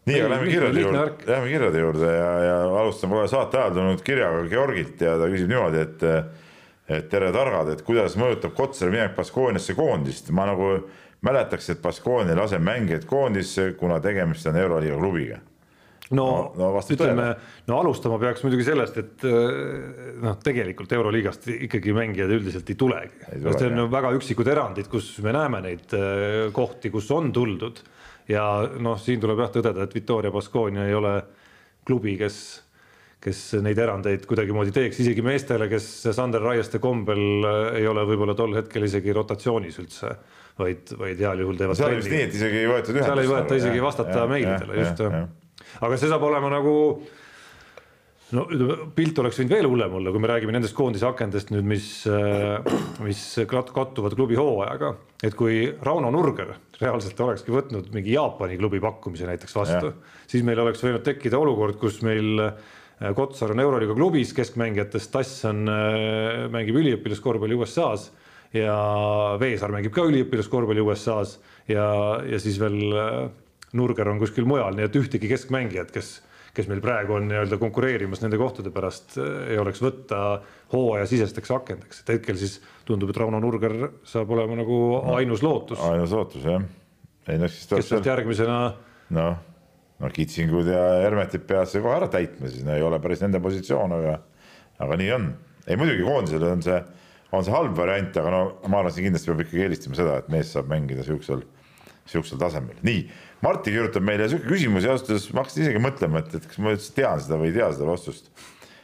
[0.06, 4.02] nii, aga lähme kirjade juurde, lähme kirjade juurde ja, ja alustame kohe saate ajal tulnud
[4.02, 6.08] kirjaga Georgilt ja ta küsib niimoodi, et
[6.92, 10.72] et tere targad, et kuidas mõjutab Kotsari minek Baskooniasse koondist, ma nagu
[11.24, 15.40] mäletaks, et Baskooni laseb mängijaid koondisse, kuna tegemist on Euroliiga klubiga
[16.18, 16.28] no,
[16.58, 17.28] no, no ütleme,
[17.70, 23.22] no alustama peaks muidugi sellest, et äh, noh, tegelikult Euroliigast ikkagi mängijad üldiselt ei tulegi.
[23.32, 27.84] see on väga üksikud erandid, kus me näeme neid äh, kohti, kus on tuldud
[28.32, 28.48] ja
[28.80, 31.16] noh, siin tuleb jah tõdeda, et Victoria Baskonia ei ole
[31.88, 32.42] klubi, kes
[33.22, 38.34] kes neid erandeid kuidagimoodi teeks, isegi meestele, kes Sander Raieste kombel äh, ei ole võib-olla
[38.38, 40.16] tol hetkel isegi rotatsioonis üldse,
[40.58, 41.78] vaid, vaid heal juhul teevad.
[41.78, 43.12] seal vist nii, et isegi ei võetud ühendust.
[43.12, 45.22] seal ei võeta isegi vastata meilidele, just jah
[45.80, 46.76] aga see saab olema nagu
[48.36, 51.68] no ütleme, pilt oleks võinud veel hullem olla, kui me räägime nendest koondise akendest nüüd,
[51.68, 52.60] mis, äh,
[53.04, 54.96] mis kattuvad klubi hooajaga.
[55.24, 59.94] et kui Rauno Nurger reaalselt olekski võtnud mingi Jaapani klubi pakkumise näiteks vastu,
[60.28, 65.46] siis meil oleks võinud tekkida olukord, kus meil äh, Kotsar on Euroliiga klubis keskmängijatest, Tass
[65.50, 68.12] on, äh, mängib üliõpilaskorvpalli USA-s
[68.56, 68.76] ja
[69.40, 71.40] Veesaar mängib ka üliõpilaskorvpalli USA-s
[71.72, 71.86] ja,
[72.28, 72.92] ja siis veel
[73.78, 76.10] Nurger on kuskil mujal, nii et ühtegi keskmängijat, kes,
[76.56, 80.42] kes meil praegu on nii-öelda konkureerimas nende kohtade pärast, ei oleks võtta
[80.74, 82.58] hooajasisesteks akendeks, et hetkel siis
[82.88, 83.78] tundub, et Rauno Nurger
[84.08, 84.82] saab olema nagu
[85.16, 85.80] ainus lootus.
[85.88, 86.66] ainus lootus jah.
[87.32, 88.60] ei noh, siis kes sealt järgmisena.
[89.16, 89.40] noh,
[90.02, 93.40] no Kitsingud ja Hermetid peavad selle kohe ära täitma, siis no ei ole päris nende
[93.44, 94.18] positsioon, aga,
[94.84, 95.32] aga nii on.
[95.68, 96.84] ei muidugi koondisel on see,
[97.32, 100.32] on see halb variant, aga no ma arvan, siin kindlasti peab ikkagi eelistama seda, et
[100.34, 101.46] mees saab mängida siuksel,
[102.12, 103.06] siuksel tasemel, nii
[103.42, 106.60] Martti kirjutab meile sihuke küsimus ja ausalt öeldes ma hakkasin isegi mõtlema, et, et kas
[106.62, 108.30] ma üldse tean seda või ei tea seda vastust.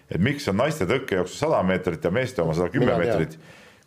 [0.10, 3.38] et miks on naiste tõkkejooksu sada meetrit ja meeste oma sada kümme meetrit,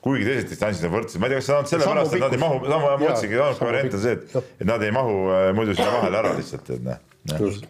[0.05, 2.43] kuigi teised distantsid on võrdsed, ma ei tea, kas see on sellepärast, et nad ei
[2.43, 5.17] mahu, sama ma otsingi, ainuke variant on see, et, et nad ei mahu
[5.59, 7.01] muidu sinna vahele ära lihtsalt, et noh.
[7.41, 7.67] just,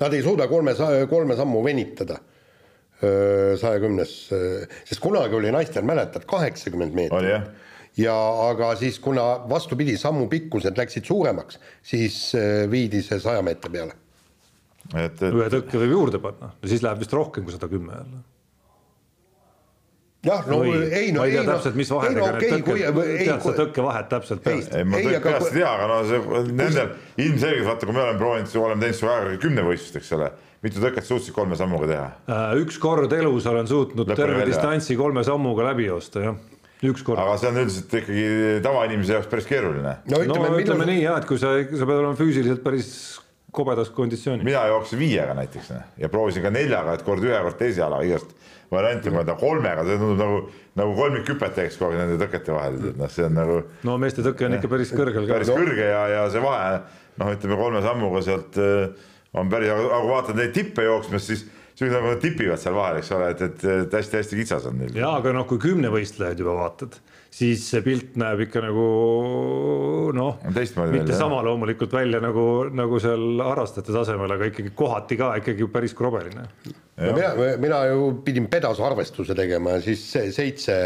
[0.00, 0.74] nad ei suuda kolme,
[1.10, 7.54] kolme sammu venitada äh, sajakümnes, äh, sest kunagi oli naistel, mäletad, kaheksakümmend meetrit.
[7.96, 8.14] Ja
[8.50, 13.98] aga siis, kuna vastupidi, sammu pikkused läksid suuremaks, siis äh, viidi see saja meetri peale.
[14.94, 15.28] et, et...
[15.32, 18.24] ühe tõkke võib juurde panna ja siis läheb vist rohkem kui sada kümme jälle
[20.26, 22.64] jah, no või, ei no ma ei tea ei, täpselt, mis vahedega no, okay, need
[22.66, 24.74] tõkke, tead sa tõkkevahet täpselt peast?
[24.74, 26.92] ei, ma tõkke peast ei tea, aga no see nendel
[27.26, 30.30] ilmselgelt vaata, kui me oleme proovinud, oleme teinud su ajaga kümnevõistlust, eks ole
[30.64, 32.06] mitu tõket suutsid kolme sammuga teha?
[32.32, 34.52] Äh, üks kord elus olen suutnud Lõpuni terve välja.
[34.54, 36.38] distantsi kolme sammuga läbi joosta, jah.
[36.84, 38.24] Aga see on üldiselt ikkagi
[38.64, 39.94] tavainimese jaoks päris keeruline.
[40.10, 42.90] no ütleme, no, ütleme nii jah, et kui sa, sa pead olema füüsiliselt päris
[43.56, 44.44] kobedas konditsioonis.
[44.44, 45.72] mina jooksin viiega näiteks
[46.02, 48.36] ja proovisin ka neljaga, et kord ühe, kord teise jalaga igast
[48.70, 50.38] varianti mõelda, kolmega, see tundub nagu,
[50.78, 53.58] nagu kolmikhüpet teeks kogu aeg nende tõkete vahel, et noh, see on nagu.
[53.86, 55.28] no meeste tõke on ikka päris kõrgel.
[55.30, 55.58] päris no.
[55.60, 56.72] kõrge ja, ja see vahe
[57.20, 61.46] noh, ütleme kolme sammuga sealt äh, on päris, aga kui vaatad neid tippe jooksmas, siis
[61.76, 64.96] siis nagu tipivad seal vahel, eks ole, et, et, hästi-hästi kitsas on neil.
[64.96, 66.96] ja aga noh, kui kümnevõistlejaid juba vaatad,
[67.36, 68.86] siis see pilt näeb ikka nagu
[70.16, 71.44] noh, mitte välja, sama jah.
[71.50, 72.46] loomulikult välja nagu,
[72.76, 76.48] nagu seal harrastajate tasemel, aga ikkagi kohati ka ikkagi päris krobeline.
[76.96, 80.78] No mina, mina ju pidin pedasu arvestuse tegema ja siis seitse,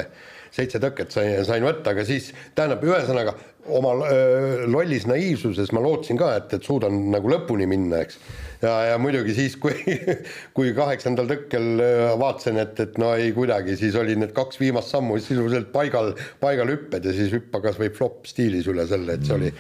[0.51, 3.37] seitse tõket sain, sain võtta, aga siis tähendab, ühesõnaga
[3.71, 8.19] oma öö, lollis naiivsuses ma lootsin ka, et, et suudan nagu lõpuni minna, eks
[8.63, 9.77] ja, ja muidugi siis, kui,
[10.57, 14.93] kui kaheksandal tõkkel äh, vaatasin, et, et no ei kuidagi, siis oli need kaks viimast
[14.95, 19.39] sammu sisuliselt paigal, paigal hüpped ja siis hüppa kasvõi flop stiilis üle selle, et see
[19.39, 19.55] oli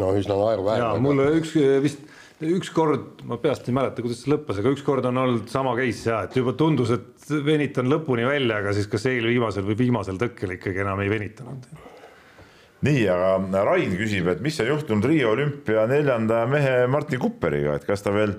[0.00, 0.94] no üsna naeruväärne.
[1.04, 2.04] mul üks vist
[2.44, 6.22] ükskord, ma peast ei mäleta, kuidas see lõppes, aga ükskord on olnud sama case ja
[6.26, 10.84] et juba tundus, et venitan lõpuni välja, aga siis kas eelviimasel või viimasel tõkkel ikkagi
[10.84, 11.70] enam ei venitanud.
[12.84, 17.86] Nii, aga Rain küsib, et mis on juhtunud Riia olümpia neljanda mehe Martin Kupperiga, et
[17.88, 18.36] kas ta veel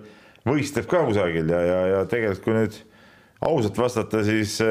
[0.48, 2.78] võistleb ka kusagil ja, ja, ja tegelikult kui nüüd
[3.48, 4.70] ausalt vastata, siis äh,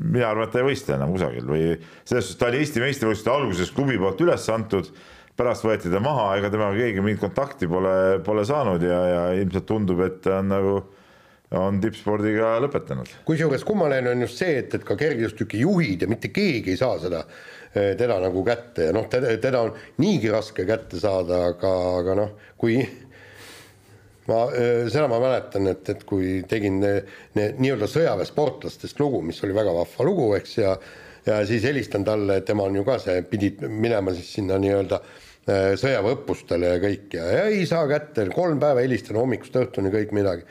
[0.00, 1.62] mina arvan, et ta ei võistle enam kusagil või
[2.04, 4.90] selles suhtes ta oli Eesti meistrivõistluste alguses klubi poolt üles antud
[5.38, 7.94] pärast võeti ta maha, ega temaga keegi mingit kontakti pole,
[8.26, 10.78] pole saanud ja, ja ilmselt tundub, et ta on nagu
[11.56, 13.08] on tippspordiga lõpetanud.
[13.24, 16.98] kusjuures kummaline on just see, et, et ka kergejõustiku juhid ja mitte keegi ei saa
[17.00, 17.22] seda,
[17.98, 22.32] teda nagu kätte ja noh, teda, teda on niigi raske kätte saada, aga, aga noh,
[22.60, 22.78] kui
[24.30, 29.76] ma, eh, seda ma mäletan, et, et kui tegin nii-öelda sõjaväesportlastest lugu, mis oli väga
[29.82, 30.78] vahva lugu, eks, ja
[31.28, 35.02] ja siis helistan talle, tema on ju ka see, pidid minema siis sinna nii-öelda
[35.48, 40.10] Äh, sõjaväeõppustele ja kõik ja, ja ei saa kätte, kolm päeva helistan hommikust õhtuni kõik
[40.12, 40.42] midagi.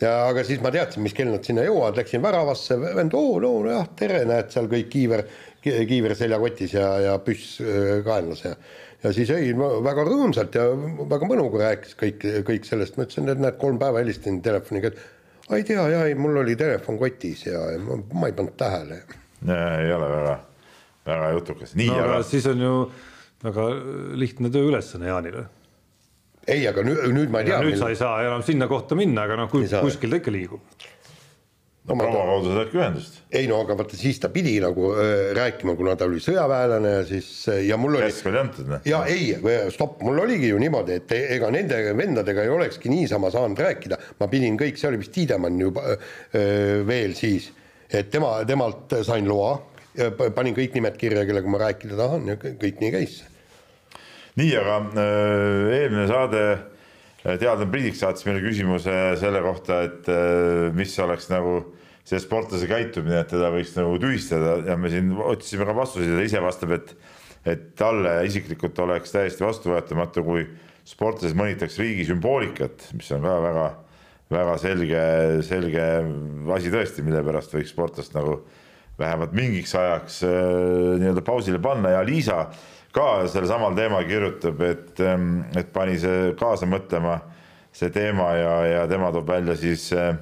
[0.00, 3.52] ja aga siis ma teadsin, mis kell nad sinna jõuavad, läksin väravasse, vend, oo, no
[3.70, 5.22] jah, tere, näed seal kõik kiiver,
[5.62, 8.54] kiiver seljakotis ja, ja püss äh, kaenlas ja
[9.02, 10.64] ja siis ei, väga rõõmsalt ja
[11.10, 15.54] väga mõnuga rääkis kõik, kõik sellest, ma ütlesin, et näed, kolm päeva helistasin telefoniga, et
[15.54, 19.02] ei tea, ja ei, mul oli telefon kotis ja, ja ma, ma ei pannud tähele.
[19.46, 20.34] ei ole väga,
[21.06, 21.76] väga jutukas.
[21.78, 22.74] nii no,, aga siis on ju
[23.44, 23.68] väga
[24.18, 25.46] lihtne tööülesanne Jaanile.
[26.46, 27.62] ei, aga nüüd, nüüd ma ei tea.
[27.62, 27.82] nüüd mille...
[27.84, 30.86] sa ei saa enam sinna kohta minna, aga noh, kuskil ta ikka liigub.
[31.88, 33.20] No promo kaudu saadki ühendust.
[33.32, 37.06] ei no aga vaata, siis ta pidi nagu äh, rääkima, kuna ta oli sõjaväelane ja
[37.08, 37.30] siis
[37.66, 38.08] ja mul oli.
[38.08, 38.84] käsk oli antud, noh.
[38.88, 39.32] ja ei,
[39.74, 44.30] stopp, mul oligi ju niimoodi, et ega nende vendadega ei olekski niisama saanud rääkida, ma
[44.30, 47.50] pidin kõik, see oli vist Tiidemann juba öö, veel siis,
[47.88, 49.56] et tema, temalt sain loa
[50.34, 53.20] panin kõik nimed kirja, kellega ma rääkida tahan ja kõik nii käis.
[54.38, 56.66] nii, aga äh, eelmine saade äh,
[57.36, 61.58] Teadlane Priidik saatis meile küsimuse selle kohta, et äh, mis oleks nagu
[62.08, 64.58] see sportlase käitumine, et teda võiks nagu tühistada.
[64.68, 66.94] Ja me siin otsisime ka vastuseid ja ta ise vastab, et
[67.48, 70.42] et talle isiklikult oleks täiesti vastuvõetamatu, kui
[70.88, 73.66] sportlases mõnitaks riigi sümboolikat, mis on ka väga,
[74.34, 75.04] väga selge,
[75.46, 75.86] selge
[76.56, 78.58] asi tõesti, mille pärast võiks sportlast nagu äh,
[78.98, 80.32] vähemalt mingiks ajaks äh,
[80.98, 81.94] nii-öelda pausile panna.
[81.94, 82.46] Ja Liisa
[82.98, 87.20] ka sellel samal teemal kirjutab, et, ähm, et pani see kaasa mõtlema,
[87.74, 90.16] see teema ja, ja tema toob välja siis äh,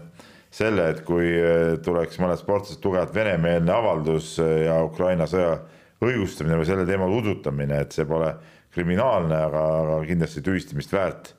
[0.52, 5.56] selle, et kui äh, tuleks mõned sportlased tugevalt venemeelne avaldus ja Ukraina sõja
[6.04, 8.34] õigustamine või selle teema udutamine, et see pole
[8.76, 11.32] kriminaalne, aga, aga kindlasti tühistamist väärt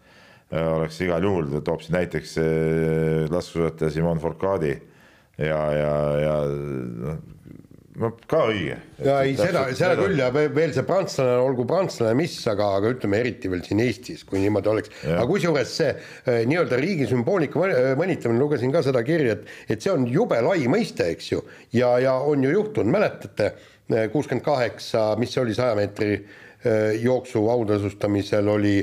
[0.47, 2.37] oleks igal juhul, ta toob siin näiteks
[3.29, 4.71] laskesuusataja Simon Forcadi
[5.37, 5.91] ja, ja,
[6.23, 7.19] ja noh,
[7.97, 8.77] no ka õige.
[9.03, 13.21] ja ei, seda, seda küll ja veel see prantslane, olgu prantslane mis, aga, aga ütleme
[13.23, 14.93] eriti veel siin Eestis, kui niimoodi oleks.
[15.09, 17.61] aga kusjuures see eh, nii-öelda riigi sümboolika
[17.99, 21.41] mõnitamine, lugesin ka seda kirja, et, et see on jube lai mõiste, eks ju.
[21.75, 23.53] ja, ja on ju juhtunud, mäletate,
[23.89, 28.77] eh, kuuskümmend kaheksa, mis see oli, saja meetri eh, jooksu autasustamisel oli,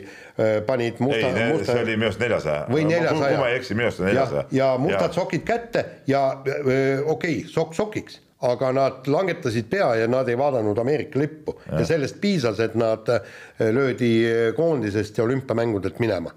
[0.67, 1.31] panid musta.
[1.31, 2.67] ei musta, see oli minu arust neljasaja.
[2.67, 3.31] või neljasaja.
[3.31, 4.47] kui ma ei eksi, minu arust on neljasaja.
[4.59, 5.15] ja mustad ja.
[5.21, 10.79] sokid kätte ja okei okay,, sokk sokiks aga nad langetasid pea ja nad ei vaadanud
[10.79, 13.37] Ameerika lippu ja, ja sellest piisas, et nad äh,
[13.73, 14.15] löödi
[14.57, 16.35] koondisest ja olümpiamängudelt minema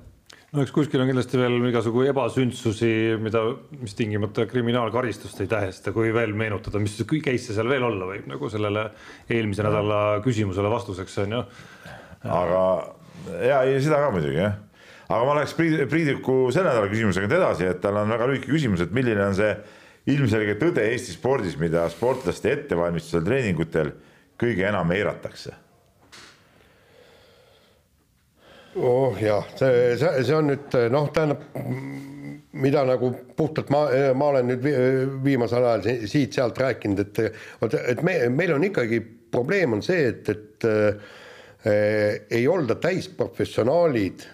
[0.56, 3.44] no eks kuskil on kindlasti veel igasugu ebasündsusi, mida,
[3.82, 8.52] mis tingimata kriminaalkaristust ei tähesta, kui veel meenutada, mis case seal veel olla võib, nagu
[8.52, 8.88] sellele
[9.30, 11.44] eelmise nädala küsimusele vastuseks on ju.
[12.24, 12.64] aga
[13.44, 14.56] ja ei, seda ka muidugi jah.
[15.08, 18.96] aga ma läheks Priidiku selle nädala küsimusega edasi, et tal on väga lühike küsimus, et
[18.96, 19.52] milline on see
[20.08, 23.94] ilmselge tõde Eesti spordis, mida sportlaste ettevalmistusel treeningutel
[24.40, 25.56] kõige enam eiratakse?
[28.78, 31.46] oh jah, see, see, see on nüüd noh, tähendab,
[32.62, 34.68] mida nagu puhtalt ma, ma olen nüüd
[35.26, 37.24] viimasel ajal siit-sealt rääkinud, et
[37.96, 39.02] et me, meil on ikkagi
[39.32, 41.16] probleem on see, et, et äh,
[42.38, 44.28] ei olda täisprofessionaalid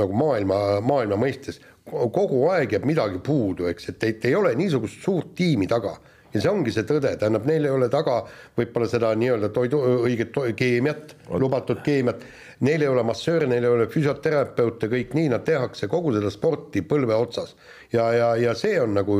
[0.00, 1.60] nagu maailma, maailma mõistes
[1.90, 5.98] kogu aeg jääb midagi puudu, eks, et, et ei ole niisugust suurt tiimi taga
[6.34, 8.22] ja see ongi see tõde, tähendab, neil ei ole taga
[8.58, 12.24] võib-olla seda nii-öelda toidu, õiget to, keemiat, lubatud keemiat,
[12.66, 16.82] neil ei ole massööre, neil ei ole füsioterapeute, kõik nii, nad tehakse kogu seda sporti
[16.86, 17.54] põlve otsas.
[17.92, 19.18] ja, ja, ja see on nagu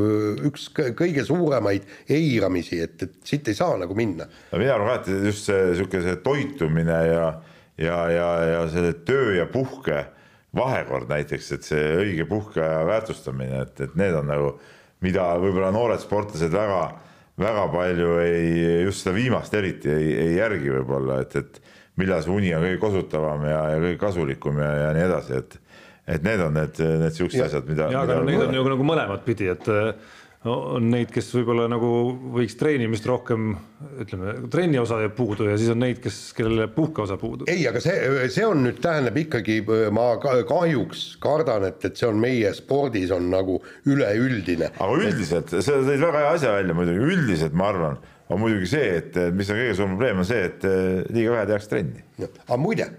[0.49, 4.27] üks kõige suuremaid eiramisi, et, et siit ei saa nagu minna.
[4.53, 7.31] no mina arvan et just see niisugune see toitumine ja,
[7.79, 10.03] ja, ja, ja selle töö ja puhke
[10.55, 14.53] vahekord näiteks, et see õige puhkeaja väärtustamine, et, et need on nagu,
[15.05, 16.81] mida võib-olla noored sportlased väga,
[17.41, 18.49] väga palju ei,
[18.87, 21.61] just seda viimast eriti ei, ei järgi võib-olla, et, et
[22.01, 25.61] millal see uni on kõige kosutavam ja, ja kõige kasulikum ja, ja nii edasi, et
[26.05, 27.87] et need on need, need siuksed asjad, mida.
[27.89, 29.71] ja, aga neid on ju nagu mõlemat pidi, et
[30.51, 31.89] on neid, kes võib-olla nagu
[32.35, 33.55] võiks treenimist rohkem,
[34.03, 37.49] ütleme, trenni osa jääb puudu ja siis on neid, kes, kellele puhkeosa puudub.
[37.51, 37.97] ei, aga see,
[38.33, 39.61] see on nüüd tähendab ikkagi,
[39.95, 44.73] ma kahjuks kardan, et, et see on meie spordis on nagu üleüldine.
[44.77, 48.91] aga üldiselt, sa tõid väga hea asja välja muidugi, üldiselt ma arvan, on muidugi see,
[49.01, 52.05] et mis on kõige suurem probleem, on see, et eh, liiga vähe tehakse trenni.
[52.45, 52.91] aga muide,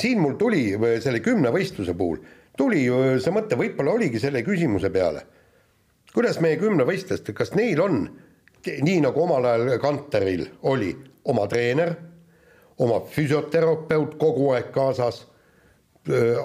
[0.00, 0.72] siin mul tuli
[1.04, 2.18] selle kümne võistluse puhul,
[2.58, 2.88] tuli
[3.22, 5.22] see mõte, võib-olla oligi selle küsimuse peale
[6.14, 8.04] kuidas meie kümnevõistlejastel, kas neil on
[8.62, 10.92] nii nagu omal ajal Kanteril oli
[11.30, 11.94] oma treener,
[12.82, 15.24] oma füsioterapeut kogu aeg kaasas,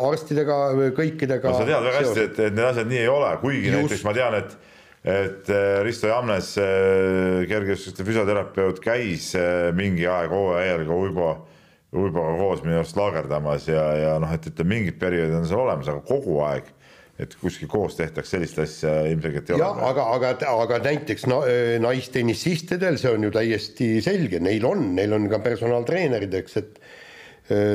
[0.07, 0.57] arstidega,
[0.97, 1.53] kõikidega.
[1.53, 3.77] sa tead väga hästi, et, et need asjad nii ei ole, kuigi Just.
[3.77, 4.57] näiteks ma tean, et
[5.07, 5.49] et
[5.85, 6.49] Risto Jamnes,
[7.47, 9.29] kergejõustikuste füsioterapeut, käis
[9.77, 11.29] mingi aeg hooaja ka Uibo,
[11.95, 15.87] Uiboga koos minu arust laagerdamas ja, ja noh, et, et mingid perioodid on seal olemas,
[15.93, 16.67] aga kogu aeg
[17.17, 19.63] et kuskil koos tehtaks sellist asja ilmselgelt ei ole.
[19.63, 21.41] jah, aga, aga, aga näiteks no,
[21.81, 26.81] naistennisistidel see on ju täiesti selge, neil on, neil on ka personaaltreenerid, eks, et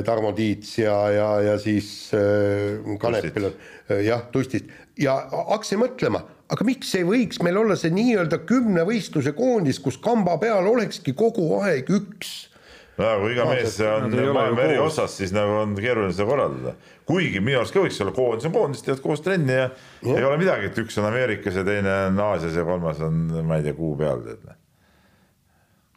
[0.04, 4.68] Tarmo Tiits ja, ja, ja siis äh, Kanepil on jah, Tustist
[5.00, 6.20] ja hakkasin mõtlema,
[6.52, 11.16] aga miks ei võiks meil olla see nii-öelda kümne võistluse koondis, kus kamba peal olekski
[11.16, 12.51] kogu aeg üks
[12.98, 16.74] no kui iga mees on maailma eri otsas, siis nagu on keeruline seda korraldada.
[17.08, 19.68] kuigi minu arust ka võiks olla koondis on koondis, teevad koos trenni ja,
[20.04, 23.26] ja ei ole midagi, et üks on Ameerikas ja teine on Aasias ja kolmas on,
[23.48, 24.48] ma ei tea, kuu peal tead.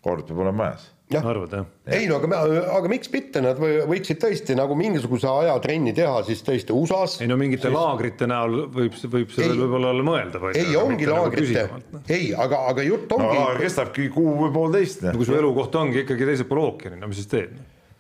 [0.05, 1.67] kord peab olema majas arvad jah?
[1.97, 2.41] ei no aga,
[2.77, 7.21] aga miks mitte, nad võiksid tõesti nagu mingisuguse aja trenni teha siis tõesti USA-s.
[7.23, 7.75] ei no mingite siis...
[7.75, 10.49] laagrite näol võib, võib sellel võib-olla olla mõeldav.
[10.53, 13.39] ei, ongi nagu laagrite nagu, ei, aga, aga jutt ongi no,.
[13.41, 15.05] laager kestabki kuu või poolteist.
[15.07, 17.55] no kui su elukoht ongi ikkagi teisel pool ookeani, no mis siis teed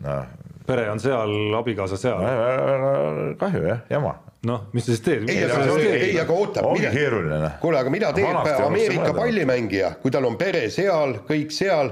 [0.05, 0.21] no.?
[0.65, 3.35] pere on seal, abikaasa seal no,.
[3.41, 5.29] kahju jah, jama noh, mis sa siis teed?
[5.29, 6.63] ei, aga, ei, aga oota.
[6.63, 7.57] Noh.
[7.61, 11.91] kuule, aga mida teeb Ameerika pallimängija, kui tal on pere seal, kõik seal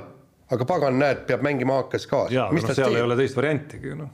[0.53, 2.25] aga pagan, näed, peab mängima AK-s ka.
[2.33, 2.99] jaa, aga noh, seal teeb?
[2.99, 4.11] ei ole teist variantigi, noh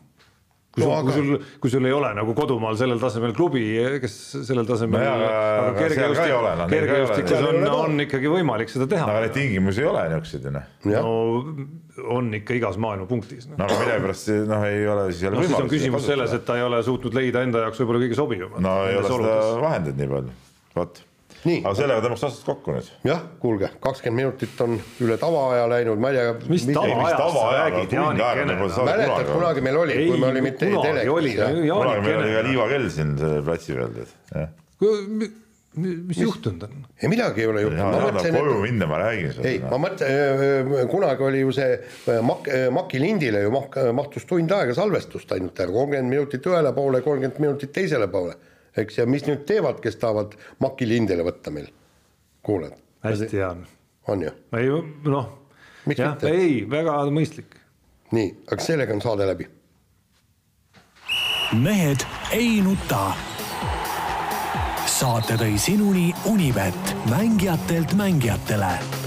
[0.69, 3.63] kui sul no,, kui sul, kui sul ei ole nagu kodumaal sellel tasemel klubi,
[4.03, 4.15] kes
[4.47, 9.07] sellel tasemel no, aga kergejõustik, kergejõustikus on, on ikkagi võimalik seda teha.
[9.09, 10.69] aga neid tingimusi ei ole niisuguseid ju noh.
[10.93, 13.57] no on ikka igas maailma punktis no..
[13.57, 15.57] no aga millegipärast noh, ei ole siis jälle no, võimalust.
[15.57, 18.63] siis on küsimus selles, et ta ei ole suutnud leida enda jaoks võib-olla kõige sobivamat.
[18.63, 20.37] no ei ole seda vahendeid nii palju,
[20.77, 21.05] vot
[21.47, 22.87] aga sellega tõmbaks aastat kokku nüüd.
[23.07, 26.37] jah, kuulge, kakskümmend minutit on üle tavaaja läinud, ma ei tea.
[26.51, 28.57] mis tavaajast sa räägid, Jaanikene?
[28.91, 31.05] mäletad, kunagi meil oli, kui me olime telekas.
[31.09, 33.13] kunagi meil oli ka liivakell siin
[33.45, 35.29] platsi peal, tead
[35.79, 36.85] mis juhtunud on?
[37.03, 38.21] ei midagi ei ole juhtunud.
[38.33, 39.47] koju minna, ma räägin sulle.
[39.47, 41.77] ei, ma mõtlen, kunagi oli ju see
[42.25, 47.39] Mak-, Maki lindile ju mak-, mahtus tund aega salvestust ainult kolmkümmend minutit ühele poole, kolmkümmend
[47.43, 48.35] minutit teisele poole
[48.77, 51.69] eks, ja mis nüüd teevad, kes tahavad Maki lindele võtta meil,
[52.45, 52.75] kuuled?
[53.03, 53.55] hästi hea.
[54.07, 54.31] on ju?
[54.57, 54.69] ei
[55.05, 55.31] noh,
[55.95, 57.57] jah, ei, väga mõistlik.
[58.11, 59.49] nii, aga sellega on saade läbi.
[61.63, 62.05] mehed
[62.35, 63.11] ei nuta.
[64.85, 68.98] saate tõi sinuni Unibet, mängijatelt mängijatele